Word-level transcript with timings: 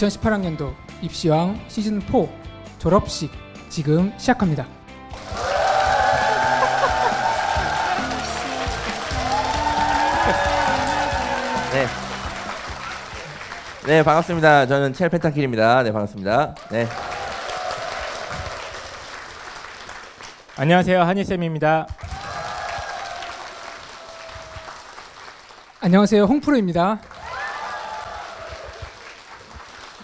2018학년도 0.00 0.74
입시왕 1.02 1.60
시즌 1.68 2.00
4 2.00 2.08
졸업식 2.78 3.30
지금 3.68 4.12
시작합니다. 4.16 4.66
네. 11.72 11.86
네, 13.86 14.02
반갑습니다. 14.02 14.66
저는 14.66 14.92
첼 14.92 15.08
펜타킬입니다. 15.08 15.82
네, 15.82 15.92
반갑습니다. 15.92 16.54
네. 16.70 16.88
안녕하세요 20.56 21.02
한희쌤입니다. 21.02 21.86
안녕하세요. 25.80 26.24
홍프로입니다. 26.24 27.00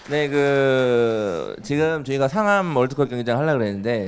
네, 0.09 0.29
그 0.29 1.55
지금 1.63 2.03
저희가 2.03 2.27
상암 2.27 2.75
월드컵 2.75 3.09
경기장 3.09 3.37
하려고 3.39 3.59
그랬는데 3.59 4.07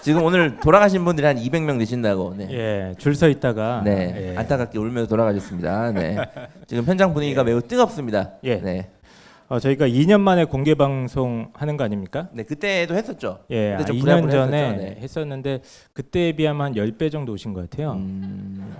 지금 0.00 0.22
오늘 0.24 0.56
돌아가신 0.58 1.04
분들이 1.04 1.26
한 1.26 1.36
200명 1.36 1.78
되신다고. 1.78 2.34
네. 2.36 2.48
예, 2.50 2.94
줄 2.98 3.14
서 3.14 3.28
있다가 3.28 3.82
네. 3.84 4.32
예. 4.32 4.36
안타깝게 4.36 4.78
울면서 4.78 5.08
돌아가셨습니다. 5.08 5.92
네. 5.92 6.16
지금 6.66 6.84
현장 6.84 7.14
분위기가 7.14 7.44
매우 7.44 7.60
뜨겁습니다. 7.60 8.32
예. 8.44 8.56
네. 8.56 8.90
어, 9.48 9.58
저희가 9.60 9.86
2년 9.88 10.20
만에 10.20 10.44
공개 10.44 10.74
방송 10.74 11.50
하는 11.54 11.76
거 11.76 11.84
아닙니까? 11.84 12.28
네, 12.32 12.42
그때도 12.42 12.94
했었죠. 12.94 13.38
예, 13.50 13.76
그때 13.78 13.82
아, 13.82 13.86
좀 13.86 13.96
2년 13.96 14.02
부랴부랴 14.02 14.32
전에 14.32 14.62
했었죠. 14.66 14.82
네. 14.82 14.96
했었는데 15.00 15.60
그때에 15.94 16.32
비하면 16.32 16.66
한 16.66 16.74
10배 16.74 17.10
정도 17.12 17.32
오신 17.32 17.54
것 17.54 17.68
같아요. 17.70 17.92
음. 17.92 18.74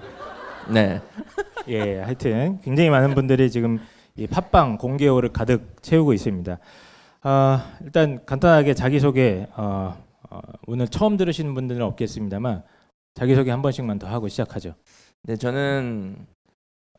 네. 0.68 1.00
예, 1.68 2.00
하여튼 2.00 2.58
굉장히 2.62 2.90
많은 2.90 3.14
분들이 3.14 3.50
지금 3.50 3.78
이 4.18 4.26
팟빵 4.26 4.78
공개호를 4.78 5.32
가득 5.32 5.80
채우고 5.80 6.12
있습니다. 6.12 6.58
아, 7.22 7.76
일단 7.82 8.20
간단하게 8.26 8.74
자기소개 8.74 9.46
어, 9.56 9.96
어, 10.28 10.40
오늘 10.66 10.88
처음 10.88 11.16
들으시는 11.16 11.54
분들은 11.54 11.82
없겠습니다만 11.82 12.64
자기소개 13.14 13.52
한 13.52 13.62
번씩만 13.62 14.00
더 14.00 14.08
하고 14.08 14.26
시작하죠. 14.26 14.74
네, 15.22 15.36
저는 15.36 16.16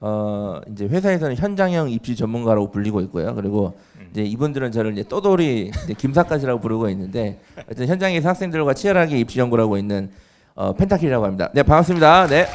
어 0.02 0.62
이제 0.72 0.86
회사에서는 0.86 1.36
현장형 1.36 1.90
입시 1.90 2.16
전문가라고 2.16 2.72
불리고 2.72 3.02
있고요. 3.02 3.36
그리고 3.36 3.78
음. 3.98 4.08
이제 4.12 4.24
이분들은 4.24 4.72
저를 4.72 4.94
이제 4.94 5.04
떠돌이 5.04 5.72
이제 5.84 5.94
김사까지라고 5.94 6.62
부르고 6.62 6.90
있는데 6.90 7.42
하여튼 7.56 7.86
현장에서 7.86 8.30
학생들과 8.30 8.74
치열하게 8.76 9.20
입시 9.20 9.42
연구를 9.42 9.66
하고 9.66 9.78
있는 9.78 10.10
어, 10.56 10.74
펜타킬이라고 10.74 11.26
합니다. 11.26 11.50
네, 11.54 11.64
반갑습니다. 11.64 12.28
네. 12.28 12.46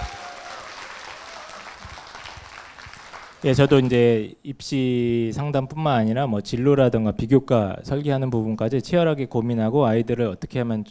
예, 3.44 3.52
저도 3.52 3.78
이제 3.80 4.32
입시 4.42 5.30
상담뿐만 5.34 5.94
아니라 5.94 6.26
뭐 6.26 6.40
진로라든가 6.40 7.12
비교과 7.12 7.76
설계하는 7.82 8.30
부분까지 8.30 8.80
치열하게 8.80 9.26
고민하고 9.26 9.84
아이들을 9.84 10.26
어떻게 10.28 10.60
하면 10.60 10.82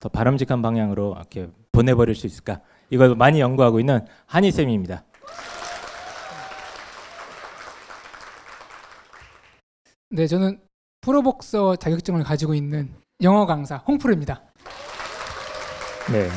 더 0.00 0.10
바람직한 0.10 0.60
방향으로 0.60 1.14
이렇게 1.16 1.48
보내버릴 1.72 2.14
수 2.14 2.26
있을까 2.26 2.60
이걸 2.90 3.14
많이 3.14 3.40
연구하고 3.40 3.80
있는 3.80 4.04
한희 4.26 4.50
쌤입니다. 4.50 5.02
네, 10.10 10.26
저는 10.26 10.60
프로복서 11.00 11.76
자격증을 11.76 12.22
가지고 12.22 12.52
있는 12.52 12.90
영어 13.22 13.46
강사 13.46 13.76
홍프로입니다. 13.78 14.42
네. 16.12 16.28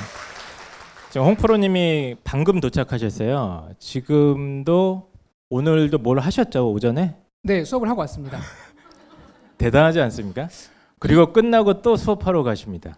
지금 1.10 1.28
홍프로님이 1.28 2.16
방금 2.24 2.62
도착하셨어요. 2.62 3.72
지금도 3.80 5.17
오늘도 5.58 6.00
뭘 6.00 6.20
하셨죠 6.20 6.72
오전에? 6.72 7.16
네, 7.44 7.64
수업을 7.64 7.88
하고 7.90 8.02
왔습니다. 8.02 8.40
대단하지 9.58 10.02
않습니까? 10.02 10.50
그리고 11.00 11.32
끝나고 11.32 11.82
또 11.82 11.96
수업하러 11.96 12.44
가십니다. 12.44 12.98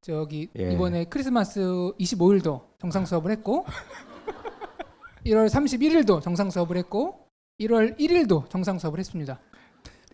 저기 0.00 0.48
예. 0.58 0.72
이번에 0.72 1.04
크리스마스 1.04 1.60
25일도 1.60 2.60
정상 2.80 3.04
수업을 3.04 3.30
했고 3.32 3.66
1월 5.26 5.48
31일도 5.48 6.22
정상 6.22 6.50
수업을 6.50 6.76
했고 6.78 7.26
1월 7.60 7.96
1일도 7.98 8.48
정상 8.48 8.78
수업을 8.78 8.98
했습니다. 8.98 9.38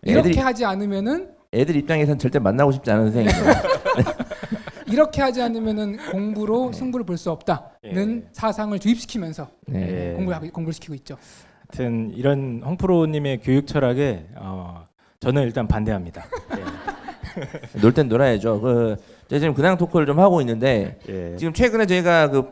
이렇게 0.03 0.19
애들이 0.29 0.37
하지 0.39 0.65
않으면은 0.65 1.31
애들 1.53 1.75
입장에선 1.77 2.19
절대 2.19 2.37
만나고 2.39 2.71
싶지 2.73 2.91
않은 2.91 3.11
선생님. 3.11 3.31
이렇게 4.91 5.21
하지 5.21 5.41
않으면은 5.41 5.97
공부로 6.11 6.71
승부를 6.71 7.05
볼 7.05 7.17
수 7.17 7.31
없다는 7.31 8.23
예. 8.25 8.29
사상을 8.33 8.77
주입시키면서 8.77 9.49
네. 9.67 10.09
예. 10.11 10.13
공부를 10.15 10.35
하고- 10.37 10.51
공부를 10.51 10.73
시키고 10.73 10.93
있죠. 10.95 11.17
하여튼 11.69 12.11
이런 12.15 12.61
홍프로님의 12.65 13.41
교육 13.41 13.67
철학에 13.67 14.25
어, 14.35 14.87
저는 15.19 15.43
일단 15.43 15.67
반대합니다. 15.67 16.25
놀땐 17.81 18.09
놀아야죠. 18.09 18.59
그 18.59 18.95
제가 19.27 19.39
지금 19.39 19.53
근황 19.53 19.77
토크를 19.77 20.05
좀 20.05 20.19
하고 20.19 20.41
있는데 20.41 20.99
예. 21.07 21.33
예. 21.33 21.37
지금 21.37 21.53
최근에 21.53 21.85
저희가 21.85 22.29
그 22.29 22.49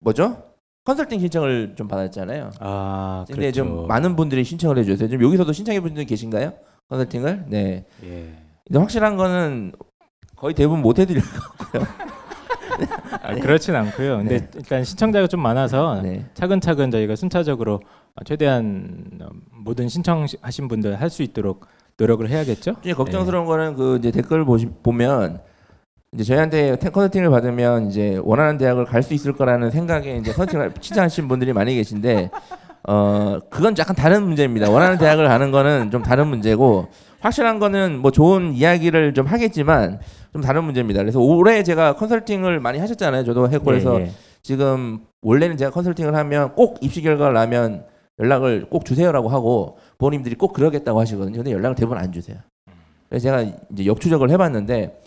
뭐죠? 0.00 0.42
컨설팅 0.84 1.18
신청을 1.18 1.74
좀 1.76 1.88
받았잖아요. 1.88 2.50
아, 2.60 3.24
근데 3.26 3.50
그렇죠. 3.50 3.64
좀 3.64 3.86
많은 3.88 4.16
분들이 4.16 4.44
신청을 4.44 4.78
해주세요. 4.78 5.08
지금 5.08 5.24
여기서도 5.24 5.52
신청해 5.52 5.80
본 5.80 5.90
분들 5.90 6.04
계신가요? 6.04 6.52
컨설팅을? 6.88 7.46
네. 7.48 7.86
예. 8.04 8.32
근데 8.66 8.78
확실한 8.78 9.16
거는 9.16 9.72
거의 10.36 10.54
대부분 10.54 10.82
못 10.82 10.98
해드릴 10.98 11.22
거고요. 11.22 11.86
아, 13.22 13.34
그렇진 13.34 13.74
않고요. 13.74 14.18
근데 14.18 14.38
네. 14.38 14.48
일단 14.56 14.84
신청자가 14.84 15.26
좀 15.26 15.40
많아서 15.40 16.00
네. 16.02 16.24
차근차근 16.34 16.90
저희가 16.90 17.16
순차적으로 17.16 17.80
최대한 18.24 19.10
어, 19.22 19.28
모든 19.52 19.88
신청하신 19.88 20.68
분들 20.68 21.00
할 21.00 21.10
수 21.10 21.22
있도록 21.22 21.66
노력을 21.96 22.28
해야겠죠. 22.28 22.74
이제 22.82 22.92
걱정스러운 22.92 23.46
거는 23.46 23.76
그 23.76 23.96
이제 23.98 24.10
댓글 24.10 24.44
보시, 24.44 24.66
보면 24.82 25.40
이제 26.12 26.24
저희한테 26.24 26.76
테- 26.76 26.90
컨설팅을 26.90 27.30
받으면 27.30 27.88
이제 27.88 28.20
원하는 28.22 28.58
대학을 28.58 28.84
갈 28.84 29.02
수 29.02 29.14
있을 29.14 29.32
거라는 29.32 29.70
생각에 29.70 30.16
이제 30.16 30.32
컨설팅을 30.32 30.72
취재하신 30.80 31.28
분들이 31.28 31.52
많이 31.52 31.74
계신데 31.74 32.30
어 32.88 33.38
그건 33.50 33.74
약간 33.78 33.96
다른 33.96 34.22
문제입니다. 34.24 34.70
원하는 34.70 34.98
대학을 34.98 35.26
가는 35.26 35.50
거는 35.50 35.90
좀 35.90 36.02
다른 36.02 36.26
문제고 36.26 36.88
확실한 37.20 37.58
거는 37.58 37.98
뭐 38.00 38.10
좋은 38.10 38.52
이야기를 38.54 39.14
좀 39.14 39.26
하겠지만 39.26 40.00
좀 40.34 40.42
다른 40.42 40.64
문제입니다. 40.64 41.00
그래서 41.00 41.20
올해 41.20 41.62
제가 41.62 41.94
컨설팅을 41.94 42.58
많이 42.58 42.80
하셨잖아요. 42.80 43.24
저도 43.24 43.48
해골에서 43.50 44.00
예, 44.00 44.04
예. 44.06 44.10
지금 44.42 44.98
원래는 45.22 45.56
제가 45.56 45.70
컨설팅을 45.70 46.14
하면 46.16 46.54
꼭 46.56 46.78
입시 46.82 47.00
결과를 47.02 47.34
나면 47.34 47.84
연락을 48.18 48.66
꼭 48.68 48.84
주세요라고 48.84 49.28
하고 49.28 49.78
부모님들이 49.96 50.34
꼭 50.34 50.52
그러겠다고 50.52 50.98
하시거든요. 51.00 51.36
근데 51.36 51.52
연락을 51.52 51.76
대부분 51.76 51.98
안 51.98 52.10
주세요. 52.10 52.36
그래서 53.08 53.22
제가 53.22 53.44
이제 53.72 53.86
역추적을 53.86 54.28
해봤는데 54.30 55.00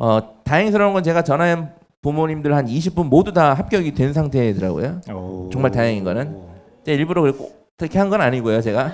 어, 0.00 0.42
다행스러운 0.42 0.92
건 0.94 1.04
제가 1.04 1.22
전화한 1.22 1.74
부모님들 2.02 2.52
한 2.52 2.66
20분 2.66 3.04
모두 3.06 3.32
다 3.32 3.54
합격이 3.54 3.94
된 3.94 4.12
상태더라고요. 4.12 5.00
오. 5.14 5.48
정말 5.52 5.70
다행인 5.70 6.02
거는. 6.02 6.36
일부러 6.86 7.32
그렇게 7.76 7.98
한 8.00 8.10
건 8.10 8.20
아니고요, 8.20 8.60
제가. 8.60 8.90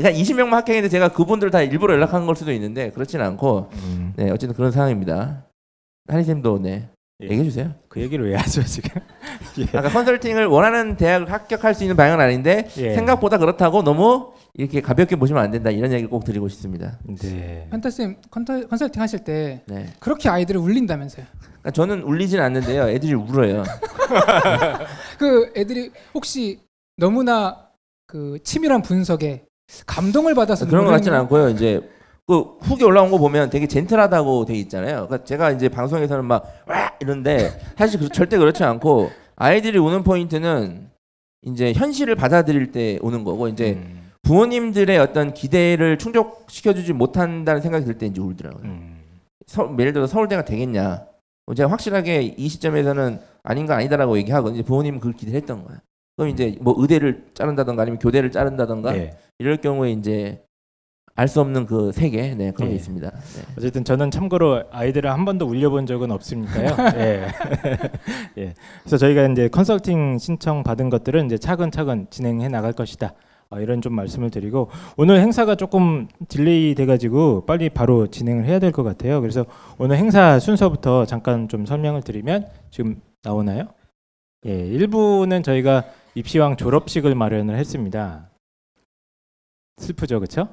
그러니까 0.00 0.22
20명만 0.22 0.50
합격했는데 0.52 0.88
제가 0.88 1.08
그분들 1.10 1.50
다 1.50 1.60
일부러 1.60 1.94
연락한 1.94 2.24
걸 2.26 2.34
수도 2.34 2.52
있는데 2.52 2.90
그렇진 2.90 3.20
않고 3.20 3.68
음, 3.72 4.12
네 4.16 4.30
어쨌든 4.30 4.56
그런 4.56 4.70
상황입니다. 4.72 5.44
한희 6.08 6.24
쌤도 6.24 6.58
네 6.60 6.88
예. 7.22 7.26
얘기해 7.26 7.44
주세요. 7.44 7.74
그 7.88 8.00
얘기를 8.00 8.26
왜 8.30 8.34
하죠 8.36 8.64
지금? 8.64 9.00
예. 9.58 9.64
아까 9.76 9.90
컨설팅을 9.90 10.46
원하는 10.46 10.96
대학을 10.96 11.30
합격할 11.30 11.74
수 11.74 11.84
있는 11.84 11.96
방향은 11.96 12.24
아닌데 12.24 12.66
예. 12.78 12.94
생각보다 12.94 13.36
그렇다고 13.36 13.82
너무 13.82 14.32
이렇게 14.54 14.80
가볍게 14.80 15.16
보시면 15.16 15.42
안 15.42 15.50
된다 15.50 15.70
이런 15.70 15.92
얘기를 15.92 16.08
꼭 16.08 16.24
드리고 16.24 16.48
싶습니다. 16.48 16.98
네. 17.04 17.68
판타쌤 17.70 18.16
컨터- 18.30 18.68
컨설팅 18.68 19.02
하실 19.02 19.22
때 19.22 19.62
네. 19.66 19.86
그렇게 20.00 20.28
아이들을 20.30 20.58
울린다면서요. 20.60 21.26
그러니까 21.42 21.70
저는 21.72 22.02
울리진 22.04 22.40
않는데요. 22.40 22.88
애들이 22.88 23.12
울어요. 23.14 23.62
그 25.18 25.52
애들이 25.56 25.92
혹시 26.14 26.58
너무나 26.96 27.68
그 28.06 28.38
치밀한 28.42 28.82
분석에 28.82 29.44
감동을 29.86 30.34
받아서 30.34 30.66
그런 30.66 30.84
것 30.84 30.90
같지는 30.92 31.16
않고요. 31.18 31.48
이제 31.50 31.80
그 32.26 32.56
후기 32.60 32.84
올라온 32.84 33.10
거 33.10 33.18
보면 33.18 33.50
되게 33.50 33.66
젠틀하다고 33.66 34.44
돼 34.44 34.54
있잖아요. 34.54 35.06
그러니까 35.06 35.24
제가 35.24 35.50
이제 35.50 35.68
방송에서는 35.68 36.24
막 36.24 36.44
와 36.66 36.92
이런데 37.00 37.50
사실 37.78 37.98
그- 37.98 38.08
절대 38.10 38.36
그렇지 38.38 38.62
않고 38.62 39.10
아이들이 39.36 39.78
우는 39.78 40.02
포인트는 40.04 40.90
이제 41.42 41.72
현실을 41.72 42.14
받아들일 42.14 42.70
때 42.72 42.98
오는 43.00 43.24
거고 43.24 43.48
이제 43.48 43.72
음, 43.72 44.10
부모님들의 44.22 44.98
어떤 44.98 45.32
기대를 45.32 45.96
충족시켜주지 45.98 46.92
못한다는 46.92 47.62
생각이 47.62 47.86
들 47.86 47.96
때 47.96 48.06
이제 48.06 48.20
울더라고요. 48.20 48.62
음. 48.64 49.00
서, 49.46 49.74
예를 49.78 49.94
들어 49.94 50.06
서울대가 50.06 50.44
되겠냐? 50.44 51.04
뭐 51.46 51.54
제가 51.54 51.70
확실하게 51.70 52.34
이 52.36 52.48
시점에서는 52.48 53.18
아닌가 53.42 53.76
아니다라고 53.76 54.18
얘기하고 54.18 54.50
이제 54.50 54.62
부모님은 54.62 55.00
그걸 55.00 55.14
기대했던 55.14 55.64
거야. 55.64 55.78
그럼 56.20 56.28
이제 56.34 56.54
뭐 56.60 56.74
의대를 56.76 57.28
자른다던가 57.32 57.80
아니면 57.80 57.98
교대를 57.98 58.30
자른다던가 58.30 58.94
예. 58.94 59.16
이럴 59.38 59.56
경우에 59.56 59.90
이제 59.92 60.42
알 61.16 61.28
수 61.28 61.40
없는 61.40 61.64
그 61.64 61.92
세계 61.92 62.34
네 62.34 62.50
그런 62.50 62.68
게 62.68 62.72
예. 62.74 62.76
있습니다. 62.76 63.10
네. 63.10 63.42
어쨌든 63.56 63.84
저는 63.84 64.10
참고로 64.10 64.64
아이들을 64.70 65.10
한 65.10 65.24
번도 65.24 65.46
울려본 65.46 65.86
적은 65.86 66.10
없으니까요. 66.10 66.76
예. 67.00 67.26
예. 68.36 68.54
그래서 68.82 68.98
저희가 68.98 69.28
이제 69.28 69.48
컨설팅 69.48 70.18
신청 70.18 70.62
받은 70.62 70.90
것들은 70.90 71.24
이제 71.24 71.38
차근차근 71.38 72.08
진행해 72.10 72.48
나갈 72.48 72.74
것이다. 72.74 73.14
어, 73.48 73.58
이런 73.58 73.80
좀 73.80 73.94
말씀을 73.94 74.28
드리고 74.30 74.68
오늘 74.98 75.20
행사가 75.20 75.54
조금 75.54 76.06
delay 76.28 76.74
돼가지고 76.74 77.46
빨리 77.46 77.70
바로 77.70 78.08
진행을 78.08 78.44
해야 78.44 78.58
될 78.58 78.72
것 78.72 78.82
같아요. 78.82 79.22
그래서 79.22 79.46
오늘 79.78 79.96
행사 79.96 80.38
순서부터 80.38 81.06
잠깐 81.06 81.48
좀 81.48 81.64
설명을 81.64 82.02
드리면 82.02 82.46
지금 82.70 83.00
나오나요? 83.22 83.68
예, 84.46 84.56
1부는 84.70 85.44
저희가 85.44 85.84
입시왕 86.20 86.56
졸업식을 86.56 87.14
마련을 87.14 87.56
했습니다. 87.56 88.28
슬프죠, 89.78 90.20
그렇죠? 90.20 90.48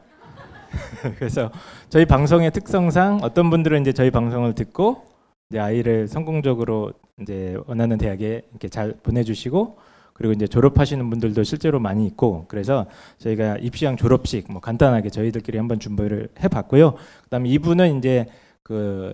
그래서 1.19 1.51
저희 1.89 2.05
방송의 2.05 2.51
특성상 2.51 3.19
어떤 3.21 3.49
분들은 3.49 3.81
이제 3.81 3.91
저희 3.91 4.09
방송을 4.09 4.55
듣고 4.55 5.03
이제 5.49 5.59
아이를 5.59 6.07
성공적으로 6.07 6.93
이제 7.21 7.57
원하는 7.67 7.97
대학에 7.97 8.43
이렇게 8.49 8.69
잘 8.69 8.93
보내주시고 9.03 9.77
그리고 10.13 10.31
이제 10.31 10.47
졸업하시는 10.47 11.09
분들도 11.09 11.43
실제로 11.43 11.79
많이 11.81 12.07
있고 12.07 12.45
그래서 12.47 12.85
저희가 13.17 13.57
입시왕 13.57 13.97
졸업식 13.97 14.49
뭐 14.49 14.61
간단하게 14.61 15.09
저희들끼리 15.09 15.57
한번 15.57 15.79
준비를 15.79 16.29
해봤고요. 16.41 16.95
그다음 17.25 17.43
2부는 17.43 17.97
이제 17.97 18.25
그 18.63 19.13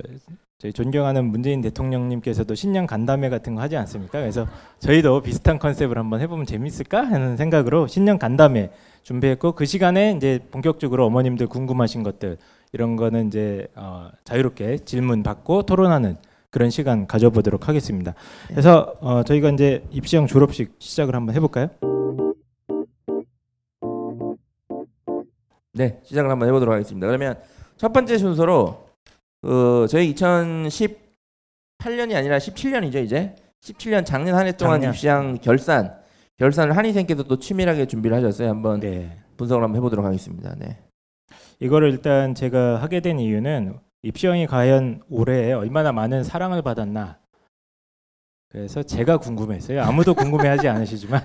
저희 0.59 0.71
존경하는 0.71 1.25
문재인 1.25 1.61
대통령님께서도 1.61 2.55
신년 2.55 2.87
간담회 2.87 3.29
같은 3.29 3.55
거 3.55 3.61
하지 3.61 3.75
않습니까? 3.75 4.19
그래서 4.21 4.47
저희도 4.79 5.21
비슷한 5.21 5.59
컨셉을 5.59 5.97
한번 5.97 6.21
해보면 6.21 6.45
재밌을까 6.45 7.01
하는 7.01 7.35
생각으로 7.35 7.87
신년 7.87 8.17
간담회 8.17 8.71
준비했고 9.03 9.53
그 9.53 9.65
시간에 9.65 10.13
이제 10.13 10.39
본격적으로 10.51 11.05
어머님들 11.05 11.47
궁금하신 11.47 12.03
것들 12.03 12.37
이런 12.71 12.95
거는 12.95 13.27
이제 13.27 13.67
어, 13.75 14.09
자유롭게 14.23 14.79
질문 14.79 15.21
받고 15.21 15.63
토론하는 15.63 16.15
그런 16.49 16.69
시간 16.69 17.07
가져보도록 17.07 17.67
하겠습니다. 17.67 18.13
그래서 18.47 18.95
어, 19.01 19.23
저희가 19.23 19.49
이제 19.49 19.83
입시형 19.91 20.27
졸업식 20.27 20.75
시작을 20.79 21.13
한번 21.13 21.35
해볼까요? 21.35 21.67
네, 25.73 25.99
시작을 26.03 26.29
한번 26.29 26.47
해보도록 26.47 26.73
하겠습니다. 26.73 27.07
그러면 27.07 27.37
첫 27.75 27.91
번째 27.91 28.17
순서로 28.17 28.82
어, 29.43 29.85
저희 29.87 30.13
2018년이 30.15 32.15
아니라 32.15 32.37
17년이죠 32.37 33.03
이제 33.03 33.35
17년 33.61 34.05
작년 34.05 34.35
한 34.35 34.47
해 34.47 34.51
동안 34.53 34.79
작년. 34.79 34.93
입시왕 34.93 35.37
결산 35.41 35.95
결산을 36.37 36.75
한의생께서 36.75 37.23
또 37.23 37.37
치밀하게 37.39 37.85
준비를 37.85 38.17
하셨어요. 38.17 38.49
한번 38.49 38.79
네. 38.79 39.17
분석을 39.37 39.63
한번 39.63 39.77
해보도록 39.77 40.05
하겠습니다. 40.05 40.55
네. 40.57 40.77
이거를 41.59 41.91
일단 41.91 42.35
제가 42.35 42.81
하게 42.81 42.99
된 42.99 43.19
이유는 43.19 43.77
입시형이 44.01 44.47
과연 44.47 45.03
올해 45.09 45.53
얼마나 45.53 45.91
많은 45.91 46.23
사랑을 46.23 46.61
받았나. 46.61 47.19
그래서 48.49 48.83
제가 48.83 49.17
궁금했어요. 49.17 49.81
아무도 49.81 50.13
궁금해하지 50.53 50.67
않으시지만 50.67 51.21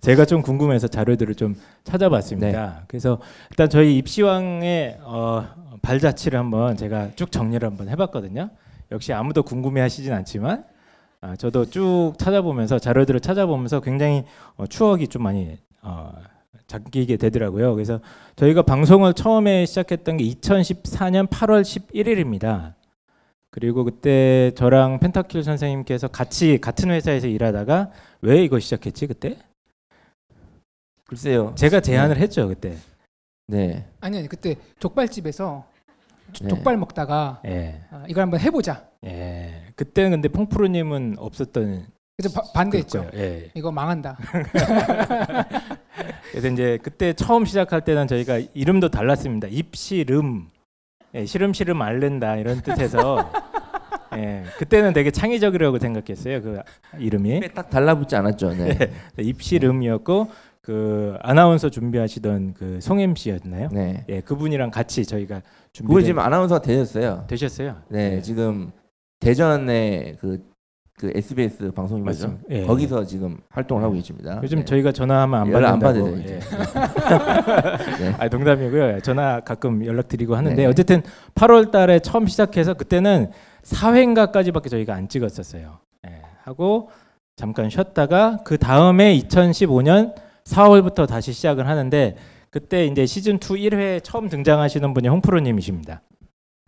제가 0.00 0.24
좀 0.24 0.42
궁금해서 0.42 0.88
자료들을 0.88 1.34
좀 1.34 1.54
찾아봤습니다. 1.84 2.84
그래서 2.88 3.20
일단 3.50 3.68
저희 3.68 3.96
입시왕의 3.98 4.98
어, 5.02 5.46
발자취를 5.84 6.38
한번 6.38 6.76
제가 6.76 7.10
쭉 7.14 7.30
정리를 7.30 7.66
한번 7.66 7.88
해봤거든요. 7.88 8.50
역시 8.90 9.12
아무도 9.12 9.42
궁금해하시진 9.42 10.12
않지만 10.12 10.64
아, 11.20 11.36
저도 11.36 11.66
쭉 11.66 12.14
찾아보면서 12.18 12.78
자료들을 12.78 13.20
찾아보면서 13.20 13.80
굉장히 13.80 14.24
어, 14.56 14.66
추억이 14.66 15.08
좀 15.08 15.22
많이 15.22 15.58
어, 15.82 16.12
잠기게 16.66 17.16
되더라고요. 17.18 17.74
그래서 17.74 18.00
저희가 18.36 18.62
방송을 18.62 19.14
처음에 19.14 19.66
시작했던 19.66 20.16
게 20.16 20.24
2014년 20.24 21.28
8월 21.28 21.62
11일입니다. 21.62 22.74
그리고 23.50 23.84
그때 23.84 24.50
저랑 24.56 24.98
펜타킬 24.98 25.44
선생님께서 25.44 26.08
같이 26.08 26.58
같은 26.60 26.90
회사에서 26.90 27.26
일하다가 27.26 27.90
왜 28.22 28.42
이거 28.42 28.58
시작했지 28.58 29.06
그때? 29.06 29.38
글쎄요. 31.06 31.54
제가 31.56 31.80
제안을 31.80 32.16
했죠 32.16 32.48
그때. 32.48 32.76
네. 33.46 33.86
아니 34.00 34.18
아니 34.18 34.28
그때 34.28 34.56
족발집에서 34.78 35.64
네. 35.66 35.73
족발 36.32 36.76
먹다가 36.76 37.40
예. 37.46 37.80
아, 37.90 38.04
이걸 38.08 38.22
한번 38.22 38.40
해보자. 38.40 38.84
예. 39.04 39.62
그때는 39.76 40.10
근데 40.12 40.28
퐁프로님은 40.28 41.16
없었던 41.18 41.86
그래서 42.16 42.40
바- 42.40 42.52
반대했죠. 42.52 43.10
거예요. 43.10 43.24
예. 43.24 43.50
이거 43.54 43.70
망한다. 43.72 44.16
그래서 46.30 46.48
이제 46.48 46.78
그때 46.82 47.12
처음 47.12 47.44
시작할 47.44 47.82
때는 47.82 48.06
저희가 48.06 48.40
이름도 48.54 48.88
달랐습니다. 48.88 49.48
입시름, 49.48 50.48
예, 51.14 51.26
시름시름 51.26 51.80
앓는다 51.80 52.36
이런 52.36 52.60
뜻에서 52.62 53.30
예, 54.16 54.44
그때는 54.58 54.92
되게 54.92 55.10
창의적이라고 55.10 55.78
생각했어요. 55.78 56.42
그 56.42 56.60
이름이 56.98 57.40
딱 57.54 57.70
달라붙지 57.70 58.16
않았죠. 58.16 58.54
네. 58.54 58.92
입시름이었고 59.18 60.30
그 60.64 61.16
아나운서 61.20 61.68
준비하시던 61.68 62.54
그 62.54 62.78
송 62.80 62.98
MC였나요? 63.00 63.68
네. 63.70 64.04
예, 64.08 64.20
그분이랑 64.20 64.70
같이 64.70 65.04
저희가 65.04 65.42
준비 65.72 65.88
그분이 65.88 66.06
지금 66.06 66.20
아나운서가 66.20 66.62
되셨어요. 66.62 67.24
되셨어요. 67.28 67.76
네, 67.88 68.20
지금 68.22 68.70
대전의 69.20 70.16
그, 70.20 70.42
그 70.98 71.12
SBS 71.14 71.72
방송이죠. 71.72 72.38
예. 72.50 72.62
거기서 72.64 73.04
지금 73.04 73.38
활동을 73.50 73.82
하고 73.82 73.94
계십니다. 73.94 74.40
요즘 74.42 74.60
네. 74.60 74.64
저희가 74.64 74.92
전화하면 74.92 75.40
안 75.42 75.52
연락 75.52 75.72
안 75.74 75.78
받는다고. 75.80 76.16
이제. 76.18 76.34
예. 76.34 76.38
네. 78.04 78.14
아 78.18 78.28
농담이고요. 78.28 79.00
전화 79.00 79.40
가끔 79.40 79.84
연락 79.84 80.08
드리고 80.08 80.34
하는데 80.34 80.54
네. 80.56 80.66
어쨌든 80.66 81.02
8월달에 81.34 82.02
처음 82.02 82.26
시작해서 82.26 82.74
그때는 82.74 83.30
4회인가까지밖에 83.64 84.70
저희가 84.70 84.94
안 84.94 85.08
찍었었어요. 85.08 85.78
예. 86.06 86.22
하고 86.44 86.90
잠깐 87.36 87.68
쉬었다가 87.70 88.38
그 88.44 88.56
다음에 88.58 89.18
2015년 89.18 90.14
4월부터 90.44 91.06
다시 91.06 91.32
시작을 91.32 91.66
하는데 91.66 92.16
그때 92.50 92.86
이제 92.86 93.06
시즌 93.06 93.34
2 93.34 93.38
1회 93.38 94.02
처음 94.04 94.28
등장하시는 94.28 94.94
분이 94.94 95.08
홍프로님이십니다. 95.08 96.02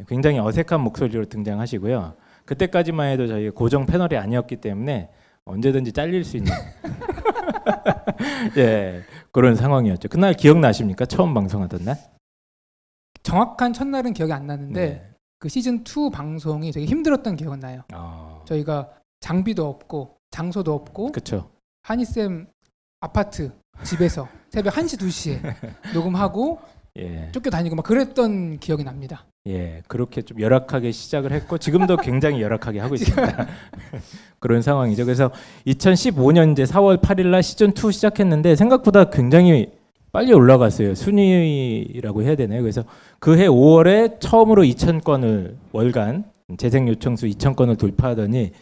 굉장히 0.09 0.39
어색한 0.39 0.81
목소리로 0.81 1.27
등장하시고요. 1.27 2.17
그때까지만 2.45 3.11
해도 3.11 3.27
저희 3.27 3.51
고정 3.51 3.87
패널이 3.87 4.17
아니었기 4.17 4.57
때문에 4.57 5.11
언제든지 5.45 5.93
잘릴 5.93 6.25
수 6.25 6.37
있는 6.37 6.53
예 8.57 9.03
그런 9.31 9.55
상황이었죠. 9.55 10.09
그날 10.09 10.35
기억나십니까? 10.35 11.07
처음 11.07 11.35
방송하던 11.35 11.85
날? 11.85 11.97
정확한 13.23 13.73
첫날은 13.73 14.13
기억이 14.13 14.33
안 14.33 14.47
나는데 14.47 14.81
네. 14.81 15.11
그 15.39 15.49
시즌 15.49 15.85
2 15.85 16.11
방송이 16.13 16.73
되게 16.73 16.87
힘들었던 16.87 17.37
기억은 17.37 17.61
나요. 17.61 17.83
어, 17.95 18.43
저희가 18.47 18.91
장비도 19.21 19.67
없고 19.69 20.17
장소도 20.31 20.73
없고 20.75 21.13
그렇죠. 21.13 21.51
한이쌤 21.83 22.49
아파트 23.07 23.53
집에서 23.85 24.29
새벽 24.51 24.75
1시 24.75 24.99
2시에 25.01 25.95
녹음하고 25.95 26.59
예, 26.99 27.29
쫓겨다니고 27.31 27.77
막 27.77 27.83
그랬던 27.83 28.59
기억이 28.59 28.83
납니다. 28.83 29.27
예, 29.47 29.83
그렇게 29.87 30.23
좀 30.23 30.41
열악하게 30.41 30.93
시작을 30.93 31.31
했고 31.31 31.59
지금도 31.59 31.99
굉장히 32.03 32.41
열악하게 32.41 32.81
하고 32.81 32.95
있습니다. 32.95 33.47
그런 34.41 34.63
상황이죠. 34.63 35.05
그래서 35.05 35.31
2015년 35.67 36.53
이제 36.53 36.65
4월 36.65 37.01
8일 37.01 37.27
날 37.27 37.43
시즌 37.43 37.73
2 37.77 37.93
시작했는데 37.93 38.57
생각보다 38.57 39.11
굉장히 39.11 39.73
빨리 40.11 40.33
올라갔어요. 40.33 40.95
순위라고 40.95 42.23
해야 42.23 42.35
되나요? 42.35 42.63
그래서 42.63 42.83
그해 43.19 43.47
5월에 43.47 44.19
처음으로 44.19 44.63
2,000건을 44.63 45.55
월간 45.73 46.25
재생 46.57 46.89
요청수 46.89 47.27
2,000건을 47.27 47.79
돌파하더니 47.79 48.53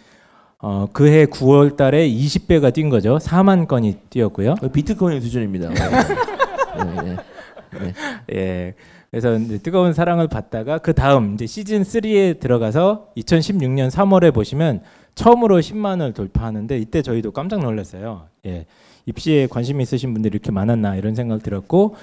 어, 0.66 0.88
그해 0.94 1.26
9월 1.26 1.76
달에 1.76 2.08
20배가 2.08 2.72
뛴 2.72 2.88
거죠. 2.88 3.18
4만 3.18 3.68
건이 3.68 3.98
뛰었고요. 4.08 4.54
거의 4.54 4.72
비트코인 4.72 5.20
수준입니다. 5.20 5.68
네. 5.68 5.74
네, 7.02 7.16
네. 7.80 7.92
예. 8.32 8.74
그래서 9.10 9.38
뜨거운 9.62 9.92
사랑을 9.92 10.26
받다가 10.26 10.78
그 10.78 10.94
다음 10.94 11.34
이제 11.34 11.44
시즌 11.44 11.82
3에 11.82 12.40
들어가서 12.40 13.08
2016년 13.14 13.90
3월에 13.90 14.32
보시면 14.32 14.80
처음으로 15.14 15.60
10만을 15.60 16.14
돌파하는데 16.14 16.78
이때 16.78 17.02
저희도 17.02 17.32
깜짝 17.32 17.60
놀랐어요. 17.60 18.28
예. 18.46 18.64
입시에 19.04 19.46
관심 19.46 19.82
있으신 19.82 20.14
분들이 20.14 20.32
이렇게 20.32 20.50
많았나 20.50 20.96
이런 20.96 21.14
생각 21.14 21.42
들었고 21.42 21.96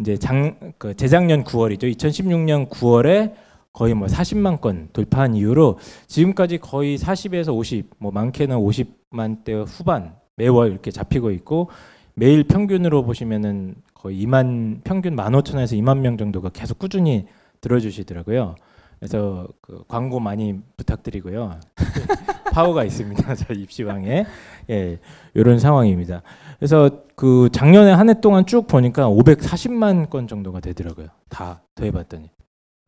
이제 0.00 0.16
장, 0.16 0.56
그 0.78 0.92
재작년 0.96 1.44
9월이죠. 1.44 1.84
2016년 1.96 2.68
9월에 2.68 3.34
거의 3.72 3.94
뭐 3.94 4.08
40만 4.08 4.60
건 4.60 4.88
돌파한 4.92 5.34
이후로 5.34 5.78
지금까지 6.06 6.58
거의 6.58 6.98
40에서 6.98 7.54
50, 7.54 7.90
뭐 7.98 8.10
많게는 8.10 8.56
50만 8.56 9.44
대 9.44 9.52
후반 9.54 10.16
매월 10.36 10.70
이렇게 10.70 10.90
잡히고 10.90 11.30
있고 11.32 11.70
매일 12.14 12.44
평균으로 12.44 13.04
보시면은 13.04 13.76
거의 13.94 14.24
2만 14.24 14.82
평균 14.84 15.14
15,000에서 15.16 15.80
2만 15.80 15.98
명 15.98 16.16
정도가 16.16 16.48
계속 16.50 16.78
꾸준히 16.78 17.26
들어주시더라고요. 17.60 18.56
그래서 18.98 19.46
그 19.60 19.84
광고 19.86 20.18
많이 20.18 20.58
부탁드리고요. 20.76 21.60
파워가 22.52 22.82
있습니다. 22.84 23.34
저희 23.36 23.60
입시방에 23.62 24.26
예 24.70 24.98
이런 25.34 25.60
상황입니다. 25.60 26.22
그래서 26.58 26.90
그 27.14 27.48
작년에 27.52 27.92
한 27.92 28.08
해 28.08 28.20
동안 28.20 28.44
쭉 28.46 28.66
보니까 28.66 29.08
540만 29.08 30.10
건 30.10 30.26
정도가 30.26 30.58
되더라고요. 30.60 31.08
다 31.28 31.62
더해봤더니. 31.76 32.30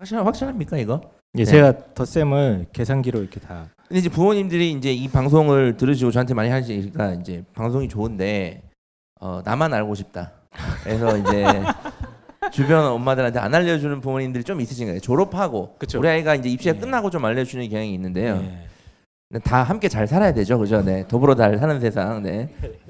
확실 0.01 0.17
확실합니까 0.17 0.79
이거? 0.79 1.03
예, 1.37 1.45
네. 1.45 1.51
제가 1.51 1.93
덧셈을 1.95 2.67
계산기로 2.73 3.21
이렇게 3.21 3.39
다 3.39 3.67
근데 3.87 4.01
이제 4.01 4.09
부모님들이 4.09 4.73
이제 4.73 4.93
이 4.93 5.09
방송을 5.09 5.77
들으시고 5.77 6.11
저한테 6.11 6.33
많이 6.33 6.49
하시니까 6.49 7.15
이제 7.15 7.45
방송이 7.55 7.87
좋은데 7.87 8.63
어, 9.21 9.43
나만 9.45 9.75
알고 9.75 9.95
싶다. 9.95 10.33
그래서 10.83 11.19
이제 11.19 11.45
주변 12.51 12.87
엄마들한테 12.87 13.39
안 13.39 13.55
알려주는 13.55 14.01
부모님들이 14.01 14.43
좀 14.43 14.63
있으신 14.63 14.87
거예요. 14.87 15.01
졸업하고 15.01 15.75
그쵸. 15.79 15.99
우리 15.99 16.09
아이가 16.09 16.35
이제 16.35 16.49
입시가 16.49 16.75
네. 16.75 16.81
끝나고 16.81 17.11
좀 17.11 17.23
알려주는 17.25 17.69
경향이 17.69 17.93
있는데요. 17.93 18.43
예. 18.43 19.39
다 19.41 19.63
함께 19.63 19.89
잘 19.89 20.07
살아야 20.07 20.33
되죠, 20.33 20.59
그죠? 20.59 20.83
네, 20.83 21.07
더불어 21.07 21.35
잘 21.35 21.59
사는 21.59 21.79
세상. 21.79 22.23
네. 22.23 22.49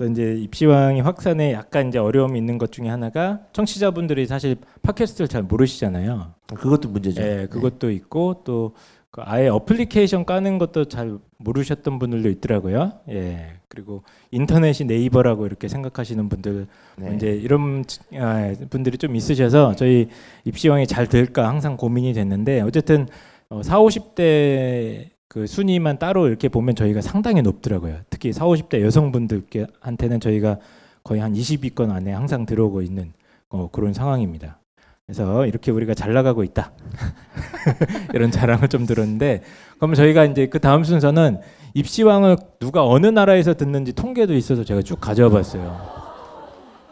그래서 0.00 0.12
이제 0.12 0.34
입시왕이 0.40 1.02
확산에 1.02 1.52
약간 1.52 1.88
이제 1.88 1.98
어려움이 1.98 2.38
있는 2.38 2.56
것 2.56 2.72
중에 2.72 2.88
하나가 2.88 3.40
청취자분들이 3.52 4.26
사실 4.26 4.56
팟캐스트를 4.80 5.28
잘 5.28 5.42
모르시잖아요. 5.42 6.32
그것도 6.54 6.88
문제죠. 6.88 7.20
예, 7.20 7.46
그것도 7.50 7.90
있고 7.90 8.42
또그 8.44 9.20
아예 9.20 9.48
어플리케이션 9.48 10.24
까는 10.24 10.56
것도 10.56 10.86
잘 10.86 11.18
모르셨던 11.36 11.98
분들도 11.98 12.30
있더라고요. 12.30 12.92
예. 13.10 13.52
그리고 13.68 14.02
인터넷이 14.30 14.86
네이버라고 14.86 15.44
이렇게 15.44 15.68
생각하시는 15.68 16.30
분들 16.30 16.66
네. 16.96 17.12
이제 17.16 17.28
이런 17.32 17.84
치- 17.86 18.00
아, 18.16 18.54
분들이 18.70 18.96
좀 18.96 19.14
있으셔서 19.14 19.76
저희 19.76 20.08
입시왕이 20.44 20.86
잘 20.86 21.08
될까 21.08 21.46
항상 21.46 21.76
고민이 21.76 22.14
됐는데 22.14 22.62
어쨌든 22.62 23.06
어, 23.50 23.62
4, 23.62 23.78
50대 23.80 25.10
그 25.30 25.46
순위만 25.46 26.00
따로 26.00 26.26
이렇게 26.26 26.48
보면 26.48 26.74
저희가 26.74 27.00
상당히 27.02 27.40
높더라고요. 27.40 27.98
특히 28.10 28.32
4, 28.32 28.46
50대 28.46 28.82
여성분들께한테는 28.82 30.18
저희가 30.18 30.58
거의 31.04 31.20
한 31.20 31.34
20위권 31.34 31.92
안에 31.92 32.12
항상 32.12 32.46
들어오고 32.46 32.82
있는 32.82 33.12
어, 33.48 33.68
그런 33.70 33.92
상황입니다. 33.92 34.58
그래서 35.06 35.46
이렇게 35.46 35.70
우리가 35.70 35.94
잘 35.94 36.12
나가고 36.14 36.42
있다. 36.42 36.72
이런 38.12 38.32
자랑을 38.32 38.66
좀 38.66 38.86
들었는데 38.86 39.42
그럼 39.76 39.94
저희가 39.94 40.24
이제 40.24 40.46
그 40.46 40.58
다음 40.58 40.82
순서는 40.82 41.38
입시왕을 41.74 42.36
누가 42.58 42.84
어느 42.84 43.06
나라에서 43.06 43.54
듣는지 43.54 43.92
통계도 43.92 44.34
있어서 44.34 44.64
제가 44.64 44.82
쭉 44.82 45.00
가져와 45.00 45.30
봤어요. 45.30 45.80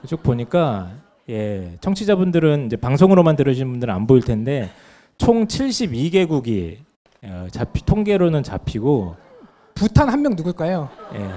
쭉 0.07 0.23
보니까 0.23 0.93
예, 1.29 1.77
청취자분들은 1.81 2.67
이제 2.67 2.77
방송으로만 2.77 3.35
들으시는 3.35 3.69
분들은 3.73 3.93
안 3.93 4.07
보일 4.07 4.23
텐데 4.23 4.71
총 5.17 5.49
72개국이 5.49 6.88
어, 7.25 7.47
잡히 7.51 7.83
통계로는 7.85 8.43
잡히고 8.43 9.17
부탄 9.75 10.09
한 10.09 10.23
명 10.23 10.35
누굴까요? 10.37 10.89
예. 11.15 11.29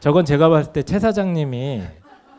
저건 0.00 0.24
제가 0.24 0.48
봤을 0.48 0.72
때 0.72 0.82
최 0.82 0.98
사장님이 0.98 1.82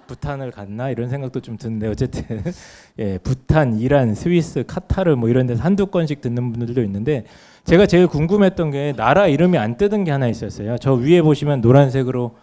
부탄을 0.07 0.51
갔나 0.51 0.89
이런 0.89 1.07
생각도 1.09 1.39
좀 1.39 1.57
드는데 1.57 1.87
어쨌든 1.87 2.23
예, 2.99 3.17
부탄, 3.19 3.79
이란, 3.79 4.13
스위스, 4.15 4.63
카타르 4.65 5.15
뭐 5.15 5.29
이런 5.29 5.47
데서 5.47 5.63
한두 5.63 5.87
건씩 5.87 6.21
듣는 6.21 6.51
분들도 6.51 6.81
있는데 6.83 7.23
제가 7.63 7.85
제일 7.85 8.07
궁금했던 8.07 8.71
게 8.71 8.93
나라 8.97 9.27
이름이 9.27 9.57
안 9.57 9.77
뜨는 9.77 10.03
게 10.03 10.11
하나 10.11 10.27
있었어요. 10.27 10.77
저 10.79 10.93
위에 10.93 11.21
보시면 11.21 11.61
노란색으로 11.61 12.35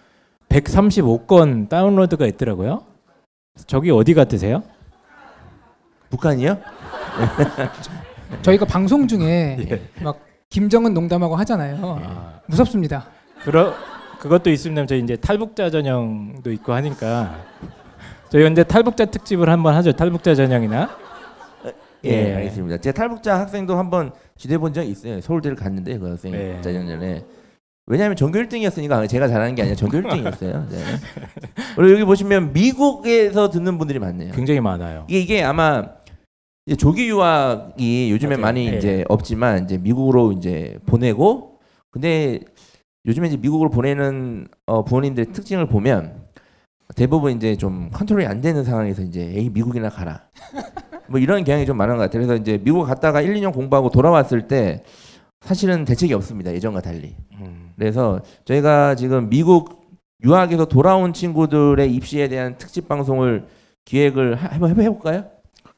135건 0.49 1.69
다운로드가 1.69 2.27
있더라고요. 2.27 2.85
저기 3.67 3.91
어디 3.91 4.15
같으세요? 4.15 4.63
북한이요? 6.11 6.57
저희가 8.43 8.65
방송 8.67 9.07
중에 9.09 9.57
예. 9.71 10.03
막 10.03 10.21
김정은 10.51 10.95
농담하고 10.95 11.37
하잖아요. 11.37 12.01
아, 12.05 12.41
무섭습니다. 12.47 13.07
그러 13.45 13.75
그것도 14.21 14.51
있으면 14.51 14.87
저희 14.87 15.01
이제 15.01 15.17
탈북자 15.17 15.71
전형도 15.71 16.51
있고 16.53 16.73
하니까 16.73 17.45
저희 18.31 18.51
이제 18.51 18.65
탈북자 18.65 19.05
특집을 19.05 19.49
한번 19.49 19.75
하죠. 19.75 19.93
탈북자 19.93 20.35
전형이나 20.35 20.89
예, 22.05 22.11
예. 22.11 22.35
알겠습니다. 22.35 22.79
제 22.79 22.93
탈북자 22.93 23.39
학생도 23.41 23.77
한번 23.77 24.13
지도해 24.37 24.59
본 24.59 24.73
적이 24.73 24.91
있어요. 24.91 25.21
서울대를 25.21 25.57
갔는데 25.57 25.99
그 25.99 26.09
학생이 26.11 26.33
네. 26.37 26.61
4년 26.63 26.87
전에. 26.87 27.25
왜냐하면 27.87 28.17
전교 28.17 28.39
1등이었으니까 28.39 29.09
제가 29.09 29.29
잘하는 29.29 29.55
게 29.55 29.63
아니라 29.63 29.75
전교 29.75 29.99
1등이었어요. 29.99 30.69
네. 30.71 30.79
그리고 31.75 31.93
여기 31.95 32.05
보시면 32.05 32.53
미국에서 32.53 33.49
듣는 33.51 33.79
분들이 33.79 33.99
많네요. 33.99 34.33
굉장히 34.33 34.61
많아요. 34.61 35.07
이게 35.09 35.21
이게 35.21 35.43
아마 35.43 35.85
조기 36.77 37.09
유학이 37.09 38.11
요즘에 38.11 38.37
맞아요. 38.37 38.43
많이 38.43 38.69
예. 38.73 38.77
이제 38.77 39.05
없지만 39.09 39.65
이제 39.65 39.79
미국으로 39.79 40.33
이제 40.33 40.79
보내고 40.87 41.59
근데 41.91 42.41
요즘에 43.07 43.29
이제 43.29 43.37
미국으로 43.37 43.71
보내는 43.71 44.49
어, 44.67 44.85
부모님들의 44.85 45.33
특징을 45.33 45.67
보면 45.67 46.27
대부분 46.97 47.33
이제 47.37 47.57
좀 47.57 47.91
컨트롤이 47.93 48.27
안 48.27 48.41
되는 48.41 48.65
상황에서 48.65 49.03
이제 49.03 49.33
에이 49.35 49.51
미국이나 49.51 49.89
가라 49.89 50.23
뭐 51.09 51.19
이런 51.21 51.45
경향이 51.45 51.65
좀 51.65 51.77
많은 51.79 51.97
것 51.97 52.03
같아요. 52.03 52.27
그래서 52.27 52.41
이제 52.41 52.59
미국 52.63 52.85
갔다가 52.85 53.23
1, 53.23 53.35
2년 53.35 53.53
공부하고 53.55 53.89
돌아왔을 53.91 54.47
때 54.49 54.83
사실은 55.41 55.85
대책이 55.85 56.13
없습니다. 56.15 56.53
예전과 56.53 56.81
달리. 56.83 57.15
음. 57.41 57.71
그래서 57.77 58.21
저희가 58.45 58.95
지금 58.97 59.31
미국 59.31 59.87
유학에서 60.25 60.67
돌아온 60.67 61.13
친구들의 61.15 61.95
입시에 61.95 62.29
대한 62.29 62.59
특집 62.59 62.89
방송을 62.89 63.47
기획을 63.87 64.35
하- 64.35 64.49
한번 64.49 64.79
해볼까요? 64.81 65.25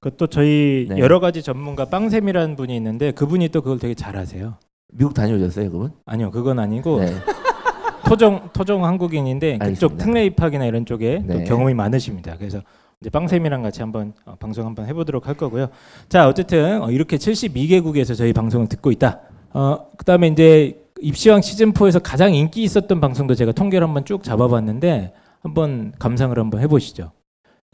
그것도 0.01 0.29
저희 0.29 0.87
네. 0.89 0.99
여러 0.99 1.21
가지 1.21 1.43
전문가 1.43 1.85
빵쌤이라는 1.85 2.57
분이 2.57 2.75
있는데 2.77 3.13
그분이 3.13 3.51
또 3.51 3.61
그걸 3.61 3.79
되게 3.79 3.95
잘하세요. 3.95 4.55
미국 4.93 5.15
다녀오셨어요, 5.15 5.71
그분? 5.71 5.93
아니요, 6.07 6.31
그건 6.31 6.59
아니고 6.59 7.01
네. 7.01 7.13
토종 8.07 8.49
토종 8.53 8.85
한국인인데 8.85 9.53
그쪽 9.59 9.63
알겠습니다. 9.63 10.05
특례 10.05 10.25
입학이나 10.25 10.65
이런 10.65 10.87
쪽에 10.87 11.23
또 11.29 11.35
네. 11.35 11.45
경험이 11.45 11.75
많으십니다. 11.75 12.37
그래서 12.39 12.63
이제 13.01 13.11
빵쌤이랑 13.11 13.63
같이 13.63 13.83
한번 13.83 14.15
어, 14.25 14.35
방송 14.41 14.67
한번 14.67 14.87
해보도록 14.87 15.29
할 15.29 15.35
거고요. 15.35 15.69
자, 16.09 16.29
어쨌든 16.29 16.83
어, 16.83 16.91
이렇게 16.91 17.19
72개국에서 17.19 18.17
저희 18.17 18.33
방송을 18.33 18.69
듣고 18.69 18.91
있다. 18.91 19.21
어, 19.53 19.87
그다음에 19.99 20.29
이제 20.29 20.83
입시왕 21.03 21.43
시즌 21.43 21.73
4에서 21.73 22.01
가장 22.03 22.35
인기 22.35 22.63
있었던 22.63 23.01
방송도 23.01 23.35
제가 23.35 23.53
통계를 23.53 23.87
한번 23.87 24.05
쭉 24.07 24.23
잡아봤는데 24.23 25.13
한번 25.43 25.93
감상을 25.99 26.37
한번 26.39 26.61
해보시죠. 26.63 27.13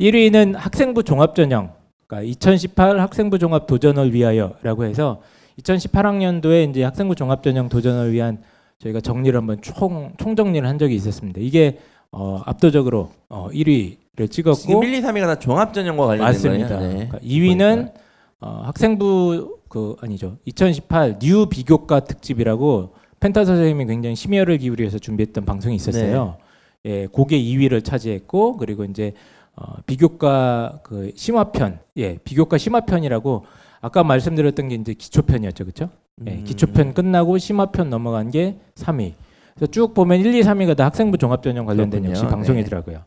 1위는 0.01 0.55
학생부 0.55 1.05
종합전형, 1.05 1.73
그러니까 2.07 2.29
2018 2.31 3.01
학생부 3.01 3.39
종합 3.39 3.67
도전을 3.67 4.13
위하여라고 4.15 4.85
해서 4.85 5.21
2018학년도에 5.61 6.71
이제 6.71 6.85
학생부 6.85 7.15
종합 7.15 7.43
전형 7.43 7.69
도전을 7.69 8.13
위한 8.13 8.43
저희가 8.79 9.01
정리를 9.01 9.37
한번 9.37 9.61
총 9.63 10.13
총정리를 10.19 10.67
한 10.67 10.79
적이 10.79 10.95
있었습니다. 10.97 11.41
이게 11.41 11.79
어, 12.13 12.41
압도적으로 12.45 13.11
어, 13.29 13.49
1위를 13.53 14.31
찍었고 14.31 14.57
지금 14.57 14.83
1, 14.85 14.95
2, 14.95 15.01
3위가 15.03 15.27
다 15.27 15.39
종합 15.39 15.75
전형과 15.75 16.07
관련된 16.07 16.27
맞습니다. 16.27 16.69
거예요. 16.79 16.81
네. 16.81 17.09
그러니까 17.09 17.19
2위는 17.19 17.93
어, 18.41 18.63
학생부 18.65 19.59
그 19.69 19.97
아니죠. 20.01 20.37
2018 20.45 21.19
new 21.19 21.47
비교과 21.47 22.01
특집이라고 22.01 22.95
펜타 23.19 23.45
선생님이 23.45 23.87
굉장히 23.87 24.15
심혈을 24.15 24.59
기울여서 24.59 24.99
준비했던 24.99 25.45
방송이 25.45 25.75
있었어요. 25.75 26.37
네. 26.85 26.91
예, 26.91 27.07
그게 27.13 27.39
2위를 27.43 27.83
차지했고 27.83 28.59
그리고 28.59 28.85
이제 28.85 29.13
어, 29.57 29.77
비교과 29.87 30.81
그 30.83 31.13
심화편, 31.15 31.79
예, 31.97 32.19
비교과 32.19 32.59
심화편이라고 32.59 33.45
아까 33.81 34.05
말씀드렸던 34.05 34.69
게 34.69 34.75
이제 34.75 34.95
기초편이었죠, 34.95 35.65
그렇죠? 35.65 35.91
예, 36.27 36.33
음. 36.33 36.45
기초편 36.45 36.95
끝나고 36.95 37.39
심화편 37.39 37.89
넘어간 37.91 38.31
게 38.31 38.59
3위. 38.75 39.15
그래서 39.55 39.71
쭉 39.71 39.95
보면 39.95 40.21
1, 40.21 40.35
2, 40.35 40.43
3위가 40.43 40.77
다 40.77 40.85
학생부 40.85 41.17
종합전형 41.17 41.65
관련된 41.65 42.03
그렇군요. 42.03 42.11
역시 42.11 42.25
네. 42.25 42.29
방송이더라고요. 42.29 43.05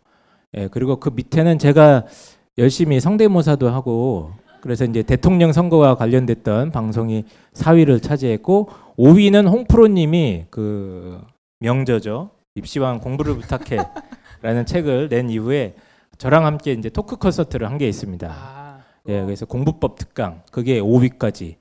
예, 0.57 0.67
그리고 0.67 0.95
그 0.95 1.11
밑에는 1.13 1.59
제가 1.59 2.05
열심히 2.57 2.99
성대모사도 2.99 3.69
하고 3.69 4.31
그래서 4.61 4.85
이제 4.85 5.03
대통령 5.03 5.53
선거와 5.53 5.95
관련됐던 5.95 6.71
방송이 6.71 7.23
4위를 7.53 8.01
차지했고 8.01 8.69
5위는 8.97 9.47
홍프로님이 9.47 10.45
그 10.49 11.21
명저죠 11.59 12.31
입시왕 12.55 12.99
공부를 12.99 13.35
부탁해라는 13.35 14.65
책을 14.67 15.07
낸 15.07 15.29
이후에 15.29 15.75
저랑 16.19 16.45
함께 16.45 16.73
이제 16.73 16.89
토크 16.89 17.15
콘서트를 17.15 17.69
한 17.69 17.77
게 17.79 17.87
있습니다. 17.87 18.27
아, 18.29 18.79
예, 19.07 19.21
그래서 19.23 19.45
공부법 19.45 19.97
특강 19.97 20.41
그게 20.51 20.79
5위까지 20.81 21.55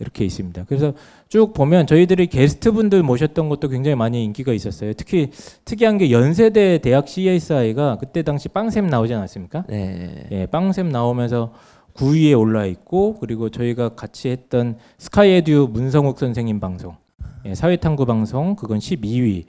이렇게 0.00 0.24
있습니다. 0.24 0.64
그래서 0.66 0.94
쭉 1.28 1.52
보면 1.52 1.86
저희들이 1.86 2.28
게스트분들 2.28 3.02
모셨던 3.02 3.50
것도 3.50 3.68
굉장히 3.68 3.94
많이 3.96 4.24
인기가 4.24 4.54
있었어요. 4.54 4.94
특히 4.94 5.28
특이한 5.66 5.98
게 5.98 6.10
연세대 6.10 6.78
대학 6.78 7.06
CSI가 7.06 7.98
그때 8.00 8.22
당시 8.22 8.48
빵샘 8.48 8.86
나오지 8.86 9.12
않았습니까? 9.12 9.64
네. 9.68 10.26
예, 10.32 10.46
빵샘 10.46 10.88
나오면서 10.88 11.52
9위에 11.92 12.38
올라 12.38 12.64
있고 12.64 13.18
그리고 13.20 13.50
저희가 13.50 13.90
같이 13.90 14.30
했던 14.30 14.78
스카이에듀 14.96 15.68
문성욱 15.70 16.18
선생님 16.18 16.58
방송, 16.60 16.96
예, 17.44 17.54
사회탐구 17.54 18.06
방송 18.06 18.56
그건 18.56 18.78
12위. 18.78 19.44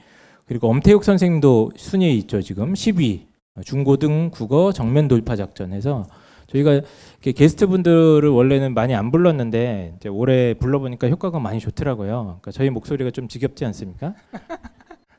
그리고 0.46 0.68
엄태욱 0.70 1.06
선생님도 1.06 1.72
순위에 1.78 2.10
있죠 2.16 2.42
지금 2.42 2.74
10위. 2.74 3.31
중고등 3.66 4.30
국어 4.32 4.72
정면 4.72 5.08
돌파 5.08 5.36
작전해서 5.36 6.06
저희가 6.48 6.72
이렇게 6.74 7.32
게스트 7.34 7.68
분들을 7.68 8.28
원래는 8.28 8.74
많이 8.74 8.94
안 8.96 9.12
불렀는데 9.12 9.94
이제 9.98 10.10
올해 10.10 10.54
불러보니까 10.54 11.10
효과가 11.10 11.40
많이 11.40 11.60
좋더라고요. 11.60 12.40
그러니까 12.42 12.52
저희 12.52 12.70
목소리가 12.70 13.12
좀 13.12 13.28
지겹지 13.28 13.66
않습니까? 13.66 14.14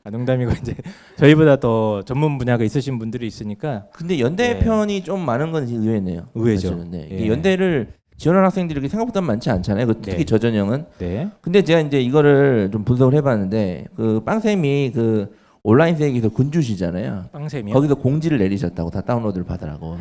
아, 0.03 0.09
농담이고 0.09 0.51
이제 0.61 0.75
저희보다 1.17 1.57
더 1.57 2.01
전문 2.03 2.37
분야가 2.37 2.63
있으신 2.63 2.99
분들이 2.99 3.25
있으니까 3.25 3.85
근데 3.93 4.19
연대 4.19 4.55
네. 4.55 4.59
편이 4.59 5.03
좀 5.03 5.25
많은 5.25 5.51
건 5.51 5.63
의외네요. 5.67 6.27
의외죠. 6.35 6.75
네. 6.89 7.07
예. 7.11 7.27
연대를 7.27 7.93
지원한 8.17 8.43
학생들이 8.45 8.87
생각보다 8.89 9.21
많지 9.21 9.49
않잖아요. 9.49 9.87
그 9.87 9.93
특히 10.01 10.17
네. 10.17 10.23
저 10.25 10.37
전형은. 10.37 10.85
네. 10.99 11.29
근데 11.41 11.61
제가 11.63 11.79
이제 11.81 11.99
이거를 12.01 12.69
좀 12.71 12.83
분석을 12.83 13.13
해봤는데 13.15 13.85
그 13.95 14.21
빵 14.25 14.39
쌤이 14.39 14.91
그 14.93 15.35
온라인 15.63 15.95
세계에서 15.95 16.29
군주시잖아요. 16.29 17.29
빵샘이요. 17.31 17.73
거기서 17.73 17.95
공지를 17.95 18.37
내리셨다고 18.39 18.89
다 18.89 19.01
다운로드를 19.01 19.45
받으라고. 19.45 19.97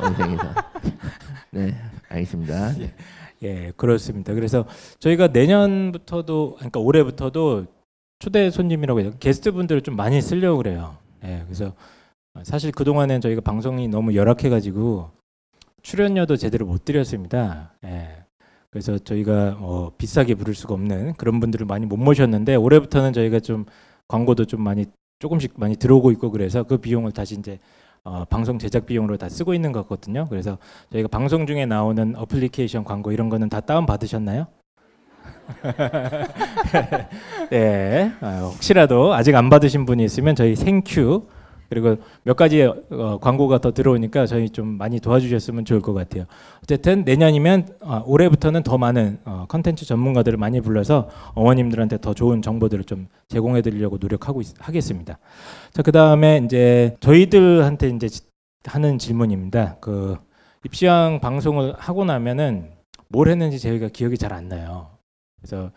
온라인에서. 0.00 0.54
네, 1.50 1.74
알겠습니다. 2.08 2.72
예, 3.42 3.72
그렇습니다. 3.76 4.32
그래서 4.34 4.64
저희가 5.00 5.28
내년부터도 5.28 6.54
그러니까 6.56 6.80
올해부터도 6.80 7.66
초대 8.20 8.50
손님이라고 8.50 9.00
해서 9.00 9.10
게스트 9.18 9.50
분들을 9.52 9.82
좀 9.82 9.96
많이 9.96 10.22
쓰려고 10.22 10.58
그래요. 10.58 10.96
예, 11.24 11.42
그래서 11.44 11.74
사실 12.44 12.70
그 12.70 12.84
동안엔 12.84 13.20
저희가 13.20 13.40
방송이 13.40 13.88
너무 13.88 14.14
열악해가지고 14.14 15.10
출연료도 15.82 16.36
제대로 16.36 16.66
못 16.66 16.84
드렸습니다. 16.84 17.72
예. 17.84 18.08
그래서 18.70 18.98
저희가 18.98 19.56
어, 19.60 19.92
비싸게 19.98 20.34
부를 20.34 20.54
수가 20.54 20.74
없는 20.74 21.14
그런 21.14 21.38
분들을 21.38 21.66
많이 21.66 21.86
못 21.86 21.96
모셨는데 21.96 22.56
올해부터는 22.56 23.12
저희가 23.12 23.38
좀 23.40 23.66
광고도 24.08 24.44
좀 24.46 24.62
많이 24.62 24.86
조금씩 25.18 25.54
많이 25.56 25.76
들어오고 25.76 26.10
있고 26.12 26.30
그래서 26.30 26.62
그 26.62 26.76
비용을 26.78 27.12
다시 27.12 27.34
이제 27.36 27.58
어, 28.02 28.24
방송 28.26 28.58
제작 28.58 28.84
비용으로 28.84 29.16
다 29.16 29.28
쓰고 29.28 29.54
있는 29.54 29.72
것 29.72 29.80
같거든요. 29.82 30.26
그래서 30.28 30.58
저희가 30.92 31.08
방송 31.08 31.46
중에 31.46 31.64
나오는 31.64 32.14
어플리케이션 32.16 32.84
광고 32.84 33.12
이런 33.12 33.30
거는 33.30 33.48
다 33.48 33.60
다운 33.60 33.86
받으셨나요? 33.86 34.46
네, 37.50 38.12
아, 38.20 38.40
혹시라도 38.40 39.14
아직 39.14 39.34
안 39.34 39.48
받으신 39.48 39.86
분이 39.86 40.04
있으면 40.04 40.34
저희 40.34 40.54
생큐 40.54 41.26
그리고 41.68 41.96
몇 42.22 42.36
가지 42.36 42.62
어, 42.62 43.18
광고가 43.20 43.58
더 43.58 43.72
들어오니까 43.72 44.26
저희 44.26 44.50
좀 44.50 44.78
많이 44.78 45.00
도와주셨으면 45.00 45.64
좋을 45.64 45.80
것 45.80 45.92
같아요. 45.94 46.24
어쨌든 46.62 47.04
내년이면 47.04 47.68
어, 47.80 48.02
올해부터는 48.06 48.62
더 48.62 48.78
많은 48.78 49.18
어, 49.24 49.46
컨텐츠 49.48 49.84
전문가들을 49.86 50.38
많이 50.38 50.60
불러서 50.60 51.08
어머님들한테 51.34 51.98
더 52.00 52.14
좋은 52.14 52.42
정보들을 52.42 52.84
좀 52.84 53.08
제공해 53.28 53.62
드리려고 53.62 53.98
노력하고 54.00 54.40
있, 54.40 54.48
하겠습니다. 54.58 55.18
자, 55.72 55.82
그 55.82 55.92
다음에 55.92 56.40
이제 56.44 56.96
저희들한테 57.00 57.88
이제 57.90 58.08
지- 58.08 58.22
하는 58.66 58.98
질문입니다. 58.98 59.76
그 59.80 60.16
입시왕 60.64 61.20
방송을 61.20 61.74
하고 61.76 62.04
나면은 62.04 62.70
뭘 63.08 63.28
했는지 63.28 63.58
저희가 63.58 63.88
기억이 63.88 64.16
잘 64.16 64.32
안 64.32 64.48
나요. 64.48 64.88
그래서 65.40 65.70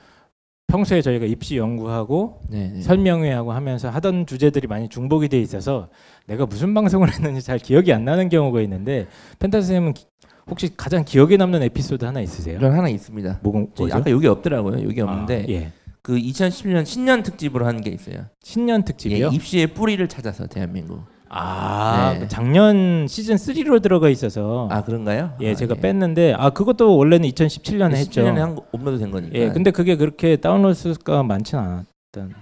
평소에 0.68 1.02
저희가 1.02 1.26
입시 1.26 1.58
연구하고 1.58 2.42
네, 2.50 2.70
네. 2.74 2.82
설명회하고 2.82 3.54
하면서 3.54 3.90
하던 3.90 4.26
주제들이 4.26 4.68
많이 4.68 4.90
중복이 4.90 5.30
돼 5.30 5.40
있어서 5.40 5.88
내가 6.28 6.46
무슨 6.46 6.74
방송을 6.74 7.08
했는지 7.16 7.42
잘 7.42 7.58
기억이 7.58 7.94
안 7.94 8.04
나는 8.04 8.28
경우가 8.28 8.62
있는데 8.62 9.08
펜타 9.40 9.62
선생님은 9.62 9.94
기- 9.94 10.06
혹시 10.50 10.70
가장 10.76 11.04
기억에 11.06 11.38
남는 11.38 11.62
에피소드 11.64 12.04
하나 12.06 12.20
있으세요? 12.22 12.60
전 12.60 12.72
하나 12.74 12.88
있습니다. 12.90 13.40
뭐, 13.44 13.68
저 13.76 13.84
뭐죠? 13.84 13.96
아까 13.98 14.12
여기 14.12 14.28
없더라고요. 14.28 14.84
여기 14.84 15.02
없는데 15.02 15.42
아, 15.44 15.46
예. 15.52 15.72
그 16.02 16.16
2017년 16.18 16.86
신년 16.86 17.24
특집으로 17.24 17.66
한 17.66 17.82
게 17.82 17.90
있어요. 17.90 18.26
신년 18.44 18.82
예, 18.82 18.86
특집이요? 18.86 19.30
입시의 19.30 19.68
뿌리를 19.68 20.06
찾아서 20.08 20.48
대한민국. 20.48 21.02
아, 21.30 22.12
네. 22.14 22.20
그 22.22 22.28
작년 22.28 23.06
시즌 23.08 23.36
3로 23.36 23.82
들어가 23.82 24.10
있어서 24.10 24.68
아 24.72 24.84
그런가요? 24.84 25.34
예, 25.42 25.52
아, 25.52 25.56
제가 25.56 25.76
뺐는데 25.76 26.34
아 26.38 26.50
그것도 26.52 26.98
원래는 26.98 27.28
2017년에 27.30 27.96
했죠. 27.96 28.22
17년에 28.22 28.36
한 28.36 28.56
거- 28.56 28.64
업로드 28.72 28.98
된 29.00 29.12
거니까. 29.12 29.38
예, 29.38 29.50
근데 29.50 29.72
그게 29.72 29.96
그렇게 29.96 30.38
다운로드 30.38 30.74
수가 30.74 31.24
많지는 31.24 31.64
않았던. 31.64 32.34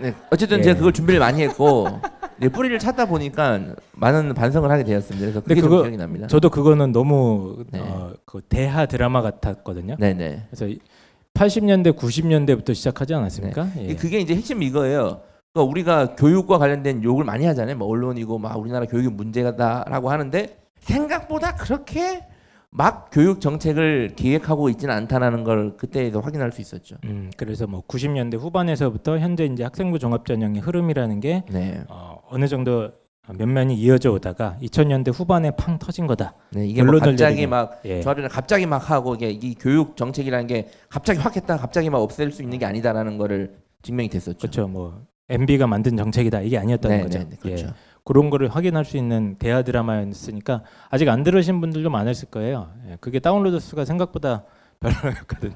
네, 0.00 0.14
어쨌든 0.30 0.58
예. 0.58 0.62
제가 0.62 0.78
그걸 0.78 0.92
준비를 0.92 1.20
많이 1.20 1.42
했고 1.42 1.86
이제 2.38 2.48
뿌리를 2.48 2.76
찾다 2.78 3.06
보니까 3.06 3.60
많은 3.92 4.34
반성을 4.34 4.68
하게 4.70 4.82
되었습니다. 4.84 5.24
그래서 5.26 5.40
그게 5.40 5.60
그거 5.60 5.82
기억이 5.82 5.96
납니다. 5.96 6.26
저도 6.26 6.50
그거는 6.50 6.90
너무 6.92 7.64
네. 7.70 7.78
어, 7.80 8.12
그 8.24 8.40
대하 8.48 8.86
드라마 8.86 9.22
같았거든요. 9.22 9.96
네네. 10.00 10.46
그래서 10.50 10.66
80년대, 11.34 11.96
90년대부터 11.96 12.74
시작하지 12.74 13.14
않았습니까? 13.14 13.68
이 13.78 13.88
예. 13.90 13.94
그게 13.94 14.18
이제 14.20 14.34
핵심 14.34 14.62
이거예요. 14.62 15.20
그러니까 15.54 15.70
우리가 15.70 16.16
교육과 16.16 16.58
관련된 16.58 17.04
욕을 17.04 17.24
많이 17.24 17.46
하잖아요. 17.46 17.76
뭐 17.76 17.86
언론이고 17.88 18.38
막 18.38 18.58
우리나라 18.58 18.86
교육이 18.86 19.08
문제다라고 19.08 20.10
하는데 20.10 20.58
생각보다 20.80 21.54
그렇게 21.54 22.26
막 22.70 23.08
교육 23.12 23.40
정책을 23.40 24.14
기획하고 24.16 24.68
있지는 24.68 24.92
않다라는 24.92 25.44
걸 25.44 25.76
그때에서 25.76 26.18
확인할 26.18 26.50
수 26.50 26.60
있었죠. 26.60 26.96
음, 27.04 27.30
그래서 27.36 27.68
뭐 27.68 27.82
90년대 27.86 28.36
후반에서부터 28.36 29.20
현재 29.20 29.44
이제 29.44 29.62
학생부 29.62 30.00
종합 30.00 30.26
전형의 30.26 30.60
흐름이라는 30.60 31.20
게 31.20 31.44
네. 31.48 31.84
어, 31.88 32.20
어느 32.28 32.48
정도 32.48 32.90
면면이 33.32 33.76
이어져 33.76 34.10
오다가 34.10 34.58
2000년대 34.60 35.14
후반에 35.14 35.52
팡 35.52 35.78
터진 35.78 36.08
거다. 36.08 36.34
네, 36.50 36.66
이게 36.66 36.82
뭐 36.82 36.90
결론을 36.90 37.12
갑자기. 37.12 37.46
막 37.46 37.80
예. 37.84 38.00
조합이랑 38.00 38.28
갑자기 38.28 38.66
막 38.66 38.90
하고 38.90 39.14
이게 39.14 39.30
이 39.30 39.54
교육 39.54 39.96
정책이라는 39.96 40.48
게 40.48 40.68
갑자기 40.88 41.20
확 41.20 41.36
했다 41.36 41.56
갑자기 41.56 41.90
막 41.90 41.98
없앨 41.98 42.32
수 42.32 42.42
있는 42.42 42.58
게 42.58 42.66
아니다라는 42.66 43.18
거를 43.18 43.54
증명이 43.82 44.08
됐었죠. 44.08 44.38
그렇죠. 44.38 44.66
뭐 44.66 45.04
MB가 45.28 45.66
만든 45.66 45.96
정책이다 45.96 46.40
이게 46.42 46.58
아니었다는 46.58 46.96
네, 46.98 47.02
거죠. 47.02 47.18
네, 47.18 47.26
네, 47.30 47.36
그렇죠. 47.40 47.66
예. 47.66 47.72
그런 48.04 48.28
거를 48.28 48.48
확인할 48.48 48.84
수 48.84 48.98
있는 48.98 49.36
대화 49.38 49.62
드라마였으니까 49.62 50.62
아직 50.90 51.08
안 51.08 51.22
들으신 51.22 51.60
분들도 51.60 51.88
많으실 51.88 52.30
거예요. 52.30 52.68
예, 52.90 52.96
그게 53.00 53.18
다운로드 53.18 53.58
수가 53.60 53.86
생각보다 53.86 54.44
별로였거든요. 54.84 55.54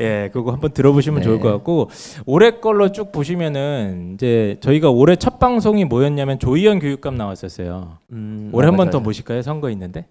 예, 0.00 0.30
그거 0.32 0.50
한번 0.52 0.72
들어보시면 0.72 1.20
네. 1.20 1.24
좋을 1.24 1.38
것 1.38 1.52
같고 1.52 1.90
올해 2.26 2.50
걸로 2.58 2.90
쭉 2.90 3.12
보시면은 3.12 4.12
이제 4.14 4.56
저희가 4.60 4.90
올해 4.90 5.14
첫 5.14 5.38
방송이 5.38 5.84
뭐였냐면 5.84 6.40
조희연 6.40 6.80
교육감 6.80 7.16
나왔었어요. 7.16 7.98
음, 8.12 8.50
올해 8.52 8.66
아, 8.66 8.70
한번 8.70 8.90
더. 8.90 8.98
모실까요? 8.98 9.42
선거 9.42 9.70
있는데 9.70 10.06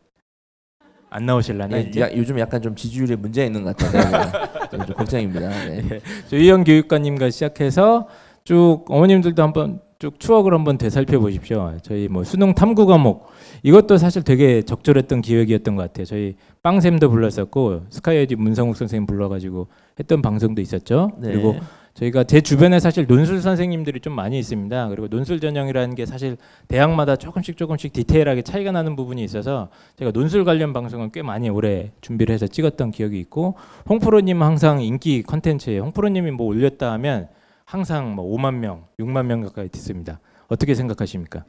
안 1.09 1.25
나오실라나 1.25 1.77
네, 1.77 1.81
이제? 1.89 2.01
야, 2.01 2.09
요즘 2.15 2.37
약간 2.39 2.61
좀 2.61 2.75
지지율에 2.75 3.15
문제가 3.15 3.45
있는 3.45 3.63
것 3.63 3.75
같아요. 3.75 4.69
좀, 4.69 4.85
좀 4.85 4.95
걱정입니다. 4.95 5.49
네. 5.49 5.99
조희연 6.29 6.63
교육관님과 6.63 7.29
시작해서 7.31 8.07
쭉 8.43 8.85
어머님들도 8.87 9.41
한번 9.41 9.81
쭉 9.99 10.17
추억을 10.17 10.53
한번 10.53 10.77
되살펴 10.77 11.19
보십시오. 11.19 11.75
저희 11.81 12.07
뭐 12.07 12.23
수능 12.23 12.55
탐구 12.55 12.85
과목 12.85 13.27
이것도 13.63 13.97
사실 13.97 14.23
되게 14.23 14.61
적절했던 14.61 15.21
기획이었던 15.21 15.75
것 15.75 15.81
같아요. 15.81 16.05
저희 16.05 16.35
빵샘도 16.63 17.09
불렀었고 17.09 17.81
스카이에디 17.89 18.35
문성욱 18.35 18.77
선생님 18.77 19.07
불러가지고 19.07 19.67
했던 19.99 20.21
방송도 20.21 20.61
있었죠. 20.61 21.11
네. 21.19 21.31
그리고 21.33 21.57
저희가 21.99 22.23
제 22.23 22.39
주변에 22.39 22.79
사실 22.79 23.05
논술 23.07 23.41
선생님들이 23.41 23.99
좀 23.99 24.13
많이 24.13 24.39
있습니다. 24.39 24.87
그리고 24.89 25.09
논술 25.09 25.41
전형이라는 25.41 25.95
게 25.95 26.05
사실 26.05 26.37
대학마다 26.69 27.17
조금씩 27.17 27.57
조금씩 27.57 27.91
디테일하게 27.91 28.41
차이가 28.41 28.71
나는 28.71 28.95
부분이 28.95 29.21
있어서 29.25 29.69
제가 29.97 30.11
논술 30.11 30.45
관련 30.45 30.71
방송은 30.71 31.11
꽤 31.11 31.21
많이 31.21 31.49
오래 31.49 31.91
준비를 31.99 32.33
해서 32.33 32.47
찍었던 32.47 32.91
기억이 32.91 33.19
있고 33.19 33.55
홍프로님 33.89 34.41
항상 34.41 34.81
인기 34.81 35.23
컨텐츠예요. 35.23 35.81
홍프로님이 35.83 36.31
뭐 36.31 36.47
올렸다 36.47 36.93
하면 36.93 37.27
항상 37.65 38.15
뭐 38.15 38.25
5만 38.37 38.55
명, 38.55 38.85
6만 38.99 39.25
명 39.25 39.41
가까이 39.41 39.67
듣습니다. 39.67 40.21
어떻게 40.47 40.75
생각하십니까? 40.75 41.43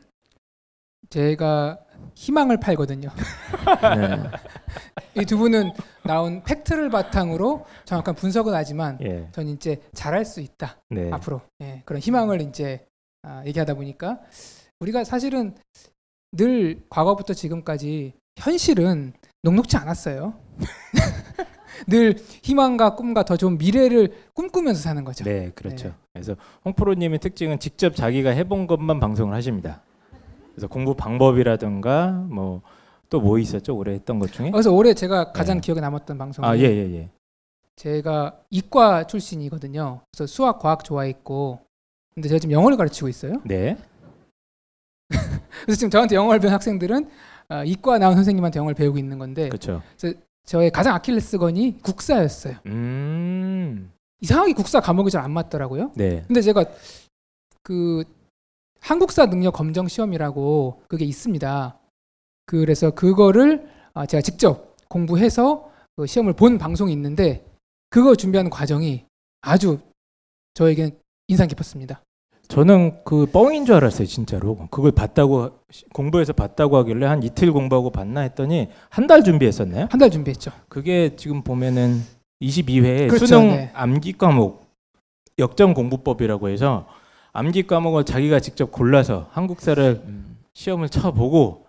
제가 1.08 1.78
희망을 2.14 2.58
팔거든요. 2.58 3.08
네. 3.96 4.22
이두 5.22 5.38
분은 5.38 5.72
나온 6.04 6.42
팩트를 6.42 6.90
바탕으로 6.90 7.66
정확한 7.84 8.14
분석은 8.14 8.54
하지만 8.54 8.98
예, 9.02 9.28
저는 9.32 9.52
이제 9.52 9.80
잘할 9.92 10.24
수 10.24 10.40
있다 10.40 10.80
네, 10.88 11.10
앞으로 11.10 11.40
예, 11.62 11.82
그런 11.84 12.00
희망을 12.00 12.40
이제 12.42 12.86
아, 13.22 13.42
얘기하다 13.44 13.74
보니까 13.74 14.20
우리가 14.80 15.04
사실은 15.04 15.54
늘 16.32 16.82
과거부터 16.88 17.34
지금까지 17.34 18.14
현실은 18.36 19.12
녹록지 19.42 19.76
않았어요. 19.76 20.34
늘 21.88 22.16
희망과 22.42 22.94
꿈과 22.94 23.24
더 23.24 23.36
좋은 23.36 23.58
미래를 23.58 24.12
꿈꾸면서 24.34 24.80
사는 24.80 25.02
거죠. 25.02 25.24
네, 25.24 25.50
그렇죠. 25.54 25.88
네. 25.88 25.94
그래서 26.12 26.36
홍프로님의 26.64 27.18
특징은 27.18 27.58
직접 27.58 27.96
자기가 27.96 28.30
해본 28.30 28.66
것만 28.66 29.00
방송을 29.00 29.34
하십니다. 29.34 29.82
그래서 30.52 30.66
공부 30.68 30.94
방법이라든가 30.94 32.26
뭐 32.28 32.62
또 33.10 33.20
뭐 33.20 33.38
있었죠 33.38 33.76
올해 33.76 33.92
했던 33.92 34.18
것 34.20 34.32
중에? 34.32 34.52
그래서 34.52 34.72
올해 34.72 34.94
제가 34.94 35.32
가장 35.32 35.56
네. 35.56 35.60
기억에 35.60 35.80
남았던 35.80 36.16
방송은 36.16 36.48
아, 36.48 36.56
예, 36.56 36.62
예, 36.62 36.94
예. 36.94 37.10
제가 37.74 38.38
이과 38.50 39.06
출신이거든요. 39.08 40.02
그래서 40.12 40.26
수학, 40.32 40.58
과학 40.60 40.84
좋아했고, 40.84 41.58
근데 42.14 42.28
제가 42.28 42.38
지금 42.38 42.52
영어를 42.52 42.76
가르치고 42.76 43.08
있어요. 43.08 43.40
네. 43.44 43.76
그래서 45.08 45.78
지금 45.78 45.90
저한테 45.90 46.14
영어를 46.14 46.40
배운 46.40 46.52
학생들은 46.52 47.08
아, 47.48 47.64
이과 47.64 47.98
나온 47.98 48.14
선생님한테 48.14 48.58
영어를 48.58 48.74
배우고 48.74 48.96
있는 48.98 49.18
건데, 49.18 49.48
그렇죠. 49.48 49.82
저의 50.44 50.70
가장 50.70 50.94
아킬레스건이 50.94 51.78
국사였어요. 51.82 52.56
음. 52.66 53.90
이상하게 54.20 54.52
국사 54.52 54.78
과목이 54.80 55.10
잘 55.10 55.24
안 55.24 55.32
맞더라고요. 55.32 55.92
네. 55.96 56.22
근데 56.28 56.42
제가 56.42 56.64
그 57.62 58.04
한국사 58.80 59.26
능력 59.26 59.52
검정 59.52 59.88
시험이라고 59.88 60.82
그게 60.88 61.04
있습니다. 61.04 61.78
그래서 62.46 62.90
그거를 62.90 63.68
아, 63.94 64.06
제가 64.06 64.20
직접 64.22 64.74
공부해서 64.88 65.70
그 65.96 66.06
시험을 66.06 66.32
본 66.32 66.58
방송이 66.58 66.92
있는데 66.92 67.44
그거 67.90 68.14
준비하는 68.14 68.50
과정이 68.50 69.04
아주 69.42 69.78
저에겐 70.54 70.98
인상 71.28 71.46
깊었습니다. 71.48 72.02
저는 72.48 73.04
그 73.04 73.26
뻥인 73.26 73.64
줄 73.64 73.76
알았어요, 73.76 74.06
진짜로. 74.08 74.56
그걸 74.72 74.90
봤다고 74.90 75.60
시- 75.70 75.84
공부해서 75.90 76.32
봤다고 76.32 76.76
하길래 76.78 77.06
한 77.06 77.22
이틀 77.22 77.52
공부하고 77.52 77.90
봤나 77.90 78.22
했더니 78.22 78.68
한 78.88 79.06
달 79.06 79.22
준비했었나요? 79.22 79.86
한 79.90 80.00
달 80.00 80.10
준비했죠. 80.10 80.50
그게 80.68 81.14
지금 81.14 81.42
보면은 81.42 82.02
22회 82.42 83.06
그렇죠, 83.08 83.26
수능 83.26 83.48
네. 83.50 83.70
암기 83.74 84.14
과목 84.14 84.64
역전 85.38 85.74
공부법이라고 85.74 86.48
해서 86.48 86.88
암기 87.32 87.66
과목을 87.66 88.04
자기가 88.04 88.40
직접 88.40 88.70
골라서 88.72 89.28
한국사를 89.32 90.02
음. 90.04 90.38
시험을 90.54 90.88
쳐보고 90.88 91.66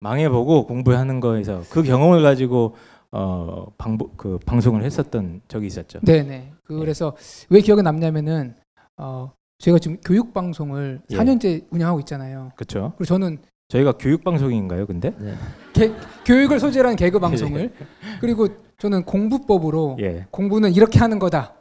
망해보고 0.00 0.66
공부하는 0.66 1.20
거에서 1.20 1.62
그 1.70 1.82
경험을 1.82 2.22
가지고 2.22 2.76
어 3.10 3.66
방보, 3.78 4.10
그 4.16 4.38
방송을 4.44 4.84
했었던 4.84 5.40
적이 5.48 5.66
있었죠. 5.66 6.00
네네. 6.00 6.52
그래서 6.64 7.16
왜 7.48 7.60
기억에 7.60 7.80
남냐면은 7.82 8.54
어 8.98 9.32
제가 9.58 9.78
지금 9.78 9.96
교육 10.04 10.34
방송을 10.34 11.00
예. 11.10 11.16
4년째 11.16 11.64
운영하고 11.70 12.00
있잖아요. 12.00 12.52
그렇죠. 12.54 12.92
그리고 12.96 13.04
저는 13.06 13.38
저희가 13.68 13.92
교육 13.98 14.22
방송인가요, 14.24 14.86
근데? 14.86 15.14
네. 15.18 15.34
개- 15.72 15.92
교육을 16.24 16.60
소재로 16.60 16.88
한 16.88 16.96
개그 16.96 17.18
방송을 17.18 17.72
그리고 18.20 18.48
저는 18.78 19.04
공부법으로 19.04 19.96
예. 20.00 20.26
공부는 20.30 20.72
이렇게 20.74 20.98
하는 21.00 21.18
거다 21.18 21.54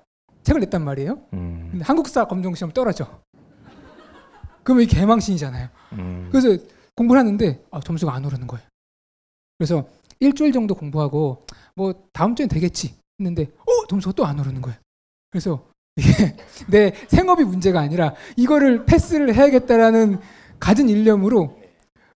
책을 0.43 0.61
냈단 0.61 0.83
말이에요. 0.83 1.17
음. 1.33 1.69
근데 1.71 1.83
한국사 1.85 2.25
검정 2.25 2.53
시험 2.55 2.71
떨어져. 2.71 3.07
그러면 4.67 4.83
이게 4.83 4.97
개망신이잖아요. 4.97 5.69
음. 5.93 6.27
그래서 6.29 6.61
공부를 6.93 7.21
하는데 7.21 7.63
아, 7.71 7.79
점수가 7.79 8.13
안 8.13 8.25
오르는 8.25 8.47
거예요. 8.47 8.67
그래서 9.57 9.87
일주일 10.19 10.51
정도 10.51 10.75
공부하고 10.75 11.45
뭐 11.73 11.93
다음 12.11 12.35
주엔 12.35 12.49
되겠지 12.49 12.93
했는데 13.17 13.43
어 13.59 13.87
점수가 13.87 14.11
또 14.11 14.25
안 14.25 14.37
오르는 14.37 14.61
거예요. 14.61 14.77
그래서 15.31 15.69
이게 15.95 16.35
내 16.67 16.91
생업이 17.07 17.45
문제가 17.45 17.79
아니라 17.79 18.13
이거를 18.35 18.85
패스를 18.85 19.33
해야겠다라는 19.35 20.19
갖은 20.59 20.89
일념으로 20.89 21.61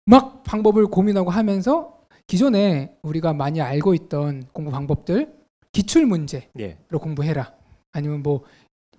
막 0.05 0.41
방법을 0.41 0.87
고민하고 0.87 1.29
하면서 1.29 1.99
기존에 2.25 2.97
우리가 3.03 3.33
많이 3.33 3.61
알고 3.61 3.93
있던 3.93 4.47
공부 4.53 4.71
방법들 4.71 5.31
기출 5.71 6.07
문제로 6.07 6.45
예. 6.57 6.79
공부해라 6.91 7.53
아니면 7.91 8.23
뭐 8.23 8.43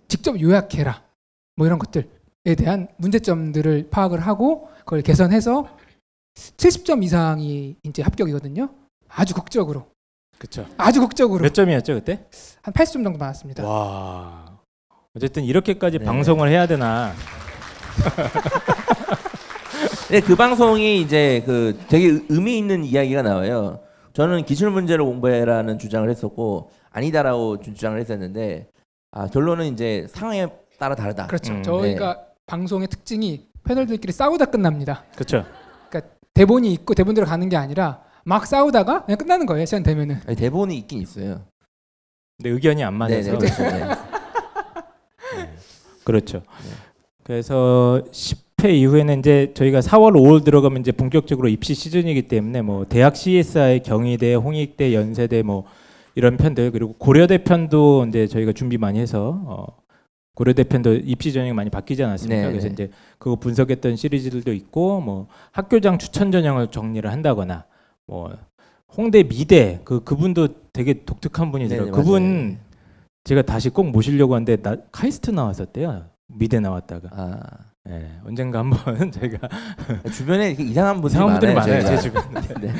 직접 0.06 0.40
요약해라 0.40 1.02
뭐 1.56 1.66
이런 1.66 1.80
것들에 1.80 2.08
대한 2.44 2.88
문제점들을 2.96 3.88
파악을 3.90 4.20
하고 4.20 4.68
그걸 4.80 5.02
개선해서 5.02 5.68
70점 6.34 7.04
이상이 7.04 7.76
이제 7.82 8.02
합격이거든요. 8.02 8.70
아주 9.08 9.34
극적으로 9.34 9.86
그렇죠. 10.38 10.66
아주 10.78 11.00
극적으로 11.00 11.42
몇 11.42 11.52
점이었죠, 11.52 11.94
그때? 11.94 12.24
한 12.62 12.72
80점 12.72 13.04
정도 13.04 13.18
받았습니다. 13.18 13.66
와. 13.66 14.58
어쨌든 15.14 15.44
이렇게까지 15.44 15.98
네. 15.98 16.04
방송을 16.04 16.48
해야 16.48 16.66
되나? 16.66 17.12
근데 20.06 20.20
그 20.24 20.36
방송이 20.36 21.00
이제 21.02 21.42
그 21.44 21.78
되게 21.88 22.20
의미 22.28 22.56
있는 22.56 22.84
이야기가 22.84 23.22
나와요. 23.22 23.80
저는 24.12 24.44
기출 24.44 24.70
문제를 24.70 25.04
공부해라는 25.04 25.78
주장을 25.78 26.08
했었고 26.08 26.70
아니다라고 26.90 27.60
주장을 27.60 27.98
했었는데 28.00 28.68
아 29.10 29.26
결론은 29.26 29.66
이제 29.66 30.06
상황에 30.08 30.46
따라 30.78 30.94
다르다. 30.94 31.26
그렇죠. 31.26 31.52
음, 31.52 31.62
저희가 31.62 32.29
방송의 32.50 32.88
특징이 32.88 33.46
패널들끼리 33.62 34.12
싸우다 34.12 34.46
끝납니다. 34.46 35.04
그렇죠. 35.14 35.44
대본이 36.34 36.72
있고 36.72 36.94
대본대로 36.94 37.24
가는 37.24 37.48
게 37.48 37.56
아니라 37.56 38.02
막 38.24 38.44
싸우다가 38.44 39.04
그냥 39.04 39.18
끝나는 39.18 39.46
거예요. 39.46 39.64
시간 39.66 39.84
되면은. 39.84 40.20
아니, 40.26 40.36
대본이 40.36 40.76
있긴 40.78 41.00
있어요. 41.00 41.42
근데 42.36 42.50
의견이 42.50 42.82
안 42.82 42.94
맞아서. 42.94 43.38
네네, 43.38 43.38
그렇죠. 43.38 43.62
네. 43.62 43.84
그렇죠. 46.02 46.42
그래서 47.22 48.02
10회 48.10 48.70
이후에는 48.74 49.20
이제 49.20 49.52
저희가 49.54 49.78
4월 49.80 50.14
5월 50.14 50.44
들어가면 50.44 50.80
이제 50.80 50.90
본격적으로 50.90 51.48
입시 51.48 51.74
시즌이기 51.74 52.26
때문에 52.26 52.62
뭐 52.62 52.84
대학 52.88 53.14
CSI, 53.14 53.82
경희대, 53.84 54.34
홍익대, 54.34 54.92
연세대 54.92 55.42
뭐 55.42 55.66
이런 56.16 56.36
편들 56.36 56.72
그리고 56.72 56.94
고려대 56.94 57.44
편도 57.44 58.06
이제 58.08 58.26
저희가 58.26 58.52
준비 58.52 58.76
많이 58.76 58.98
해서 58.98 59.40
어 59.46 59.79
고려대 60.40 60.64
편도 60.64 60.94
입시 60.94 61.34
전형이 61.34 61.52
많이 61.52 61.68
바뀌지 61.68 62.02
않았습니까? 62.02 62.40
네, 62.40 62.48
그래서 62.48 62.68
네. 62.68 62.72
이제 62.72 62.90
그거 63.18 63.36
분석했던 63.36 63.96
시리즈들도 63.96 64.54
있고 64.54 65.02
뭐 65.02 65.26
학교장 65.52 65.98
추천 65.98 66.32
전형을 66.32 66.68
정리를 66.68 67.12
한다거나 67.12 67.66
뭐 68.06 68.34
홍대 68.96 69.22
미대 69.22 69.82
그 69.84 70.02
그분도 70.02 70.72
되게 70.72 71.04
독특한 71.04 71.52
분이더라고요. 71.52 71.92
네네, 71.92 71.94
그분 71.94 72.22
맞아요. 72.22 72.56
제가 73.24 73.42
다시 73.42 73.68
꼭 73.68 73.90
모시려고 73.90 74.34
하는데 74.34 74.56
나, 74.62 74.76
카이스트 74.90 75.30
나왔었대요. 75.30 76.06
미대 76.28 76.58
나왔다가. 76.58 77.10
아 77.12 77.40
예, 77.90 78.08
언젠가 78.24 78.60
한번 78.60 79.12
저희가 79.12 79.46
주변에 80.10 80.52
이상한 80.58 81.02
분들이 81.02 81.20
이상한 81.20 81.38
분들이 81.38 81.54
많아요. 81.54 81.82
저희가. 81.82 81.96
제 81.96 82.00
주변에. 82.00 82.40
네. 82.66 82.72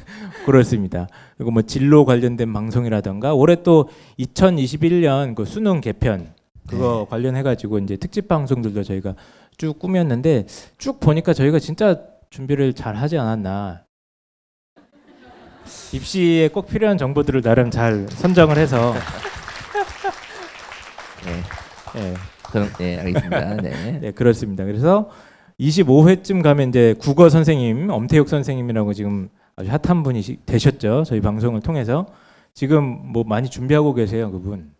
그렇습니다. 0.46 1.08
그리고 1.36 1.50
뭐 1.50 1.60
진로 1.60 2.06
관련된 2.06 2.50
방송이라던가 2.54 3.34
올해 3.34 3.62
또 3.62 3.90
2021년 4.18 5.34
그 5.34 5.44
수능 5.44 5.82
개편 5.82 6.32
그거 6.68 7.04
네. 7.04 7.10
관련해 7.10 7.42
가지고 7.42 7.78
이제 7.78 7.96
특집 7.96 8.28
방송들도 8.28 8.82
저희가 8.84 9.14
쭉 9.58 9.78
꾸몄는데 9.78 10.46
쭉 10.78 11.00
보니까 11.00 11.32
저희가 11.34 11.58
진짜 11.58 12.00
준비를 12.30 12.72
잘 12.74 12.96
하지 12.96 13.18
않았나. 13.18 13.84
입시에 15.92 16.48
꼭 16.48 16.66
필요한 16.66 16.98
정보들을 16.98 17.42
나름 17.42 17.70
잘 17.70 18.06
선정을 18.10 18.56
해서 18.58 18.94
네. 21.24 21.42
예, 22.00 22.14
그럼 22.50 22.68
네 22.78 22.98
알겠습니다. 22.98 23.54
네. 23.56 23.98
네, 24.00 24.10
그렇습니다. 24.12 24.64
그래서 24.64 25.10
25회쯤 25.60 26.42
가면 26.42 26.70
이제 26.70 26.94
국어 26.98 27.28
선생님 27.28 27.90
엄태욱 27.90 28.28
선생님이라고 28.28 28.92
지금 28.94 29.28
아주 29.54 29.70
핫한 29.70 30.02
분이 30.02 30.22
시- 30.22 30.38
되셨죠. 30.46 31.04
저희 31.06 31.20
방송을 31.20 31.60
통해서 31.60 32.06
지금 32.54 33.12
뭐 33.12 33.22
많이 33.24 33.48
준비하고 33.48 33.94
계세요, 33.94 34.32
그분. 34.32 34.72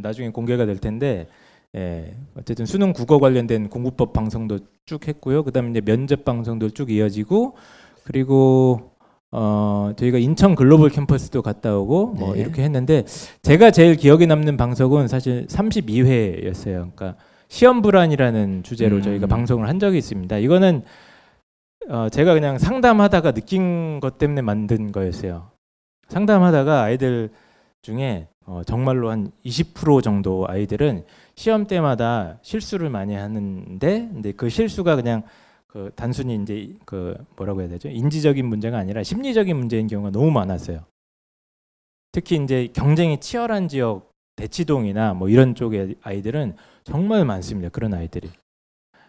나중에 0.00 0.30
공개가 0.30 0.66
될 0.66 0.78
텐데 0.78 1.26
예, 1.74 2.14
어쨌든 2.36 2.66
수능 2.66 2.92
국어 2.92 3.18
관련된 3.18 3.70
공부법 3.70 4.12
방송도 4.12 4.58
쭉 4.84 5.08
했고요. 5.08 5.42
그다음에 5.42 5.70
이제 5.70 5.80
면접 5.80 6.24
방송도 6.24 6.70
쭉 6.70 6.90
이어지고 6.90 7.56
그리고 8.04 8.92
어 9.30 9.92
저희가 9.96 10.18
인천 10.18 10.54
글로벌 10.54 10.90
캠퍼스도 10.90 11.40
갔다 11.40 11.74
오고 11.74 12.08
뭐 12.08 12.34
네. 12.34 12.40
이렇게 12.40 12.62
했는데 12.62 13.04
제가 13.40 13.70
제일 13.70 13.96
기억에 13.96 14.26
남는 14.26 14.58
방송은 14.58 15.08
사실 15.08 15.46
32회였어요. 15.46 16.92
그러니까 16.94 17.16
시험 17.48 17.80
불안이라는 17.80 18.62
주제로 18.62 18.96
음. 18.96 19.02
저희가 19.02 19.26
방송을 19.26 19.68
한 19.68 19.78
적이 19.78 19.98
있습니다. 19.98 20.36
이거는 20.38 20.82
어 21.88 22.08
제가 22.10 22.34
그냥 22.34 22.58
상담하다가 22.58 23.32
느낀 23.32 24.00
것 24.00 24.18
때문에 24.18 24.42
만든 24.42 24.92
거였어요. 24.92 25.50
상담하다가 26.08 26.82
아이들 26.82 27.30
중에 27.80 28.28
어 28.44 28.62
정말로 28.66 29.10
한 29.10 29.30
20% 29.44 30.02
정도 30.02 30.46
아이들은 30.48 31.04
시험 31.34 31.66
때마다 31.66 32.38
실수를 32.42 32.90
많이 32.90 33.14
하는데 33.14 34.08
근데 34.12 34.32
그 34.32 34.48
실수가 34.48 34.96
그냥 34.96 35.22
그 35.66 35.90
단순히 35.96 36.34
이제 36.42 36.74
그 36.84 37.16
뭐라고 37.36 37.60
해야 37.62 37.68
되죠? 37.68 37.88
인지적인 37.88 38.44
문제가 38.44 38.78
아니라 38.78 39.02
심리적인 39.02 39.56
문제인 39.56 39.86
경우가 39.86 40.10
너무 40.10 40.30
많았어요. 40.30 40.84
특히 42.12 42.36
이제 42.42 42.68
경쟁이 42.74 43.18
치열한 43.20 43.68
지역 43.68 44.10
대치동이나 44.36 45.14
뭐 45.14 45.28
이런 45.28 45.54
쪽의 45.54 45.96
아이들은 46.02 46.56
정말 46.84 47.24
많습니다. 47.24 47.70
그런 47.70 47.94
아이들이. 47.94 48.28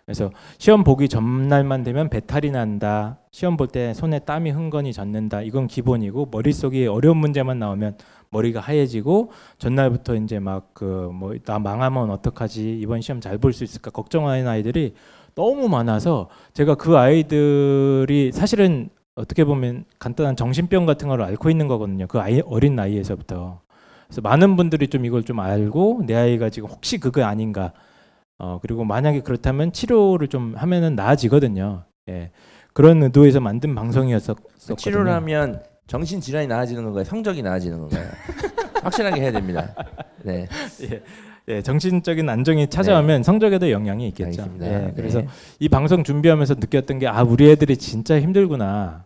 그래서 0.05 0.31
시험 0.57 0.83
보기 0.83 1.07
전날만 1.07 1.83
되면 1.83 2.09
배탈이 2.09 2.51
난다. 2.51 3.19
시험 3.31 3.55
볼 3.57 3.67
때 3.67 3.93
손에 3.93 4.19
땀이 4.19 4.51
흥건히 4.51 4.93
젖는다. 4.93 5.41
이건 5.41 5.67
기본이고 5.67 6.27
머릿속에 6.31 6.87
어려운 6.87 7.17
문제만 7.17 7.59
나오면 7.59 7.97
머리가 8.33 8.59
하얘지고 8.59 9.31
전날부터 9.59 10.15
이제 10.15 10.39
막 10.39 10.73
그 10.73 11.11
뭐 11.13 11.37
나 11.45 11.59
망하면 11.59 12.09
어떡하지? 12.11 12.79
이번 12.79 13.01
시험 13.01 13.21
잘 13.21 13.37
볼 13.37 13.53
수 13.53 13.63
있을까 13.63 13.91
걱정하는 13.91 14.47
아이들이 14.47 14.93
너무 15.35 15.67
많아서 15.69 16.29
제가 16.53 16.75
그 16.75 16.97
아이들이 16.97 18.31
사실은 18.33 18.89
어떻게 19.15 19.43
보면 19.45 19.85
간단한 19.99 20.35
정신병 20.35 20.85
같은 20.85 21.07
걸 21.07 21.21
앓고 21.21 21.49
있는 21.49 21.67
거거든요. 21.67 22.07
그 22.07 22.19
아이 22.19 22.41
어린 22.45 22.75
나이에서부터. 22.75 23.61
그래서 24.07 24.21
많은 24.21 24.55
분들이 24.55 24.87
좀 24.87 25.05
이걸 25.05 25.23
좀 25.23 25.39
알고 25.39 26.03
내 26.05 26.15
아이가 26.15 26.49
지금 26.49 26.69
혹시 26.69 26.97
그거 26.99 27.23
아닌가. 27.23 27.73
어 28.39 28.59
그리고 28.61 28.83
만약에 28.83 29.21
그렇다면 29.21 29.71
치료를 29.71 30.27
좀 30.27 30.55
하면은 30.55 30.95
나아지거든요. 30.95 31.83
예. 32.09 32.31
그런 32.73 33.03
의도에서 33.03 33.39
만든 33.39 33.75
방송이었었거든요. 33.75 34.75
치료를 34.77 35.11
하면 35.11 35.63
정신 35.87 36.21
질환이 36.21 36.47
나아지는 36.47 36.83
건가요? 36.83 37.03
성적이 37.03 37.41
나아지는 37.43 37.79
건가요? 37.79 38.07
확실하게 38.83 39.21
해야 39.21 39.31
됩니다. 39.31 39.73
네. 40.23 40.47
예, 41.49 41.61
정신적인 41.61 42.29
안정이 42.29 42.67
찾아오면 42.69 43.23
성적에도 43.23 43.69
영향이 43.69 44.07
있겠죠. 44.09 44.43
알겠습니다. 44.43 44.65
예, 44.65 44.77
네. 44.85 44.93
그래서 44.95 45.21
이 45.59 45.67
방송 45.67 46.03
준비하면서 46.05 46.55
느꼈던 46.55 46.99
게 46.99 47.07
아 47.07 47.21
우리 47.23 47.49
애들이 47.51 47.75
진짜 47.77 48.19
힘들구나. 48.19 49.03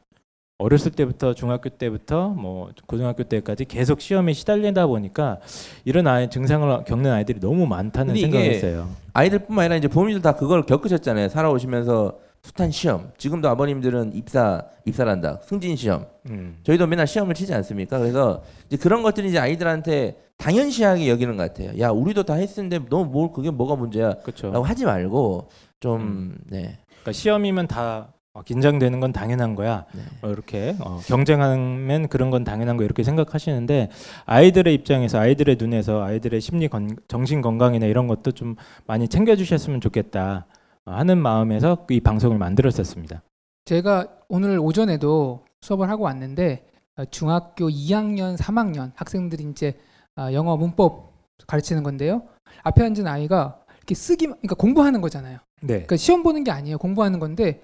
어렸을 0.60 0.92
때부터 0.92 1.34
중학교 1.36 1.70
때부터 1.70 2.30
뭐 2.30 2.72
고등학교 2.88 3.24
때까지 3.24 3.66
계속 3.66 4.02
시험에 4.02 4.34
시달리다 4.34 4.88
보니까 4.88 5.40
이런 5.86 6.08
아이 6.08 6.30
증상을 6.32 6.84
겪는 6.86 7.12
아이들이 7.12 7.40
너무 7.40 7.68
많다는 7.68 8.16
이게 8.16 8.52
했어요. 8.52 8.90
아이들뿐만 9.14 9.66
아니라 9.66 9.76
이제 9.78 9.88
부모님들 9.88 10.22
다 10.24 10.34
그걸 10.36 10.64
겪으셨잖아요. 10.64 11.30
살아오시면서 11.30 12.18
숱한 12.48 12.72
시험. 12.72 13.12
지금도 13.18 13.50
아버님들은 13.50 14.14
입사 14.14 14.64
입사란다. 14.86 15.42
승진 15.44 15.76
시험. 15.76 16.06
음. 16.30 16.58
저희도 16.64 16.88
맨날 16.88 17.06
시험을 17.06 17.36
치지 17.36 17.54
않습니까? 17.54 18.00
그래서 18.00 18.44
이제 18.68 18.78
그런 18.78 19.04
것들이 19.04 19.30
이제 19.30 19.40
아이들한테 19.40 20.18
당연시하게 20.38 21.10
여기는 21.10 21.36
것 21.36 21.44
같아요. 21.44 21.78
야, 21.80 21.90
우리도 21.90 22.24
다 22.24 22.36
했는데 22.36 22.80
너뭘 22.90 23.32
그게 23.34 23.52
뭐가 23.52 23.76
문제야? 23.76 24.14
그렇죠. 24.16 24.52
라고 24.52 24.64
하지 24.64 24.86
말고 24.86 25.50
좀 25.80 26.02
음. 26.02 26.38
네. 26.46 26.78
그러니까 26.88 27.12
시험이면 27.12 27.68
다 27.68 28.14
어, 28.34 28.44
긴장되는 28.44 29.00
건 29.00 29.12
당연한 29.12 29.56
거야. 29.56 29.86
네. 29.94 30.02
어, 30.22 30.30
이렇게 30.30 30.76
어, 30.80 31.02
경쟁하면 31.06 32.08
그런 32.08 32.30
건 32.30 32.44
당연한 32.44 32.78
거 32.78 32.84
이렇게 32.84 33.04
생각하시는데 33.04 33.90
아이들의 34.26 34.74
입장에서 34.74 35.20
아이들의 35.20 35.58
눈에서 35.60 36.04
아이들의 36.04 36.40
심리 36.40 36.68
건, 36.68 36.96
정신 37.08 37.42
건강이나 37.42 37.88
이런 37.88 38.08
것도 38.08 38.32
좀 38.32 38.56
많이 38.86 39.08
챙겨주셨으면 39.08 39.82
좋겠다 39.82 40.46
어, 40.48 40.57
하는 40.88 41.22
마음에서 41.22 41.86
이 41.90 42.00
방송을 42.00 42.38
만들었었습니다. 42.38 43.22
제가 43.66 44.08
오늘 44.30 44.60
오전에도 44.60 45.46
수업을 45.62 45.90
하고 45.90 46.06
왔는데 46.06 46.66
어, 46.96 47.06
중학교 47.06 47.68
2학년, 47.68 48.38
3학년 48.38 48.92
학생들이 48.96 49.44
이제 49.52 49.78
아, 50.16 50.32
영어 50.34 50.56
문법 50.56 51.14
가르치는 51.46 51.84
건데요. 51.84 52.24
앞에 52.64 52.84
앉은 52.84 53.06
아이가 53.06 53.60
이렇게 53.78 53.94
쓰기, 53.94 54.26
그러니까 54.26 54.56
공부하는 54.56 55.02
거잖아요. 55.02 55.40
네. 55.62 55.74
그러니까 55.74 55.98
시험 55.98 56.24
보는 56.24 56.44
게 56.44 56.52
아니에요. 56.52 56.78
공부하는 56.78 57.20
건데 57.20 57.62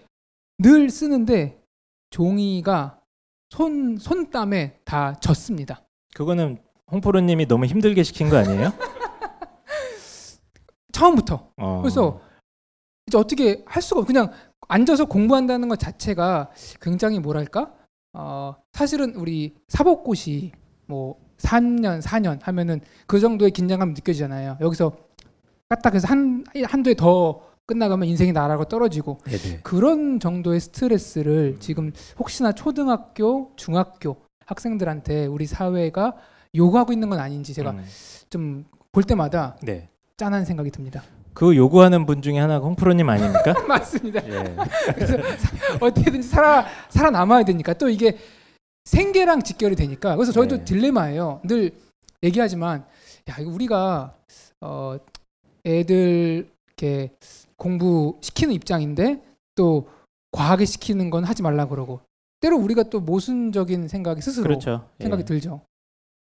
늘 0.60 0.90
쓰는데 0.90 1.64
종이가 2.12 3.00
손 3.50 3.98
손땀에 3.98 4.80
다 4.84 5.16
젖습니다. 5.20 5.82
그거는 6.14 6.58
홍프로님이 6.92 7.48
너무 7.48 7.66
힘들게 7.66 8.04
시킨 8.04 8.30
거 8.30 8.38
아니에요? 8.38 8.74
처음부터. 10.92 11.50
어. 11.58 11.82
그래서 11.82 12.22
이제 13.08 13.18
어떻게 13.18 13.63
할 13.66 13.82
수가 13.82 14.02
없. 14.02 14.08
그냥 14.08 14.32
앉아서 14.68 15.06
공부한다는 15.06 15.68
것 15.70 15.80
자체가 15.80 16.52
굉장히 16.82 17.20
뭐랄까? 17.20 17.74
어, 18.13 18.56
사실은 18.72 19.16
우리 19.16 19.56
사법고시 19.68 20.52
뭐 20.86 21.18
3년, 21.38 22.02
4년 22.02 22.39
하면은 22.42 22.80
그 23.08 23.20
정도의 23.20 23.52
긴장감 23.52 23.89
느껴지잖아요. 23.89 24.58
여기서 24.62 24.94
까딱해서 25.70 26.08
한 26.08 26.44
한두 26.66 26.89
해 26.89 26.94
더 26.94 27.54
끝나가면 27.66 28.08
인생이 28.10 28.34
나라고 28.34 28.66
떨어지고 28.66 29.20
네네. 29.24 29.60
그런 29.63 30.20
정도의 30.20 30.60
스트레스를 30.60 31.58
지금 31.60 31.94
혹시나 32.20 32.52
초등학교, 32.52 33.52
중학교 33.56 34.18
학생들한테 34.46 35.26
우리 35.28 35.46
사회가 35.46 36.16
요구하고 36.56 36.92
있는 36.92 37.10
건 37.10 37.20
아닌지 37.20 37.54
제가 37.54 37.72
음. 37.72 37.86
좀볼 38.30 39.04
때마다 39.08 39.58
네. 39.63 39.88
짠한 40.18 40.44
생각이 40.46 40.72
듭니다. 40.72 41.04
그 41.34 41.56
요구하는 41.56 42.06
분 42.06 42.22
중에 42.22 42.38
하나가 42.38 42.65
홍프로님 42.65 43.10
아닙니까? 43.10 43.54
맞습니다. 43.67 44.22
예. 44.28 44.56
어떻게든지 45.80 46.28
살아 46.28 46.65
살아남아야 46.89 47.43
되니까 47.43 47.74
또 47.74 47.89
이게 47.89 48.17
생계랑 48.86 49.41
직결이 49.43 49.76
되니까 49.76 50.15
그래서 50.15 50.32
저희도 50.32 50.58
네. 50.58 50.63
딜레마예요. 50.65 51.41
늘 51.43 51.72
얘기하지만 52.22 52.86
야 53.30 53.36
이거 53.39 53.50
우리가 53.50 54.13
어 54.62 54.98
애들 55.65 56.50
이렇게 56.67 57.12
공부 57.58 58.17
시키는 58.22 58.54
입장인데 58.54 59.22
또 59.56 59.88
과하게 60.32 60.65
시키는 60.65 61.10
건 61.10 61.24
하지 61.24 61.41
말라 61.41 61.67
그러고 61.67 62.02
때로 62.41 62.58
우리가 62.58 62.84
또 62.84 63.00
모순적인 63.00 63.88
생각이 63.88 64.22
스스로 64.22 64.43
그렇죠. 64.43 64.88
생각이 65.00 65.22
예. 65.22 65.26
들죠. 65.26 65.62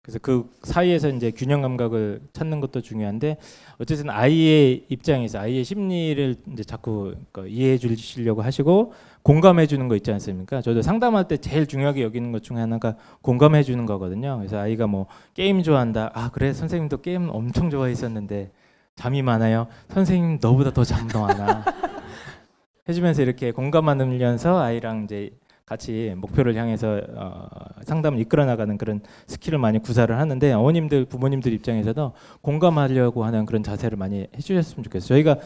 그래서 0.06 0.20
그 0.22 0.48
사이에서 0.62 1.10
이제 1.10 1.32
균형 1.32 1.64
감각을 1.64 2.22
찾는 2.32 2.60
것도 2.60 2.82
중요한데 2.82 3.38
어쨌든 3.80 4.12
아이의 4.12 4.86
입장에서 4.88 5.40
아이의 5.40 5.64
심리를 5.64 6.36
이제 6.54 6.64
자꾸 6.64 7.16
그 7.32 7.48
이해해 7.48 7.80
주시려고 7.80 8.44
하시고 8.44 8.94
공감해 9.24 9.66
주는 9.66 9.88
거 9.88 9.96
있지 9.96 10.12
않습니까? 10.12 10.62
저도 10.62 10.84
상담할 10.84 11.28
때 11.28 11.38
제일 11.38 11.66
중요하게 11.66 12.04
여기는 12.04 12.32
것 12.32 12.44
중에 12.44 12.58
하나가 12.58 12.96
공감해 13.24 13.64
주는 13.64 13.88
거거든요. 13.88 14.38
그래서 14.38 14.60
아이가 14.60 14.86
뭐 14.86 15.08
게임 15.34 15.64
좋아한다. 15.64 16.12
아 16.14 16.30
그래 16.30 16.54
선생님도 16.54 17.02
게임 17.02 17.30
엄청 17.32 17.72
좋아했었는데 17.72 18.52
잠이 18.96 19.24
많아요. 19.24 19.66
선생님 19.90 20.38
너보다 20.40 20.72
더 20.72 20.84
잠도 20.84 21.22
많아. 21.22 21.66
해주면서 22.88 23.24
이렇게 23.24 23.52
공감하면서 23.52 24.62
아이랑 24.62 25.06
이제 25.06 25.32
같이 25.66 26.14
목표를 26.18 26.56
향해서 26.56 27.02
어, 27.16 27.48
상담을 27.84 28.20
이끌어 28.20 28.46
나가는 28.46 28.78
그런 28.78 29.02
skill을 29.28 29.58
많이 29.58 29.80
구사를 29.80 30.16
하는데 30.16 30.54
어머님들 30.54 31.06
부모님들 31.06 31.54
입장에서도 31.54 32.14
공감하려고 32.42 33.26
하는 33.26 33.46
그런 33.46 33.64
자세를 33.64 33.98
많이 33.98 34.28
해주셨으면 34.36 34.84
좋겠어요. 34.84 35.08
저희가 35.08 35.40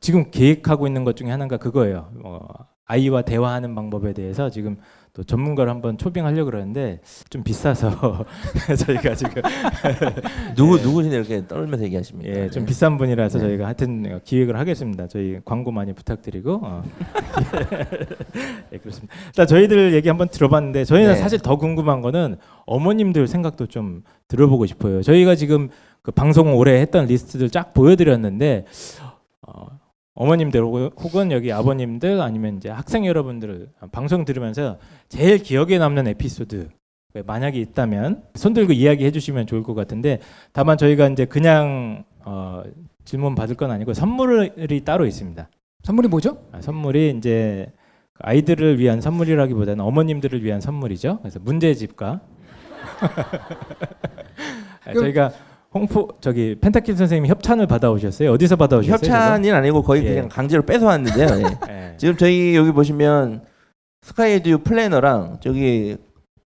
지금 0.00 0.30
계획하고 0.30 0.86
있는 0.86 1.04
것 1.04 1.16
중에 1.16 1.30
하나가 1.30 1.56
그거예요. 1.56 2.10
어, 2.24 2.40
아이와 2.86 3.22
대화하는 3.22 3.74
방법에 3.74 4.12
대해서 4.12 4.50
지금 4.50 4.78
또 5.12 5.24
전문가를 5.24 5.70
한번 5.70 5.98
초빙하려고 5.98 6.50
그러는데 6.50 7.00
좀 7.30 7.42
비싸서 7.42 8.24
저희가 8.86 9.14
지금 9.14 9.42
누구 10.54 10.78
예. 10.78 10.82
누구신데 10.82 11.16
이렇게 11.16 11.46
떨면서 11.46 11.84
얘기하십니까? 11.84 12.30
예, 12.30 12.50
좀 12.50 12.62
네. 12.62 12.66
비싼 12.66 12.98
분이라서 12.98 13.38
네. 13.38 13.44
저희가 13.44 13.64
하여튼 13.66 14.20
기획을 14.24 14.58
하겠습니다. 14.58 15.08
저희 15.08 15.40
광고 15.44 15.70
많이 15.70 15.92
부탁드리고. 15.92 16.60
어. 16.62 16.82
예, 18.72 18.78
그렇습니다. 18.78 19.14
일단 19.28 19.46
저희들 19.46 19.94
얘기 19.94 20.08
한번 20.08 20.28
들어봤는데 20.28 20.84
저희는 20.84 21.14
네. 21.14 21.18
사실 21.18 21.38
더 21.38 21.56
궁금한 21.56 22.00
거는 22.00 22.36
어머님들 22.66 23.26
생각도 23.26 23.66
좀 23.66 24.02
들어보고 24.28 24.66
싶어요. 24.66 25.02
저희가 25.02 25.34
지금 25.34 25.68
그 26.02 26.12
방송 26.12 26.56
올해 26.56 26.80
했던 26.80 27.06
리스트들 27.06 27.50
쫙 27.50 27.74
보여드렸는데 27.74 28.66
어, 29.42 29.66
어머님들 30.22 30.60
혹은- 30.62 31.30
여기 31.30 31.52
아버님들 31.52 32.20
아니면 32.20 32.56
이제 32.56 32.68
학생 32.68 33.06
여러분들 33.06 33.68
방송 33.92 34.24
들으면서 34.24 34.78
제일 35.08 35.38
기억에 35.38 35.78
남는 35.78 36.08
에피소드 36.08 36.68
왜 37.14 37.22
만약에 37.22 37.58
있다면 37.60 38.24
손 38.34 38.52
들고 38.52 38.72
이야기해 38.72 39.12
주시면 39.12 39.46
좋을 39.46 39.62
것 39.62 39.74
같은데 39.74 40.18
다만 40.52 40.76
저희가 40.76 41.06
이제 41.08 41.24
그냥 41.24 42.04
어, 42.24 42.64
질문 43.04 43.36
받을 43.36 43.54
건 43.54 43.70
아니고 43.70 43.94
선물이 43.94 44.84
따로 44.84 45.06
있습니다. 45.06 45.48
선물이 45.84 46.08
뭐죠? 46.08 46.42
아, 46.50 46.60
선물이 46.60 47.14
이제 47.16 47.72
그 48.12 48.20
아이들을 48.24 48.80
위한 48.80 49.00
선물이라기보다는 49.00 49.82
어머님들을 49.84 50.42
위한 50.42 50.60
선물이죠. 50.60 51.20
그래서 51.20 51.38
문제집과 51.38 52.20
저희가 54.94 55.30
홍포 55.74 56.08
저기 56.20 56.56
펜타킬 56.60 56.96
선생님이 56.96 57.28
협찬을 57.28 57.66
받아오셨어요. 57.66 58.32
어디서 58.32 58.56
받아오셨어요? 58.56 58.94
협찬이 58.94 59.50
아니고 59.50 59.82
거의 59.82 60.04
예. 60.04 60.08
그냥 60.14 60.28
강제로 60.28 60.62
뺏어왔는데요. 60.62 61.26
예. 61.68 61.72
예. 61.72 61.94
지금 61.98 62.16
저희 62.16 62.56
여기 62.56 62.72
보시면 62.72 63.42
스카이에듀 64.02 64.58
플래너랑 64.64 65.38
저기 65.42 65.96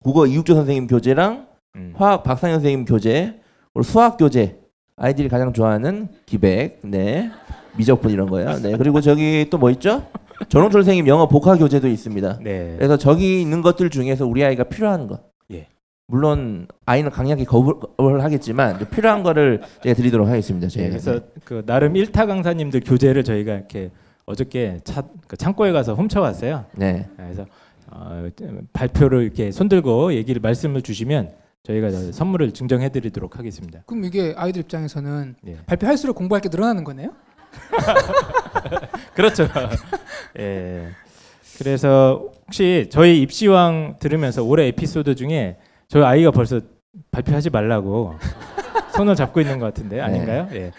국어 0.04 0.28
이육조 0.28 0.54
선생님 0.54 0.88
교재랑 0.88 1.48
음. 1.76 1.94
화학 1.96 2.24
박상현 2.24 2.58
선생님 2.58 2.86
교재, 2.86 3.36
그리고 3.74 3.84
수학 3.84 4.18
교재 4.18 4.58
아이들이 4.96 5.30
가장 5.30 5.54
좋아하는 5.54 6.08
기백, 6.26 6.80
네 6.84 7.32
미적분 7.78 8.12
이런 8.12 8.30
거요. 8.30 8.58
네 8.60 8.76
그리고 8.78 9.02
저기 9.02 9.48
또 9.50 9.58
뭐 9.58 9.70
있죠? 9.72 10.06
전홍철 10.50 10.84
선생님 10.84 11.08
영어 11.08 11.28
복화 11.28 11.58
교재도 11.58 11.88
있습니다. 11.88 12.40
네. 12.44 12.76
그래서 12.78 12.96
저기 12.98 13.42
있는 13.42 13.64
것들 13.64 13.90
중에서 13.90 14.28
우리 14.28 14.44
아이가 14.46 14.64
필요한 14.66 15.08
것. 15.08 15.22
예. 16.08 16.12
물론 16.12 16.68
아이는 16.86 17.12
강력히 17.12 17.46
거부를 17.46 18.24
하겠지만 18.24 18.80
필요한 18.90 19.24
거를 19.24 19.62
제가 19.84 19.94
드리도록 19.94 20.28
하겠습니다. 20.28 20.66
예, 20.66 20.70
저희가. 20.70 20.90
그래서 20.90 21.22
그 21.44 21.64
나름 21.66 21.96
일타 21.96 22.26
강사님들 22.26 22.82
교재를 22.82 23.24
저희가 23.24 23.54
이렇게 23.54 23.92
어저께 24.26 24.80
차, 24.84 25.04
그 25.28 25.38
창고에 25.38 25.72
가서 25.72 25.94
훔쳐왔어요. 25.96 26.66
네. 26.76 27.08
그래서 27.18 27.46
어, 27.90 28.30
발표를 28.74 29.24
이렇게 29.24 29.52
손들고 29.52 30.14
얘기를 30.14 30.42
말씀을 30.42 30.82
주시면 30.82 31.32
저희가 31.64 31.92
저 31.92 32.12
선물을 32.12 32.54
증정해드리도록 32.54 33.38
하겠습니다. 33.38 33.82
그럼 33.86 34.06
이게 34.06 34.34
아이들 34.38 34.62
입장에서는 34.62 35.36
예. 35.48 35.58
발표할수록 35.66 36.16
공부할 36.16 36.42
게 36.42 36.50
늘어나는 36.50 36.84
거네요? 36.84 37.12
그렇죠. 39.14 39.48
예. 40.40 40.88
그래서 41.58 42.30
혹시 42.46 42.88
저희 42.92 43.22
입시왕 43.22 43.96
들으면서 44.00 44.44
올해 44.44 44.68
에피소드 44.68 45.16
중에 45.16 45.58
저희 45.88 46.04
아이가 46.04 46.32
벌써 46.32 46.60
발표하지 47.12 47.50
말라고 47.50 48.14
손을 48.96 49.16
잡고 49.16 49.40
있는 49.42 49.60
것 49.60 49.66
같은데 49.66 50.02
아닌가요? 50.02 50.48
예. 50.54 50.72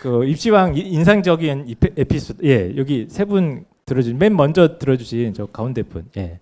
그 0.00 0.24
입시왕 0.24 0.76
이- 0.76 0.80
인상적인 0.80 1.74
에피소드 1.96 2.44
예 2.46 2.74
여기 2.76 3.06
세 3.08 3.24
분 3.24 3.64
들어주신 3.84 4.18
맨 4.18 4.34
먼저 4.36 4.78
들어주신 4.78 5.34
저 5.34 5.46
가운데 5.46 5.82
분 5.82 6.08
예. 6.16 6.40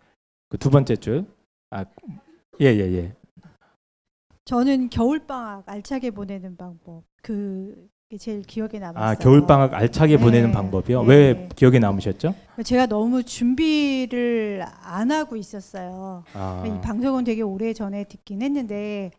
그 0.48 0.56
두 0.58 0.70
번째 0.70 0.96
줄 0.96 1.24
아 1.70 1.84
예 2.60 2.74
예 2.76 2.92
예. 2.96 3.12
저는 4.44 4.88
겨울 4.90 5.18
방학 5.26 5.68
알차게 5.68 6.10
보내는 6.12 6.56
방법 6.56 7.02
그게 7.22 7.74
제일 8.16 8.40
기억에 8.42 8.78
남았어요. 8.78 9.04
아 9.04 9.14
겨울 9.16 9.46
방학 9.46 9.74
알차게 9.74 10.16
네. 10.16 10.22
보내는 10.22 10.50
방법이요. 10.52 11.02
네. 11.02 11.08
왜 11.08 11.48
기억에 11.54 11.78
남으셨죠? 11.78 12.34
제가 12.64 12.86
너무 12.86 13.22
준비를 13.22 14.64
안 14.82 15.10
하고 15.10 15.36
있었어요. 15.36 16.24
아, 16.32 16.64
이 16.66 16.80
방송은 16.80 17.24
되게 17.24 17.42
오래 17.42 17.74
전에 17.74 18.04
듣긴 18.04 18.40
했는데 18.40 19.10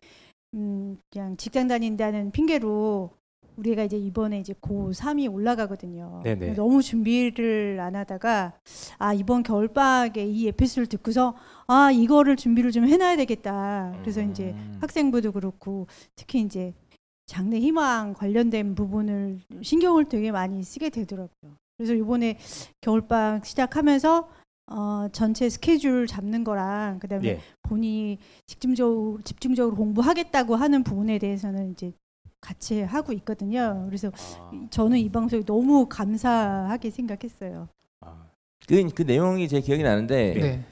음, 0.55 0.97
그냥 1.11 1.37
직장 1.37 1.67
다닌다는 1.67 2.31
핑계로 2.31 3.11
우리가 3.57 3.83
이제 3.83 3.95
이번에 3.95 4.39
이제 4.39 4.53
고3이 4.53 5.31
올라가거든요. 5.31 6.21
네네. 6.23 6.55
너무 6.55 6.81
준비를 6.81 7.79
안 7.81 7.95
하다가 7.95 8.53
아 8.97 9.13
이번 9.13 9.43
겨울방학에 9.43 10.25
이 10.25 10.47
에피소드를 10.47 10.87
듣고서 10.87 11.35
아 11.67 11.91
이거를 11.91 12.35
준비를 12.35 12.71
좀 12.71 12.87
해놔야 12.87 13.17
되겠다. 13.17 13.93
그래서 14.01 14.23
이제 14.23 14.55
음. 14.57 14.77
학생부도 14.81 15.33
그렇고 15.33 15.85
특히 16.15 16.41
이제 16.41 16.73
장래 17.29 17.59
희망 17.59 18.13
관련된 18.15 18.73
부분을 18.73 19.39
신경을 19.61 20.05
되게 20.05 20.31
많이 20.31 20.63
쓰게 20.63 20.89
되더라고요. 20.89 21.53
그래서 21.77 21.93
이번에 21.93 22.39
겨울방 22.81 23.43
시작하면서 23.43 24.27
어, 24.71 25.07
전체 25.11 25.47
스케줄 25.47 26.07
잡는 26.07 26.43
거랑 26.43 26.97
그다음에 26.97 27.27
예. 27.27 27.39
본인이 27.61 28.17
집중적으로 28.47 29.19
집중적으로 29.23 29.75
공부하겠다고 29.75 30.55
하는 30.55 30.83
부분에 30.83 31.19
대해서는 31.19 31.71
이제 31.71 31.93
같이 32.41 32.81
하고 32.81 33.13
있거든요. 33.13 33.83
그래서 33.85 34.11
아, 34.39 34.51
저는 34.71 34.97
이 34.97 35.09
방송이 35.09 35.45
너무 35.45 35.85
감사하게 35.87 36.89
생각했어요. 36.89 37.67
아, 38.01 38.25
그, 38.67 38.89
그 38.89 39.03
내용이 39.03 39.47
제 39.47 39.61
기억이 39.61 39.83
나는데 39.83 40.33
네. 40.33 40.65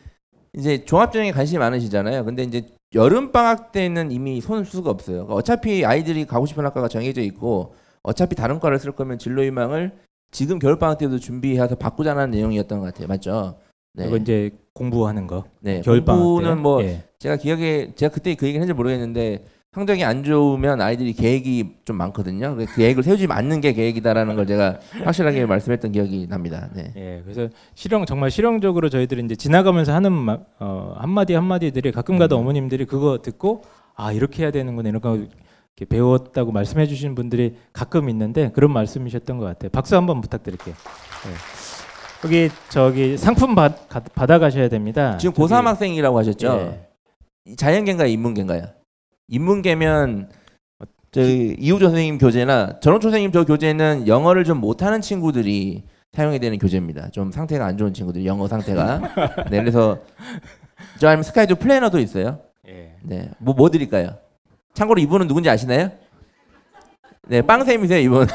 이제 0.53 0.83
종합전형에 0.83 1.33
관심이 1.33 1.59
많으시잖아요. 1.59 2.25
근데 2.25 2.43
이제 2.43 2.65
여름 2.95 3.31
방학 3.31 3.71
때는 3.71 4.11
이미 4.11 4.39
손을 4.39 4.65
쓸 4.65 4.71
수가 4.73 4.89
없어요. 4.89 5.17
그러니까 5.17 5.35
어차피 5.35 5.85
아이들이 5.85 6.25
가고 6.25 6.45
싶은 6.45 6.65
학과가 6.65 6.87
정해져 6.87 7.21
있고 7.21 7.75
어차피 8.03 8.35
다른 8.35 8.59
과를 8.59 8.79
쓸 8.79 8.91
거면 8.93 9.17
진로 9.17 9.43
희망을 9.43 9.91
지금 10.31 10.59
겨울 10.59 10.77
방학 10.79 10.97
때도 10.97 11.19
준비해서 11.19 11.75
바꾸자는 11.75 12.31
내용이었던 12.31 12.79
것 12.79 12.85
같아요. 12.85 13.07
맞죠? 13.07 13.59
네. 13.93 14.07
이거 14.07 14.17
이제 14.17 14.51
공부하는 14.73 15.27
거. 15.27 15.45
네. 15.59 15.81
겨울 15.81 16.05
방학 16.05 16.19
때. 16.19 16.23
공부는 16.23 16.61
뭐 16.61 16.83
예. 16.83 17.03
제가 17.19 17.35
기억에 17.37 17.93
제가 17.95 18.13
그때 18.13 18.35
그 18.35 18.45
얘기를 18.45 18.61
했는지 18.61 18.75
모르겠는데 18.75 19.45
성적이 19.77 20.03
안 20.05 20.23
좋으면 20.23 20.81
아이들이 20.81 21.13
계획이 21.13 21.75
좀 21.85 21.97
많거든요. 21.97 22.55
그 22.55 22.65
계획을 22.75 23.03
세우지 23.03 23.27
않는 23.29 23.61
게 23.61 23.73
계획이다라는 23.73 24.35
걸 24.35 24.47
제가 24.47 24.79
확실하게 25.03 25.45
말씀했던 25.45 25.91
기억이 25.91 26.25
납니다. 26.27 26.67
네. 26.73 26.91
예, 26.95 27.21
그래서 27.23 27.47
실용 27.75 28.03
정말 28.07 28.31
실용적으로 28.31 28.89
저희들이 28.89 29.23
이제 29.25 29.35
지나가면서 29.35 29.93
하는 29.93 30.11
마, 30.13 30.39
어, 30.59 30.95
한마디 30.97 31.35
한마디들이 31.35 31.91
가끔가다 31.91 32.35
음. 32.35 32.41
어머님들이 32.41 32.85
그거 32.85 33.19
듣고 33.21 33.65
아 33.95 34.11
이렇게 34.11 34.41
해야 34.41 34.49
되는구나 34.51 34.89
이렇게 34.89 35.05
배웠다고 35.87 36.51
말씀해 36.51 36.87
주시는 36.87 37.13
분들이 37.13 37.55
가끔 37.71 38.09
있는데 38.09 38.49
그런 38.55 38.73
말씀이셨던 38.73 39.37
것 39.37 39.45
같아요. 39.45 39.69
박수 39.69 39.95
한번 39.95 40.21
부탁드릴게요. 40.21 40.73
예. 41.27 42.27
여기 42.27 42.49
저기 42.69 43.15
상품 43.15 43.53
받, 43.53 43.87
가- 43.89 43.99
받아 43.99 44.39
가셔야 44.39 44.69
됩니다. 44.69 45.17
지금 45.19 45.35
저기- 45.35 45.53
고3 45.53 45.65
학생이라고 45.65 46.17
하셨죠? 46.17 46.47
예. 47.47 47.55
자연계인가요, 47.57 48.07
인문계인가요? 48.09 48.63
인문계면 49.29 50.29
저희 51.11 51.55
이우조 51.59 51.85
선생님 51.87 52.17
교재나 52.17 52.79
전호초 52.79 53.09
선생님 53.09 53.31
저 53.31 53.43
교재는 53.45 54.07
영어를 54.07 54.43
좀 54.43 54.59
못하는 54.59 55.01
친구들이 55.01 55.83
사용해야 56.13 56.39
되는 56.39 56.57
교재입니다. 56.57 57.09
좀 57.11 57.31
상태가 57.31 57.65
안 57.65 57.77
좋은 57.77 57.93
친구들 57.93 58.25
영어 58.25 58.47
상태가. 58.47 59.01
네, 59.49 59.59
그래서 59.59 59.99
저 60.99 61.07
아니면 61.07 61.23
스카이조 61.23 61.55
플래너도 61.55 61.99
있어요. 61.99 62.39
예. 62.67 62.95
네, 63.03 63.29
뭐 63.39 63.53
뭐 63.55 63.69
드릴까요? 63.69 64.17
참고로 64.73 64.99
이분은 65.01 65.27
누군지 65.27 65.49
아시나요? 65.49 65.91
네, 67.27 67.41
빵쌤이세요 67.41 67.99
이분. 67.99 68.27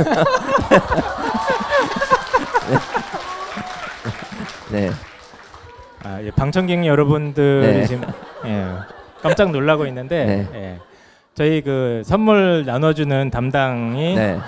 네. 4.70 4.78
네. 4.88 4.90
아, 6.04 6.20
예, 6.22 6.30
방청객 6.32 6.84
여러분들이 6.84 7.66
네. 7.66 7.86
지금 7.86 8.04
예, 8.44 8.66
깜짝 9.22 9.50
놀라고 9.52 9.86
있는데 9.86 10.24
네. 10.24 10.48
예, 10.54 10.78
저희 11.34 11.62
그 11.62 12.02
선물 12.04 12.64
나눠주는 12.66 13.30
담당이 13.30 14.14
네. 14.16 14.38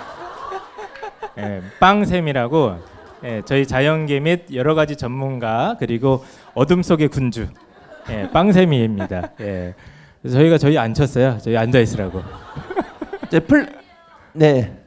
예, 1.37 1.61
빵샘이라고 1.79 2.75
예, 3.23 3.41
저희 3.45 3.65
자연계 3.65 4.19
및 4.19 4.45
여러 4.53 4.75
가지 4.75 4.95
전문가 4.95 5.75
그리고 5.79 6.23
어둠 6.53 6.83
속의 6.83 7.07
군주 7.07 7.47
예, 8.09 8.29
빵샘이입니다. 8.31 9.31
예. 9.41 9.73
그래서 10.21 10.37
저희가 10.37 10.57
저희 10.57 10.77
안 10.77 10.93
쳤어요. 10.93 11.37
저희 11.41 11.57
앉아 11.57 11.79
있으라고. 11.79 12.21
이제 13.27 13.39
플 13.39 13.67
네. 14.33 14.84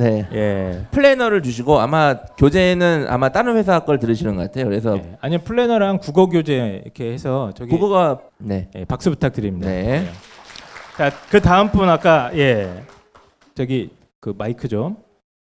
네. 0.00 0.26
예. 0.32 0.86
플래너를 0.92 1.42
주시고 1.42 1.78
아마 1.78 2.14
교재는 2.38 3.06
아마 3.08 3.28
다른 3.28 3.56
회사 3.56 3.80
걸 3.80 3.98
들으시는 3.98 4.34
것 4.34 4.42
같아요. 4.42 4.64
그래서 4.64 4.96
예. 4.96 5.18
아니 5.20 5.36
플래너랑 5.36 5.98
국어 5.98 6.26
교재 6.26 6.80
이렇게 6.84 7.12
해서 7.12 7.52
저기 7.54 7.70
국어가 7.70 8.20
네. 8.38 8.70
예, 8.74 8.86
박수 8.86 9.10
부탁드립니다. 9.10 9.68
네. 9.68 10.06
예. 10.06 10.08
자, 10.96 11.10
그 11.30 11.40
다음 11.40 11.70
분 11.70 11.88
아까 11.90 12.30
예. 12.34 12.82
저기 13.54 13.90
그 14.20 14.34
마이크 14.36 14.68
좀. 14.68 14.96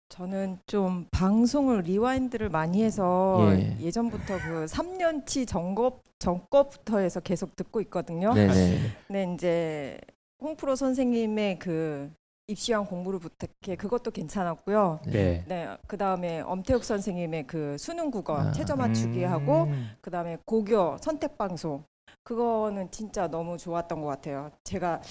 저는 0.09 0.57
좀 0.65 1.05
방송을 1.11 1.81
rewind를 1.81 2.49
많이 2.49 2.83
해서 2.83 3.47
예. 3.51 3.77
예. 3.79 3.91
전부터그 3.91 4.65
3년치 4.65 5.47
전거 5.47 5.99
전거부터 6.17 6.97
해서 6.97 7.19
계속 7.19 7.55
듣고 7.55 7.79
있거든요. 7.81 8.33
네, 8.33 8.47
네. 8.47 8.79
네, 9.07 9.33
이제 9.33 9.97
홍프로 10.41 10.75
선생님의 10.75 11.59
그 11.59 12.09
입시왕 12.49 12.85
공부를 12.85 13.19
부탁해 13.19 13.75
그것도 13.77 14.11
괜찮았고요. 14.11 14.99
네. 15.05 15.43
네, 15.47 15.77
그 15.87 15.97
다음에 15.97 16.41
엄태욱 16.41 16.83
선생님의 16.83 17.47
그 17.47 17.77
수능 17.77 18.09
국어 18.09 18.37
아. 18.37 18.51
최저 18.51 18.75
맞추기 18.75 19.23
하고 19.23 19.63
음. 19.63 19.91
그 20.01 20.09
다음에 20.09 20.37
고교 20.45 20.97
선택 21.01 21.37
방송 21.37 21.83
그거는 22.23 22.89
진짜 22.91 23.27
너무 23.27 23.57
좋았던 23.57 24.01
것 24.01 24.07
같아요. 24.07 24.51
제가 24.63 25.01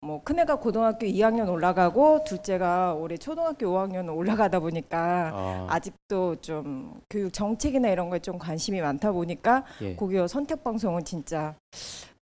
뭐 0.00 0.22
큰애가 0.22 0.56
고등학교 0.56 1.06
2학년 1.06 1.48
올라가고 1.48 2.22
둘째가 2.24 2.94
올해 2.94 3.16
초등학교 3.16 3.66
5학년 3.66 4.14
올라가다 4.14 4.60
보니까 4.60 5.32
아, 5.34 5.66
아직도 5.68 6.36
좀 6.36 7.00
교육 7.10 7.32
정책이나 7.32 7.88
이런 7.88 8.10
거에 8.10 8.20
좀 8.20 8.38
관심이 8.38 8.80
많다 8.80 9.10
보니까 9.10 9.64
예. 9.80 9.94
고교 9.96 10.28
선택 10.28 10.62
방송은 10.62 11.04
진짜 11.04 11.56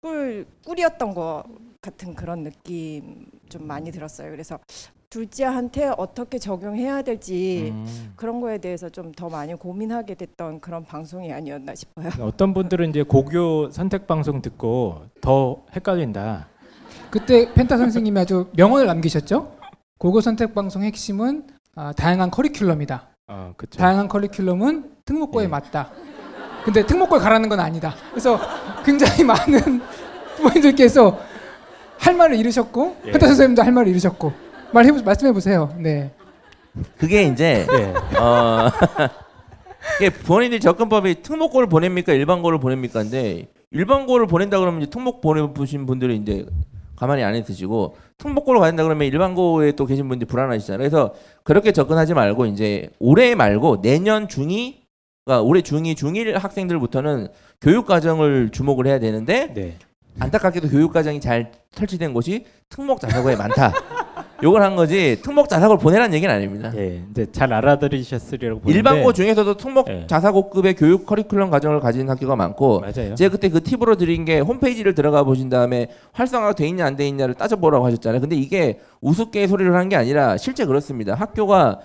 꿀 0.01 0.47
꿀이었던 0.65 1.15
것 1.15 1.45
같은 1.81 2.15
그런 2.15 2.45
느낌 2.45 3.27
좀 3.49 3.67
많이 3.67 3.91
들었어요. 3.91 4.31
그래서 4.31 4.59
둘째한테 5.11 5.91
어떻게 5.97 6.39
적용해야 6.39 7.03
될지 7.03 7.71
음. 7.73 8.13
그런 8.15 8.41
거에 8.41 8.59
대해서 8.59 8.89
좀 8.91 9.13
더 9.17 9.29
많이 9.29 9.55
고민하게 9.55 10.15
됐던 10.15 10.61
그런 10.61 10.85
방송이 10.85 11.33
아니었나 11.33 11.75
싶어요. 11.75 12.11
어떤 12.21 12.53
분들은 12.55 12.91
이제 12.91 13.03
고교 13.03 13.71
선택 13.71 14.07
방송 14.07 14.43
듣고 14.43 15.07
더 15.21 15.65
헷갈린다. 15.75 16.47
그때 17.11 17.53
펜타 17.55 17.79
선생님이 17.79 18.21
아주 18.21 18.49
명언을 18.55 18.87
남기셨죠. 18.87 19.57
고교 19.99 20.21
선택 20.21 20.55
방송 20.55 20.83
핵심은 20.83 21.49
아, 21.75 21.93
다양한 21.93 22.31
커리큘럼이다. 22.31 23.01
어, 23.29 23.55
그렇죠. 23.57 23.79
다양한 23.79 24.09
커리큘럼은 24.09 25.05
특목고에 25.07 25.45
예. 25.45 25.49
맞다. 25.49 25.91
근데 26.65 26.85
특목고에 26.85 27.19
가라는 27.19 27.49
건 27.49 27.61
아니다. 27.61 27.95
그래서 28.11 28.39
굉장히 28.85 29.25
많은 29.25 29.81
부모님들께서 30.37 31.19
할 31.99 32.15
말을 32.15 32.37
잃으셨고 32.37 32.97
예. 33.07 33.13
펜타 33.13 33.27
선생님도 33.27 33.63
할 33.63 33.73
말을 33.73 33.89
잃으셨고 33.89 34.33
말해 34.73 34.91
말씀해 34.93 35.33
보세요. 35.33 35.75
네. 35.79 36.13
그게 36.99 37.25
이제 37.25 37.67
예. 37.71 38.19
어 38.19 38.71
이게 39.99 40.11
부모님들이 40.11 40.61
접근법이 40.61 41.23
특목고를 41.23 41.69
보냅니까 41.69 42.13
일반고를 42.13 42.61
보냅니까 42.61 43.03
근데 43.03 43.49
일반고를 43.71 44.27
보낸다 44.27 44.59
그러면 44.59 44.83
이제 44.83 44.91
특목 44.91 45.21
보내보신 45.21 45.87
분들은 45.87 46.23
이제 46.23 46.47
가만히 46.97 47.23
안 47.23 47.35
있으시고 47.37 47.97
특목고를 48.19 48.61
가야 48.61 48.71
된다 48.71 48.83
그러면 48.83 49.07
일반고에 49.07 49.73
또 49.73 49.87
계신 49.87 50.09
분들이 50.09 50.29
불안하시잖아요. 50.29 50.79
그래서 50.79 51.15
그렇게 51.45 51.73
접근하지 51.73 52.15
말고 52.15 52.47
이제 52.47 52.91
올해 52.99 53.35
말고 53.35 53.81
내년 53.83 54.27
중2 54.27 54.88
그러니까 55.29 55.43
올해 55.43 55.61
중2 55.61 55.95
중1 55.95 56.33
학생들부터는 56.39 57.29
교육 57.61 57.85
과정을 57.85 58.49
주목을 58.51 58.87
해야 58.87 58.99
되는데 58.99 59.53
네. 59.53 59.77
안타깝게도 60.19 60.71
교육 60.71 60.91
과정이 60.95 61.21
잘 61.21 61.53
설치된 61.73 62.15
곳이 62.15 62.47
특목 62.71 62.99
자사고에 62.99 63.37
많다. 63.37 63.73
요걸 64.43 64.63
한 64.63 64.77
거지 64.77 65.19
특목 65.21 65.49
자사고를 65.49 65.81
보내라는 65.81 66.15
얘기는 66.15 66.33
아닙니다. 66.33 66.73
예. 66.77 67.03
이제 67.11 67.27
잘 67.33 67.53
알아들으셨으리라고 67.53 68.61
보는데 68.61 68.77
일반고 68.79 69.13
중에서도 69.13 69.57
특목 69.57 69.89
예. 69.89 70.07
자사고급의 70.07 70.75
교육 70.77 71.07
커리큘럼 71.07 71.51
과정을 71.51 71.81
가진 71.81 72.09
학교가 72.09 72.37
많고 72.37 72.81
맞아요. 72.81 73.17
제가 73.17 73.33
그때 73.33 73.49
그 73.49 73.61
팁으로 73.63 73.97
드린 73.97 74.25
게 74.25 74.39
홈페이지를 74.39 74.95
들어가 74.95 75.25
보신 75.25 75.49
다음에 75.49 75.89
활성화가 76.13 76.55
돼 76.55 76.69
있냐 76.69 76.87
안 76.87 76.97
돼 76.97 77.07
있냐를 77.09 77.35
따져보라고 77.35 77.85
하셨잖아요. 77.87 78.21
근데 78.21 78.37
이게 78.37 78.79
우습게 79.01 79.47
소리를 79.47 79.75
한 79.75 79.89
게 79.89 79.97
아니라 79.97 80.37
실제 80.37 80.65
그렇습니다. 80.65 81.15
학교가 81.15 81.81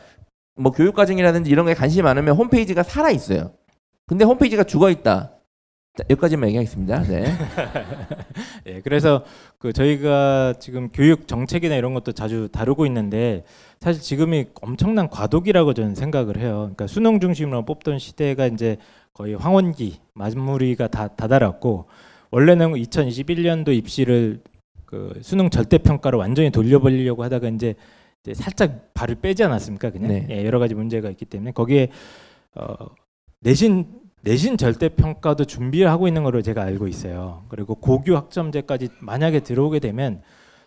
뭐 0.56 0.72
교육 0.72 0.95
과정이라든지 0.95 1.49
이런 1.49 1.66
거에 1.66 1.74
관심이 1.74 2.04
많으면 2.04 2.36
홈페이지가 2.36 2.84
살아 2.84 3.10
있어요. 3.12 3.51
근데 4.06 4.26
홈페이지가 4.26 4.64
죽어 4.64 4.89
있다. 4.89 5.32
자, 5.95 6.04
여기까지만 6.10 6.49
얘기하겠습니다. 6.49 7.04
네. 7.04 7.26
예, 8.66 8.82
그래서 8.82 9.24
그 9.60 9.72
저희가 9.74 10.56
지금 10.60 10.89
교육 10.91 11.28
정책이나 11.28 11.76
이런 11.76 11.93
것도 11.93 12.14
자주 12.14 12.49
다루고 12.51 12.88
있는데 12.88 13.43
사실 13.80 14.01
지금이 14.01 14.47
엄청난 14.62 15.08
과도기라고 15.08 15.76
저는 15.76 15.93
생각을 15.93 16.38
해요. 16.38 16.62
그러니까 16.62 16.88
수능 16.88 17.20
중심으로 17.20 17.66
뽑던 17.66 17.99
시대가 17.99 18.47
이제 18.47 18.78
거의 19.14 19.36
황혼기 19.36 19.99
마무리가 20.16 20.88
다 20.88 21.10
다다랐고 21.10 21.86
원래는 22.32 22.74
2021년도 22.74 23.76
입시를 23.76 24.41
그 24.86 25.20
수능 25.22 25.51
절대 25.51 25.78
평가로 25.78 26.18
완전히 26.18 26.49
돌려버리려고 26.49 27.24
하다가 27.24 27.49
이제 27.49 27.76
살짝 28.34 28.94
발을 28.94 29.16
빼지 29.16 29.44
않았습니까? 29.44 29.90
그냥 29.90 30.10
네. 30.10 30.28
예, 30.30 30.46
여러 30.46 30.60
가지 30.60 30.74
문제가 30.74 31.10
있기 31.10 31.26
때문에 31.26 31.52
거기에 31.52 31.90
어, 32.56 32.74
내신 33.42 34.02
내신 34.22 34.56
절대 34.56 34.88
평가도 34.88 35.44
준비하고 35.44 36.08
있는 36.08 36.24
걸로 36.24 36.42
제가 36.42 36.64
알고 36.64 36.88
있어요. 36.88 37.44
그리고 37.50 37.76
고교 37.76 38.16
학점제까지 38.16 38.90
만약에 39.02 39.42
들어오게 39.42 39.80
되면 39.80 40.22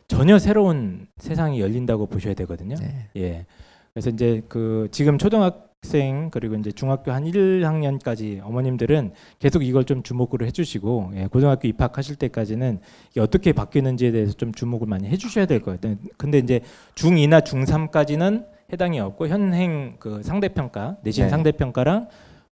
전혀 0.08 0.38
새로운 0.38 1.06
세상이 1.16 1.60
열린다고 1.60 2.06
보셔야 2.06 2.34
되거든요. 2.34 2.76
네. 2.76 3.08
예. 3.16 3.46
그래서 3.94 4.10
이제 4.10 4.42
그 4.48 4.88
지금 4.90 5.16
초등학 5.16 5.65
생 5.86 6.30
그리고 6.30 6.56
이제 6.56 6.72
중학교 6.72 7.12
한 7.12 7.24
1학년까지 7.24 8.40
어머님들은 8.44 9.12
계속 9.38 9.62
이걸 9.62 9.84
좀 9.84 10.02
주목을 10.02 10.42
해주시고 10.46 11.12
예, 11.14 11.26
고등학교 11.26 11.68
입학하실 11.68 12.16
때까지는 12.16 12.80
이게 13.10 13.20
어떻게 13.20 13.52
바뀌는지에 13.52 14.10
대해서 14.10 14.32
좀 14.32 14.52
주목을 14.52 14.86
많이 14.86 15.08
해주셔야 15.08 15.46
될것 15.46 15.80
같아요. 15.80 15.96
근데 16.16 16.38
이제 16.38 16.60
중2나 16.96 17.42
중3까지는 17.42 18.46
해당이 18.72 18.98
없고 19.00 19.28
현행 19.28 19.96
그 19.98 20.22
상대평가 20.22 20.98
내신 21.02 21.24
네. 21.24 21.30
상대평가랑 21.30 22.02
어, 22.02 22.08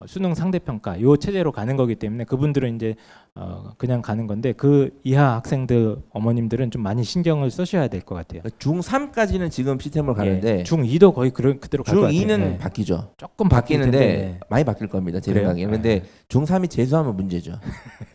수능 0.06 0.34
상대평가 0.34 1.00
요 1.02 1.16
체제로 1.16 1.52
가는 1.52 1.76
거기 1.76 1.94
때문에 1.94 2.24
그분들은 2.24 2.76
이제 2.76 2.94
어 3.34 3.72
그냥 3.76 4.00
가는 4.00 4.26
건데 4.26 4.52
그 4.52 4.98
이하 5.04 5.34
학생들 5.36 5.96
어머님들은 6.10 6.70
좀 6.70 6.82
많이 6.82 7.04
신경을 7.04 7.50
쓰셔야 7.50 7.88
될 7.88 8.00
것 8.00 8.14
같아요. 8.14 8.40
중3까지는 8.58 9.50
지금 9.50 9.78
시스템으로 9.78 10.14
가는데 10.14 10.60
예, 10.60 10.62
중2도 10.62 11.14
거의 11.14 11.30
그런 11.30 11.60
그대로 11.60 11.84
갈 11.84 11.94
것 11.94 12.00
같아요. 12.02 12.18
중2는 12.18 12.54
예. 12.54 12.58
바뀌죠. 12.58 13.12
조금 13.18 13.48
바뀌는데 13.50 13.98
텐데, 13.98 14.40
많이 14.48 14.64
바뀔 14.64 14.88
겁니다. 14.88 15.20
제 15.20 15.32
그래요? 15.32 15.48
생각에는. 15.48 15.72
근데 15.74 16.00
네. 16.00 16.06
중3이 16.28 16.70
재수하면 16.70 17.14
문제죠. 17.16 17.60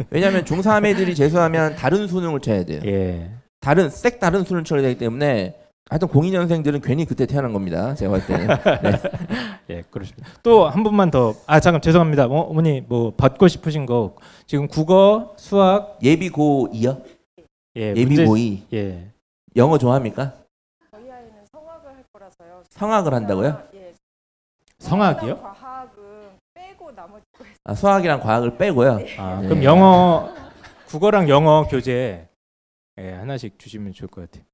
왜냐하면 0.09 0.43
중3 0.43 0.85
애들이 0.87 1.13
재수하면 1.13 1.75
다른 1.75 2.07
수능을 2.07 2.39
쳐야 2.39 2.65
돼요. 2.65 2.81
예. 2.85 3.29
다른 3.61 3.89
색 3.91 4.19
다른 4.19 4.43
수능을 4.43 4.63
쳐야 4.63 4.81
되기 4.81 4.97
때문에 4.97 5.55
하여튼 5.89 6.07
02년생들은 6.07 6.81
괜히 6.83 7.05
그때 7.05 7.25
태어난 7.27 7.53
겁니다. 7.53 7.93
제가 7.93 8.11
볼 8.11 8.25
때는. 8.25 8.47
예, 9.69 9.81
그렇습니다. 9.91 10.27
또 10.41 10.67
한 10.67 10.81
분만 10.83 11.11
더. 11.11 11.35
아, 11.45 11.59
잠깐 11.59 11.79
죄송합니다. 11.81 12.25
어, 12.25 12.39
어머니 12.41 12.81
뭐 12.81 13.13
받고 13.15 13.47
싶으신 13.47 13.85
거 13.85 14.15
지금 14.47 14.67
국어, 14.67 15.35
수학, 15.37 15.99
예비 16.01 16.29
고2요? 16.31 17.03
예, 17.77 17.81
예비 17.95 18.05
문제- 18.05 18.25
고2. 18.25 18.61
예. 18.73 19.11
영어 19.55 19.77
좋아합니까? 19.77 20.33
저희 20.91 21.11
아이는 21.11 21.31
성악을 21.51 21.89
할 21.89 22.03
거라서요. 22.11 22.63
성악을 22.71 23.13
한다고요? 23.13 23.61
예. 23.75 23.93
성악이요? 24.79 25.39
과학은 25.39 25.93
빼고 26.55 26.91
나머지 26.93 27.23
거 27.37 27.45
아, 27.63 27.75
수학이랑 27.75 28.21
과학을 28.21 28.57
빼고요. 28.57 28.99
아, 29.19 29.39
네. 29.41 29.47
그럼 29.47 29.63
영어 29.63 30.33
국어랑 30.87 31.29
영어 31.29 31.67
교재 31.67 32.27
예, 32.97 33.11
하나씩 33.11 33.59
주시면 33.59 33.93
좋을 33.93 34.07
것 34.09 34.21
같아요. 34.21 34.44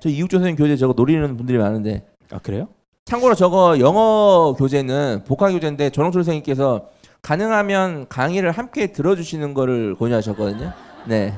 저 0.00 0.08
이육조 0.08 0.38
선생님 0.38 0.56
교재 0.56 0.76
저거 0.76 0.92
노리는 0.96 1.36
분들이 1.36 1.58
많은데 1.58 2.04
아, 2.30 2.38
그래요? 2.38 2.68
참고로 3.04 3.34
저거 3.34 3.78
영어 3.80 4.54
교재는 4.58 5.24
복화 5.26 5.50
교재인데 5.50 5.90
전홍철 5.90 6.22
선생님께서 6.24 6.88
가능하면 7.22 8.08
강의를 8.08 8.50
함께 8.52 8.88
들어주시는 8.88 9.52
거를 9.54 9.94
권유하셨거든요. 9.96 10.72
네, 11.08 11.34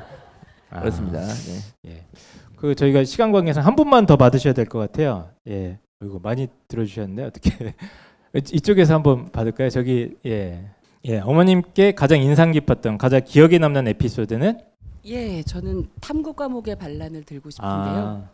아, 0.70 0.80
그렇습니다. 0.80 1.20
네. 1.20 1.90
예. 1.90 2.04
그 2.56 2.74
저희가 2.74 3.04
시간 3.04 3.32
관계상 3.32 3.64
한 3.66 3.74
분만 3.74 4.06
더 4.06 4.16
받으셔야 4.16 4.52
될 4.52 4.66
것 4.66 4.78
같아요. 4.78 5.30
예. 5.48 5.78
이거 6.04 6.18
많이 6.22 6.48
들어 6.68 6.84
주셨는데 6.84 7.24
어떻게 7.24 7.50
이쪽에서 8.52 8.94
한번 8.94 9.30
받을까요? 9.32 9.70
저기 9.70 10.14
예. 10.26 10.64
예, 11.04 11.18
어머님께 11.18 11.92
가장 11.92 12.20
인상 12.20 12.52
깊었던 12.52 12.96
가장 12.98 13.22
기억에 13.24 13.58
남는 13.58 13.88
에피소드는 13.88 14.60
예, 15.04 15.42
저는 15.42 15.88
탐구 16.00 16.34
과목의 16.34 16.76
반란을 16.76 17.24
들고 17.24 17.50
싶은데요. 17.50 17.70
아, 17.74 18.30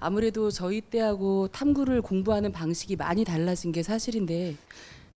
아무래도 0.00 0.50
저희 0.50 0.80
때하고 0.80 1.48
탐구를 1.48 2.00
공부하는 2.02 2.52
방식이 2.52 2.96
많이 2.96 3.24
달라진 3.24 3.72
게 3.72 3.82
사실인데 3.82 4.56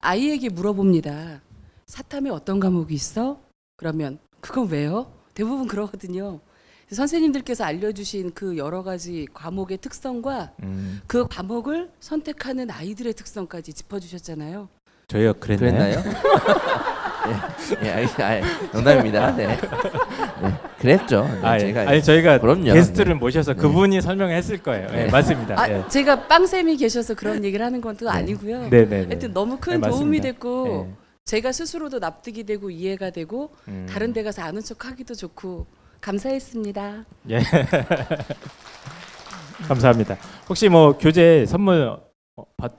아이에게 0.01 0.49
물어봅니다. 0.51 1.41
사탐에 1.87 2.31
어떤 2.31 2.61
과목이 2.61 2.95
있어? 2.95 3.41
그러면 3.77 4.19
그건 4.41 4.69
왜요? 4.69 5.11
대부분 5.35 5.67
그러거든요. 5.67 6.41
선생님들께서 6.91 7.65
알려주신 7.65 8.33
그 8.35 8.57
여러 8.57 8.83
가지 8.83 9.27
과목의 9.33 9.79
특성과 9.79 10.53
음, 10.63 11.01
그 11.07 11.27
과목을 11.29 11.91
선택하는 12.01 12.71
아이들의 12.71 13.15
특성까지 13.15 13.73
짚어주셨잖아요. 13.73 14.69
저희가 15.09 15.33
그랬나요? 15.35 16.03
그랬나요? 16.03 16.21
예, 17.83 17.87
예, 17.87 17.91
알겠, 17.91 18.21
아, 18.21 18.41
농담입니다. 18.73 19.37
네. 19.37 19.47
네, 19.47 19.59
그랬죠. 20.79 21.25
네, 21.25 21.47
아, 21.47 21.55
예. 21.57 21.61
제가 21.61 21.81
아니 21.83 22.03
저희가 22.03 22.41
그럼요. 22.41 22.73
게스트를 22.73 23.15
네. 23.15 23.19
모셔서 23.19 23.55
그분이 23.55 24.01
설명했을 24.01 24.59
거예요. 24.59 24.89
예, 24.93 25.05
네. 25.05 25.11
맞습니다. 25.11 25.61
아, 25.61 25.69
예. 25.69 25.85
제가 25.89 26.27
빵쌤이 26.27 26.77
계셔서 26.77 27.15
그런 27.15 27.45
얘기를 27.45 27.65
하는 27.65 27.81
건또 27.81 28.07
네. 28.07 28.13
아니고요. 28.13 28.69
네, 28.71 28.71
네, 28.71 28.85
네. 28.87 29.05
하여튼 29.07 29.33
너무 29.33 29.59
큰 29.61 29.81
네. 29.81 29.89
도움이 29.89 30.21
됐고 30.21 30.87
예. 30.89 30.95
제가 31.25 31.53
스스로도 31.53 31.99
납득이 31.99 32.45
되고 32.45 32.71
이해가 32.71 33.11
되고 33.11 33.51
음. 33.69 33.87
다른 33.89 34.13
데 34.13 34.23
가서 34.23 34.43
아는 34.43 34.63
척 34.63 34.87
하기도 34.87 35.15
좋고 35.15 35.67
감사했습니다. 36.01 37.05
감사합니다. 39.69 40.17
혹시 40.49 40.69
뭐 40.69 40.97
교재 40.97 41.45
선물 41.47 41.97
어, 42.37 42.45
받, 42.57 42.73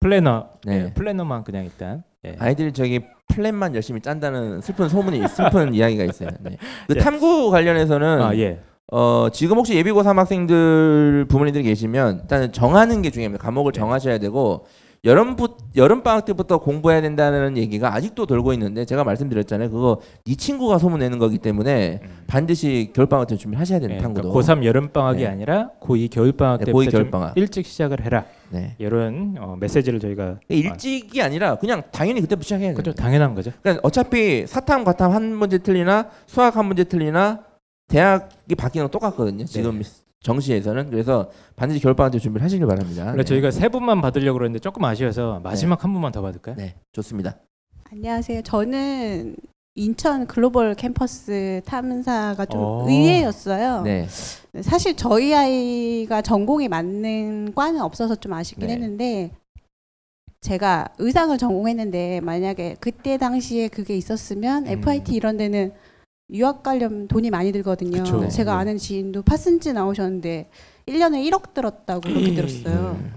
플래너 0.00 0.50
네. 0.64 0.84
예, 0.84 0.92
플래너만 0.92 1.44
그냥 1.44 1.64
일단 1.64 2.02
예. 2.24 2.36
아이들이 2.38 2.72
저기 2.72 3.00
플랜만 3.38 3.74
열심히 3.76 4.00
짠다는 4.00 4.60
슬픈 4.60 4.88
소문이 4.88 5.28
슬픈 5.28 5.72
이야기가 5.74 6.02
있어요. 6.04 6.30
네. 6.40 6.56
그 6.88 6.94
예. 6.96 7.00
탐구 7.00 7.50
관련해서는 7.50 8.20
아 8.20 8.36
예. 8.36 8.58
어, 8.90 9.28
지금 9.32 9.58
혹시 9.58 9.74
예비고 9.76 10.02
3학생들 10.02 11.28
부모님들이 11.28 11.62
계시면 11.62 12.20
일단 12.22 12.50
정하는 12.52 13.00
게 13.00 13.10
중요합니다. 13.10 13.44
과목을 13.44 13.72
네. 13.72 13.78
정하셔야 13.78 14.18
되고 14.18 14.66
여름 15.04 15.36
부 15.36 15.56
여름 15.76 16.02
방학 16.02 16.24
때부터 16.24 16.58
공부해야 16.58 17.00
된다는 17.00 17.56
얘기가 17.56 17.94
아직도 17.94 18.26
돌고 18.26 18.52
있는데 18.54 18.84
제가 18.84 19.04
말씀드렸잖아요. 19.04 19.70
그거 19.70 20.00
네 20.24 20.34
친구가 20.34 20.78
소문내는 20.78 21.18
거기 21.18 21.38
때문에 21.38 22.00
음. 22.02 22.08
반드시 22.26 22.90
겨울 22.92 23.06
방학 23.06 23.28
때 23.28 23.36
준비하셔야 23.36 23.78
되는 23.78 23.94
예, 23.94 23.98
그러니까 23.98 24.22
탐구도. 24.22 24.38
고3 24.40 24.64
여름 24.64 24.88
방학이 24.88 25.22
네. 25.22 25.26
아니라 25.28 25.70
고2 25.80 26.10
겨울 26.10 26.32
방학 26.32 26.58
네, 26.60 26.64
때부터 26.66 26.78
고2 26.84 26.90
겨울 26.90 27.04
좀 27.04 27.10
방학. 27.12 27.32
일찍 27.36 27.66
시작을 27.66 28.04
해라. 28.04 28.24
네. 28.50 28.74
이런 28.78 29.36
어, 29.38 29.56
메시지를 29.60 30.00
저희가 30.00 30.40
일찍이 30.48 31.22
아니라 31.22 31.56
그냥 31.56 31.82
당연히 31.92 32.20
그때부터 32.20 32.44
시작해야 32.44 32.68
돼요. 32.70 32.76
그죠 32.76 32.92
당연한 32.92 33.34
거죠. 33.34 33.52
그러니까 33.62 33.80
어차피 33.86 34.46
사탐, 34.46 34.82
과탐 34.84 35.12
한 35.12 35.34
문제 35.36 35.58
틀리나 35.58 36.08
수학 36.26 36.56
한 36.56 36.66
문제 36.66 36.84
틀리나 36.84 37.44
대학이 37.88 38.54
바뀌는 38.56 38.86
건 38.86 38.90
똑같거든요. 38.90 39.44
지금 39.44 39.80
정시에서는 40.20 40.90
그래서 40.90 41.30
반드시 41.56 41.80
겨울방학 41.80 42.12
때 42.12 42.18
준비를 42.18 42.44
하시길 42.44 42.66
바랍니다. 42.66 43.06
원래 43.06 43.18
네. 43.18 43.24
저희가 43.24 43.50
세 43.50 43.68
분만 43.68 44.00
받으려고 44.00 44.38
그랬는데 44.38 44.58
조금 44.60 44.84
아쉬워서 44.84 45.40
마지막 45.40 45.84
한 45.84 45.92
분만 45.92 46.12
더 46.12 46.22
받을까요? 46.22 46.56
네 46.56 46.74
좋습니다. 46.92 47.36
안녕하세요. 47.90 48.42
저는 48.42 49.36
인천 49.76 50.26
글로벌 50.26 50.74
캠퍼스 50.74 51.62
탐사가 51.64 52.46
좀 52.46 52.60
어. 52.60 52.84
의외였어요. 52.88 53.82
네. 53.82 54.08
사실 54.60 54.96
저희 54.96 55.32
아이가 55.34 56.20
전공이 56.20 56.68
맞는 56.68 57.54
과는 57.54 57.80
없어서 57.80 58.16
좀 58.16 58.32
아쉽긴 58.32 58.66
네. 58.66 58.72
했는데 58.74 59.30
제가 60.40 60.88
의상을 60.98 61.36
전공했는데 61.38 62.20
만약에 62.20 62.76
그때 62.80 63.18
당시에 63.18 63.68
그게 63.68 63.96
있었으면 63.96 64.66
음. 64.66 64.72
FIT 64.72 65.14
이런 65.14 65.36
데는 65.36 65.72
유학 66.30 66.62
가려면 66.62 67.08
돈이 67.08 67.30
많이 67.30 67.52
들거든요. 67.52 68.02
그쵸. 68.02 68.28
제가 68.28 68.54
네. 68.54 68.60
아는 68.60 68.78
지인도 68.78 69.22
파슨지 69.22 69.72
나오셨는데 69.72 70.50
1년에 70.86 71.28
1억 71.30 71.54
들었다고 71.54 72.00
그렇게 72.00 72.34
들었어요. 72.34 72.98
음. 73.00 73.14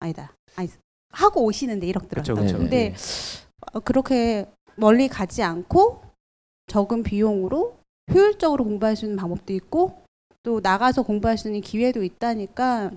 아니다. 0.00 0.32
아니 0.56 0.68
하고 1.10 1.44
오시는데 1.44 1.86
1억 1.88 2.08
그쵸, 2.08 2.22
들었다고. 2.22 2.40
그쵸. 2.40 2.58
근데 2.58 2.94
어, 3.72 3.80
그렇게 3.80 4.46
멀리 4.76 5.08
가지 5.08 5.42
않고 5.42 6.02
적은 6.66 7.02
비용으로 7.02 7.78
효율적으로 8.12 8.64
공부할 8.64 8.96
수 8.96 9.04
있는 9.04 9.16
방법도 9.16 9.52
있고 9.52 10.02
또 10.42 10.60
나가서 10.60 11.02
공부할 11.02 11.38
수 11.38 11.48
있는 11.48 11.60
기회도 11.60 12.02
있다니까 12.02 12.90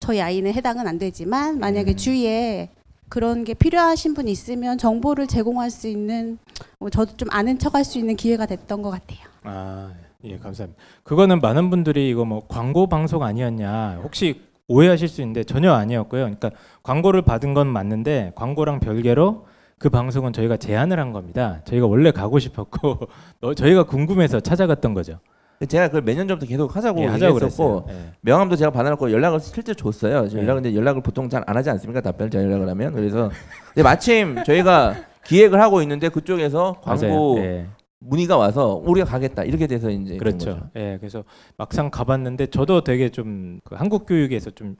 저희 0.00 0.20
아이는 0.20 0.52
해당은 0.52 0.86
안 0.86 0.98
되지만 0.98 1.58
만약에 1.58 1.92
음. 1.92 1.96
주위에 1.96 2.70
그런 3.08 3.44
게 3.44 3.54
필요하신 3.54 4.14
분 4.14 4.28
있으면 4.28 4.78
정보를 4.78 5.26
제공할 5.26 5.70
수 5.70 5.88
있는 5.88 6.38
뭐 6.78 6.90
저도 6.90 7.16
좀 7.16 7.28
아는 7.30 7.58
척할 7.58 7.84
수 7.84 7.98
있는 7.98 8.16
기회가 8.16 8.46
됐던 8.46 8.82
것 8.82 8.90
같아요. 8.90 9.18
아, 9.44 9.92
예, 10.24 10.36
감사합니다. 10.36 10.80
그거는 11.04 11.40
많은 11.40 11.70
분들이 11.70 12.10
이거 12.10 12.24
뭐 12.24 12.46
광고 12.48 12.86
방송 12.86 13.22
아니었냐 13.22 14.00
혹시 14.02 14.42
오해하실 14.68 15.08
수 15.08 15.22
있는데 15.22 15.44
전혀 15.44 15.72
아니었고요. 15.72 16.22
그러니까 16.24 16.50
광고를 16.82 17.22
받은 17.22 17.54
건 17.54 17.66
맞는데 17.68 18.32
광고랑 18.34 18.80
별개로 18.80 19.46
그 19.78 19.88
방송은 19.88 20.32
저희가 20.32 20.56
제안을 20.56 20.98
한 20.98 21.12
겁니다. 21.12 21.62
저희가 21.64 21.86
원래 21.86 22.10
가고 22.10 22.38
싶었고 22.38 22.98
어, 23.40 23.54
저희가 23.54 23.84
궁금해서 23.84 24.40
찾아갔던 24.40 24.92
거죠. 24.92 25.20
제가 25.66 25.88
그걸 25.88 26.02
몇 26.02 26.14
년 26.16 26.28
전부터 26.28 26.46
계속 26.48 26.74
하자고 26.76 27.00
예, 27.02 27.06
하자고 27.06 27.34
얘기했었고. 27.36 27.86
예. 27.90 28.12
명함도 28.20 28.56
제가 28.56 28.70
받아놓고 28.70 29.10
연락을 29.10 29.40
실제 29.40 29.74
줬어요. 29.74 30.28
저 30.28 30.36
네. 30.36 30.42
연락은 30.42 30.64
이제 30.66 30.76
연락을 30.78 31.02
보통 31.02 31.28
잘 31.28 31.42
안 31.46 31.56
하지 31.56 31.70
않습니까? 31.70 32.00
답변을 32.00 32.30
제가 32.30 32.44
연락을 32.44 32.68
하면 32.68 32.92
그래서 32.94 33.30
근데 33.68 33.82
마침 33.82 34.42
저희가 34.44 34.94
기획을 35.24 35.60
하고 35.60 35.82
있는데 35.82 36.08
그쪽에서 36.08 36.76
광고. 36.82 37.38
예. 37.38 37.66
문의가 38.00 38.36
와서 38.36 38.80
우리가 38.84 39.04
가겠다 39.08 39.42
이렇게 39.42 39.66
돼서 39.66 39.90
이제 39.90 40.10
된 40.10 40.18
그렇죠. 40.18 40.70
예, 40.76 40.98
그래서 41.00 41.24
막상 41.56 41.90
가봤는데 41.90 42.46
저도 42.46 42.84
되게 42.84 43.08
좀 43.08 43.58
그 43.64 43.74
한국 43.74 44.06
교육에서 44.06 44.50
좀 44.52 44.76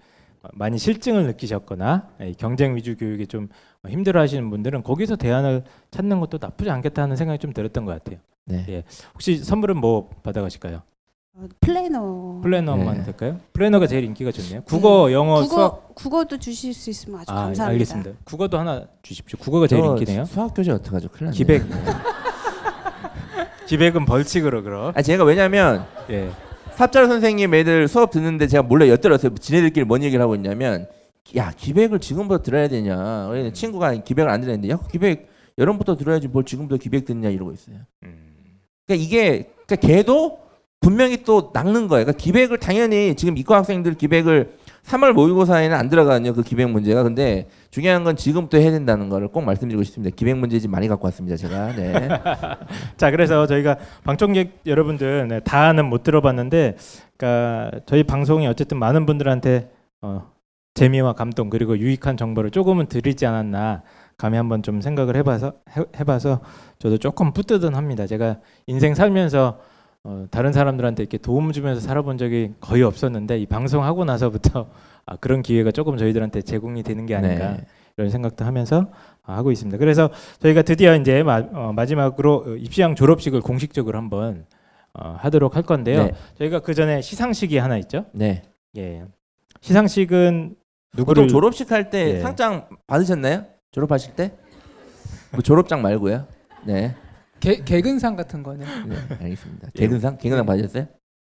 많이 0.53 0.79
실증을 0.79 1.26
느끼셨거나 1.26 2.11
예, 2.20 2.33
경쟁 2.39 2.76
위주 2.76 2.97
교육에 2.97 3.26
좀 3.26 3.49
힘들어하시는 3.89 4.49
분들은 4.51 4.85
거기서 4.85 5.16
대안을 5.16 5.64
찾는 5.91 6.20
것도 6.20 6.39
나쁘지 6.41 6.70
않겠다 6.70 7.03
하는 7.03 7.16
생각이 7.16 7.41
좀 7.41 7.53
들었던 7.53 7.85
것 7.85 7.93
같아요. 7.93 8.20
네. 8.49 8.65
예. 8.69 8.85
혹시 9.15 9.39
선물은 9.39 9.77
뭐 9.77 10.09
받아가실까요? 10.23 10.83
어, 11.35 11.47
플래너. 11.61 12.41
플래너만 12.43 12.99
네. 12.99 13.05
될까요? 13.05 13.39
플래너가 13.53 13.87
제일 13.87 14.05
인기가 14.05 14.33
좋네요. 14.33 14.63
국어, 14.63 15.13
영어, 15.13 15.43
국어 15.43 15.55
수학. 15.55 15.95
국어도 15.95 16.39
주실 16.39 16.75
수 16.75 16.91
있으면 16.91 17.21
아주 17.21 17.31
아, 17.31 17.35
감사합니다. 17.35 17.67
알겠습니다. 17.67 18.11
국어도 18.25 18.59
하나 18.59 18.85
주십시오. 19.03 19.39
국어가 19.39 19.67
제일 19.67 19.83
저 19.83 19.89
인기네요. 19.91 20.25
수학 20.25 20.55
교재 20.55 20.73
어떡하죠? 20.73 21.09
큰일 21.11 21.27
났네. 21.27 21.37
기백. 21.37 21.63
기백은 23.67 24.05
벌칙으로 24.07 24.63
그럼. 24.63 24.93
아 24.97 25.03
제가 25.03 25.25
왜냐면 25.25 25.85
예. 26.11 26.31
삽자루 26.75 27.09
선생님 27.09 27.53
애들 27.55 27.89
수업 27.89 28.11
듣는데 28.11 28.47
제가 28.47 28.63
몰래 28.63 28.89
엿들었어요. 28.89 29.35
지네들끼리 29.35 29.85
뭔 29.85 30.03
얘기를 30.03 30.23
하고 30.23 30.35
있냐면 30.35 30.87
야 31.37 31.53
기백을 31.55 31.99
지금부터 31.99 32.43
들어야 32.43 32.69
되냐. 32.69 33.27
그래서 33.29 33.53
친구가 33.53 33.93
기백을 33.93 34.31
안 34.31 34.41
들었는데 34.41 34.71
야 34.71 34.79
기백 34.91 35.29
여름부터 35.59 35.97
들어야지 35.97 36.29
뭘 36.29 36.45
지금부터 36.45 36.81
기백 36.81 37.05
듣냐 37.05 37.29
이러고 37.29 37.53
있어요. 37.53 37.77
음. 38.05 38.28
그러니까 38.89 39.05
이게 39.05 39.51
그러니까 39.66 39.76
걔도 39.76 40.39
분명히 40.80 41.22
또 41.24 41.51
낚는 41.53 41.89
거예요. 41.89 42.07
그러니까 42.07 42.12
기백을 42.12 42.59
당연히 42.59 43.14
지금 43.14 43.36
이과 43.36 43.57
학생들 43.59 43.95
기백을 43.95 44.57
3월 44.84 45.12
모의고사에는 45.12 45.76
안 45.76 45.91
들어가거든요. 45.91 46.32
그 46.32 46.43
기백 46.43 46.70
문제가. 46.70 47.03
근데 47.03 47.49
중요한 47.70 48.05
건 48.05 48.16
지금부터 48.16 48.57
해야 48.57 48.70
된다는 48.70 49.11
거를 49.11 49.28
꼭 49.28 49.43
말씀드리고 49.43 49.82
싶습니다. 49.82 50.14
기백 50.16 50.39
문제 50.39 50.59
집 50.59 50.70
많이 50.70 50.89
갖고 50.89 51.07
왔습니다. 51.09 51.36
제가. 51.36 51.74
네. 51.74 52.09
자, 52.97 53.11
그래서 53.11 53.47
저희가 53.47 53.76
방청객 54.05 54.61
여러분들 54.64 55.28
네, 55.28 55.41
다는 55.41 55.84
못 55.84 56.05
들어봤는데, 56.05 56.76
그러니까 57.18 57.80
저희 57.84 58.03
방송이 58.05 58.47
어쨌든 58.47 58.78
많은 58.78 59.05
분들한테 59.05 59.68
어, 60.01 60.30
재미와 60.72 61.12
감동 61.12 61.51
그리고 61.51 61.76
유익한 61.76 62.16
정보를 62.16 62.51
조금은 62.51 62.86
드리지 62.86 63.26
않았나 63.26 63.82
감히 64.19 64.37
한번 64.37 64.62
좀 64.62 64.81
생각을 64.81 65.16
해봐서 65.16 65.53
해, 65.77 65.83
해봐서 65.99 66.41
저도 66.81 66.99
조금 66.99 67.33
뿌듯은 67.33 67.75
합니다. 67.75 68.07
제가 68.07 68.39
인생 68.66 68.95
살면서 68.95 69.61
어, 70.05 70.27
다른 70.31 70.53
사람들한테 70.53 71.03
이렇게 71.03 71.19
도움 71.19 71.53
주면서 71.53 71.81
살아본 71.81 72.19
적이 72.19 72.53
거의 72.61 72.83
없었는데 72.83 73.39
이 73.39 73.47
방송 73.47 73.85
하고 73.85 74.05
나서부터 74.05 74.69
아, 75.07 75.16
그런 75.16 75.43
기회가 75.43 75.71
조금 75.71 75.97
저희들한테 75.97 76.43
제공이 76.43 76.83
되는 76.83 77.07
게 77.07 77.14
아닌가 77.14 77.53
네. 77.53 77.64
이런 77.97 78.11
생각도 78.11 78.45
하면서 78.45 78.91
아, 79.23 79.37
하고 79.37 79.53
있습니다. 79.53 79.79
그래서 79.79 80.11
저희가 80.41 80.62
드디어 80.62 80.97
이제 80.97 81.23
마, 81.23 81.39
어, 81.53 81.73
마지막으로 81.73 82.45
어, 82.47 82.51
입시왕 82.57 82.97
졸업식을 82.97 83.41
공식적으로 83.41 83.97
한번 83.97 84.47
어, 84.95 85.16
하도록 85.21 85.55
할 85.55 85.62
건데요. 85.62 86.07
네. 86.07 86.12
저희가 86.39 86.61
그 86.61 86.75
전에 86.75 87.03
시상식이 87.03 87.57
하나 87.57 87.77
있죠. 87.79 88.05
네. 88.12 88.43
예. 88.77 89.05
시상식은 89.61 90.57
보통 90.91 91.05
누구를 91.05 91.29
졸업식 91.29 91.71
할때 91.71 92.16
예. 92.16 92.21
상장 92.21 92.69
받으셨나요? 92.87 93.45
졸업하실 93.73 94.14
때? 94.16 94.33
뭐 95.33 95.43
졸업장 95.43 95.83
말고요. 95.83 96.27
네. 96.64 96.95
개, 97.41 97.62
개근상 97.62 98.16
같은 98.16 98.43
거는 98.43 98.66
네, 98.89 98.97
알겠습니다. 99.21 99.69
예. 99.75 99.79
개근상? 99.79 100.19
개근상 100.19 100.47
받으셨어요? 100.47 100.87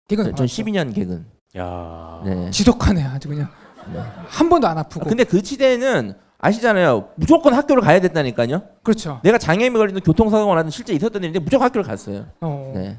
개근 0.08 0.34
전 0.34 0.46
12년 0.46 0.94
개근. 0.94 1.26
야. 1.56 2.22
네. 2.24 2.50
지독하네 2.50 3.02
아주 3.04 3.28
그냥 3.28 3.48
네. 3.92 4.00
한 4.26 4.48
번도 4.48 4.66
안 4.66 4.78
아프고 4.78 5.04
아, 5.04 5.08
근데 5.08 5.24
그 5.24 5.42
시대에는 5.42 6.14
아시잖아요. 6.38 7.10
무조건 7.16 7.54
학교를 7.54 7.82
가야 7.82 8.00
됐다니까요. 8.00 8.62
그렇죠. 8.82 9.20
내가 9.22 9.38
장애인이 9.38 9.76
걸리는 9.76 10.00
교통사고가 10.00 10.54
나든 10.56 10.70
실제 10.70 10.92
있었던 10.92 11.22
일인데 11.22 11.38
무조건 11.38 11.66
학교를 11.66 11.84
갔어요. 11.84 12.26
어. 12.40 12.72
네. 12.74 12.98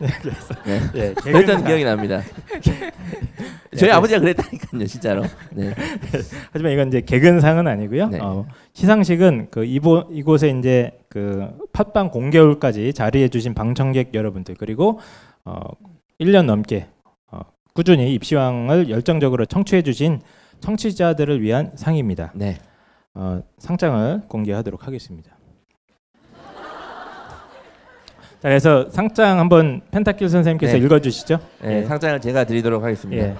예, 0.94 1.12
그랬던 1.14 1.32
개근상. 1.32 1.64
기억이 1.64 1.84
납니다. 1.84 2.22
저희 3.76 3.90
아버지가 3.90 4.20
그랬다니까요, 4.20 4.86
진짜로. 4.86 5.22
네. 5.52 5.74
하지만 6.52 6.72
이건 6.72 6.88
이제 6.88 7.00
개근상은 7.00 7.66
아니고요. 7.66 8.08
네. 8.08 8.18
어, 8.20 8.46
시상식은 8.72 9.48
그 9.50 9.64
이보, 9.64 10.08
이곳에 10.10 10.48
이제 10.50 10.98
그 11.08 11.48
팟빵 11.72 12.10
공개홀까지 12.10 12.92
자리해 12.92 13.28
주신 13.28 13.54
방청객 13.54 14.14
여러분들 14.14 14.54
그리고 14.58 15.00
어, 15.44 15.60
1년 16.20 16.46
넘게 16.46 16.88
어, 17.30 17.40
꾸준히 17.74 18.14
입시왕을 18.14 18.90
열정적으로 18.90 19.46
청취해 19.46 19.82
주신 19.82 20.20
청취자들을 20.60 21.40
위한 21.42 21.72
상입니다. 21.76 22.32
네. 22.34 22.58
어, 23.14 23.42
상장을 23.58 24.22
공개하도록 24.28 24.86
하겠습니다. 24.86 25.37
자, 28.40 28.48
그래서 28.48 28.88
상장 28.90 29.40
한번 29.40 29.80
펜타킬 29.90 30.28
선생님께서 30.28 30.74
네. 30.74 30.78
읽어주시죠. 30.78 31.38
네, 31.62 31.82
예. 31.82 31.84
상장을 31.84 32.20
제가 32.20 32.44
드리도록 32.44 32.84
하겠습니다. 32.84 33.24
예. 33.24 33.34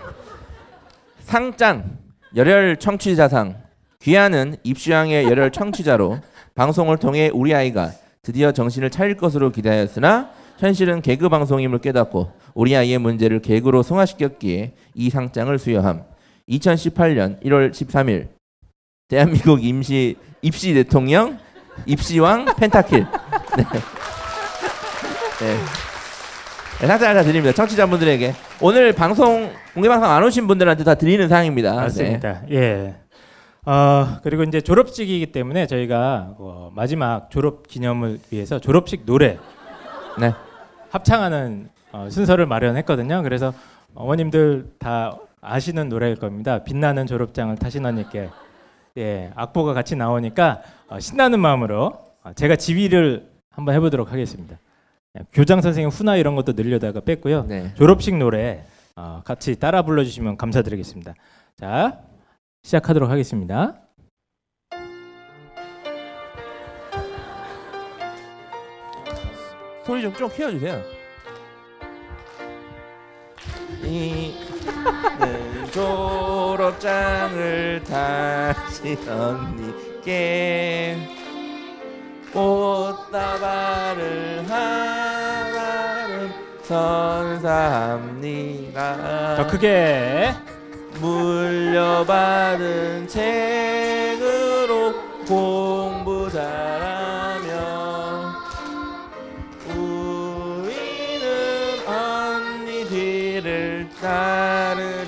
상장 1.20 1.98
열혈 2.34 2.78
청취자상 2.78 3.56
귀하는 4.00 4.56
입시왕의 4.64 5.24
열혈 5.26 5.52
청취자로 5.52 6.18
방송을 6.56 6.96
통해 6.96 7.30
우리 7.32 7.54
아이가 7.54 7.92
드디어 8.22 8.50
정신을 8.50 8.90
차릴 8.90 9.16
것으로 9.16 9.50
기대하였으나 9.50 10.30
현실은 10.58 11.00
개그 11.00 11.28
방송임을 11.28 11.78
깨닫고 11.78 12.32
우리 12.54 12.74
아이의 12.74 12.98
문제를 12.98 13.40
개그로 13.40 13.84
승화시켰기에 13.84 14.74
이 14.94 15.10
상장을 15.10 15.56
수여함. 15.56 16.02
2018년 16.48 17.40
1월 17.44 17.70
13일 17.70 18.28
대한민국 19.06 19.62
임시 19.62 20.16
입시 20.42 20.74
대통령 20.74 21.38
입시왕 21.86 22.46
펜타킬. 22.56 23.06
네. 23.56 23.64
네. 25.40 25.56
네, 26.80 26.86
상장을 26.86 27.14
다 27.14 27.22
드립니다. 27.22 27.52
청취자분들에게 27.54 28.34
오늘 28.60 28.92
방송 28.92 29.52
공개 29.72 29.88
방송 29.88 30.10
안 30.10 30.22
오신 30.24 30.48
분들한테 30.48 30.82
다 30.84 30.94
드리는 30.96 31.28
상입니다. 31.28 31.70
네. 31.72 31.76
맞습니다. 31.76 32.42
예. 32.50 32.96
어, 33.64 34.18
그리고 34.22 34.42
이제 34.42 34.60
졸업식이기 34.60 35.26
때문에 35.26 35.66
저희가 35.66 36.34
어, 36.38 36.72
마지막 36.74 37.30
졸업 37.30 37.68
기념을 37.68 38.18
위해서 38.30 38.58
졸업식 38.58 39.06
노래 39.06 39.38
네. 40.18 40.34
합창하는 40.90 41.68
어, 41.92 42.08
순서를 42.10 42.46
마련했거든요. 42.46 43.22
그래서 43.22 43.52
어머님들 43.94 44.72
다 44.78 45.16
아시는 45.40 45.88
노래일 45.88 46.16
겁니다. 46.16 46.64
빛나는 46.64 47.06
졸업장을 47.06 47.54
타신 47.56 47.86
언니께 47.86 48.28
예, 48.96 49.30
악보가 49.36 49.72
같이 49.74 49.94
나오니까 49.94 50.62
어, 50.88 50.98
신나는 50.98 51.38
마음으로 51.38 51.92
어, 52.24 52.32
제가 52.34 52.56
지휘를 52.56 53.28
한번 53.50 53.74
해보도록 53.76 54.12
하겠습니다. 54.12 54.58
예, 55.16 55.22
교장 55.32 55.60
선생님 55.60 55.90
후나 55.90 56.16
이런 56.16 56.34
것도 56.34 56.52
늘려다가 56.52 57.00
뺐고요. 57.00 57.44
네. 57.44 57.72
졸업식 57.74 58.16
노래 58.16 58.64
어, 58.96 59.22
같이 59.24 59.58
따라 59.58 59.82
불러주시면 59.82 60.36
감사드리겠습니다. 60.36 61.14
자 61.56 62.00
시작하도록 62.62 63.08
하겠습니다. 63.08 63.80
소리 69.84 70.02
좀좀 70.02 70.28
키워주세요. 70.30 70.82
이 73.84 74.34
졸업장을 75.72 77.82
다시 77.84 78.98
언니께 79.08 80.98
꽃다발을 82.32 84.44
하나를 84.50 84.77
선사합니다. 87.58 89.36
더 89.36 89.46
크게 89.46 90.34
물려받은 91.00 92.28
책으로 93.08 94.92
공부 95.26 96.30
잘하며 96.30 97.48
우리는 99.74 101.26
언니 101.86 102.84
뒤를 102.84 103.88
따르렵니다. 104.02 104.98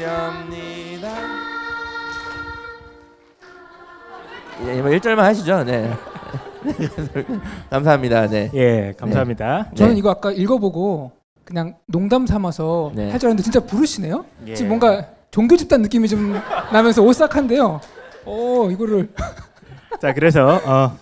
예, 4.66 4.80
뭐 4.80 4.90
1절만 4.92 5.18
하시죠. 5.18 5.64
네. 5.64 5.92
감사합니다. 7.68 8.28
네. 8.28 8.50
예 8.54 8.94
감사합니다. 8.96 9.72
저는 9.74 9.92
네. 9.92 9.98
이거 9.98 10.08
아까 10.10 10.32
읽어보고 10.32 11.19
그냥 11.50 11.74
농담 11.86 12.26
삼아서 12.26 12.92
네. 12.94 13.10
할줄 13.10 13.26
알았는데 13.26 13.42
진짜 13.42 13.58
부르시네요. 13.60 14.24
예. 14.46 14.54
지금 14.54 14.68
뭔가 14.68 15.08
종교 15.32 15.56
집단 15.56 15.82
느낌이 15.82 16.08
좀 16.08 16.34
나면서 16.72 17.02
오싹한데요. 17.02 17.80
어 18.24 18.68
이거를 18.70 19.10
자 20.00 20.14
그래서 20.14 20.60
어, 20.64 20.96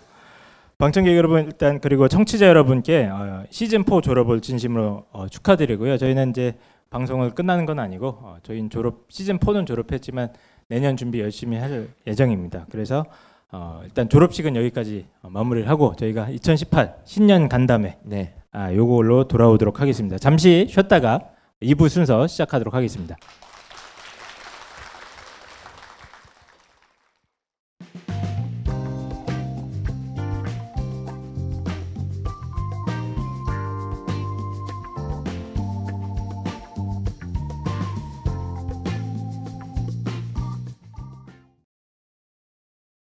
방청객 0.78 1.14
여러분 1.16 1.44
일단 1.44 1.80
그리고 1.80 2.08
청취자 2.08 2.46
여러분께 2.48 3.10
어, 3.12 3.44
시즌 3.50 3.84
4 3.84 4.00
졸업을 4.00 4.40
진심으로 4.40 5.04
어, 5.12 5.28
축하드리고요. 5.28 5.98
저희는 5.98 6.30
이제 6.30 6.56
방송을 6.88 7.34
끝나는 7.34 7.66
건 7.66 7.78
아니고 7.78 8.06
어, 8.08 8.36
저희는 8.42 8.70
졸업 8.70 9.04
시즌 9.10 9.38
4는 9.38 9.66
졸업했지만 9.66 10.30
내년 10.68 10.96
준비 10.96 11.20
열심히 11.20 11.58
할 11.58 11.88
예정입니다. 12.06 12.64
그래서 12.70 13.04
어, 13.52 13.82
일단 13.84 14.08
졸업식은 14.08 14.56
여기까지 14.56 15.06
어, 15.20 15.28
마무리를 15.28 15.68
하고 15.68 15.94
저희가 15.94 16.30
2018 16.30 16.96
신년 17.04 17.50
간담회 17.50 17.98
네. 18.04 18.34
아, 18.52 18.72
요걸로 18.74 19.28
돌아오도록 19.28 19.80
하겠습니다. 19.80 20.18
잠시 20.18 20.66
쉬었다가 20.70 21.20
2부 21.62 21.88
순서 21.88 22.26
시작하도록 22.26 22.72
하겠습니다. 22.74 23.16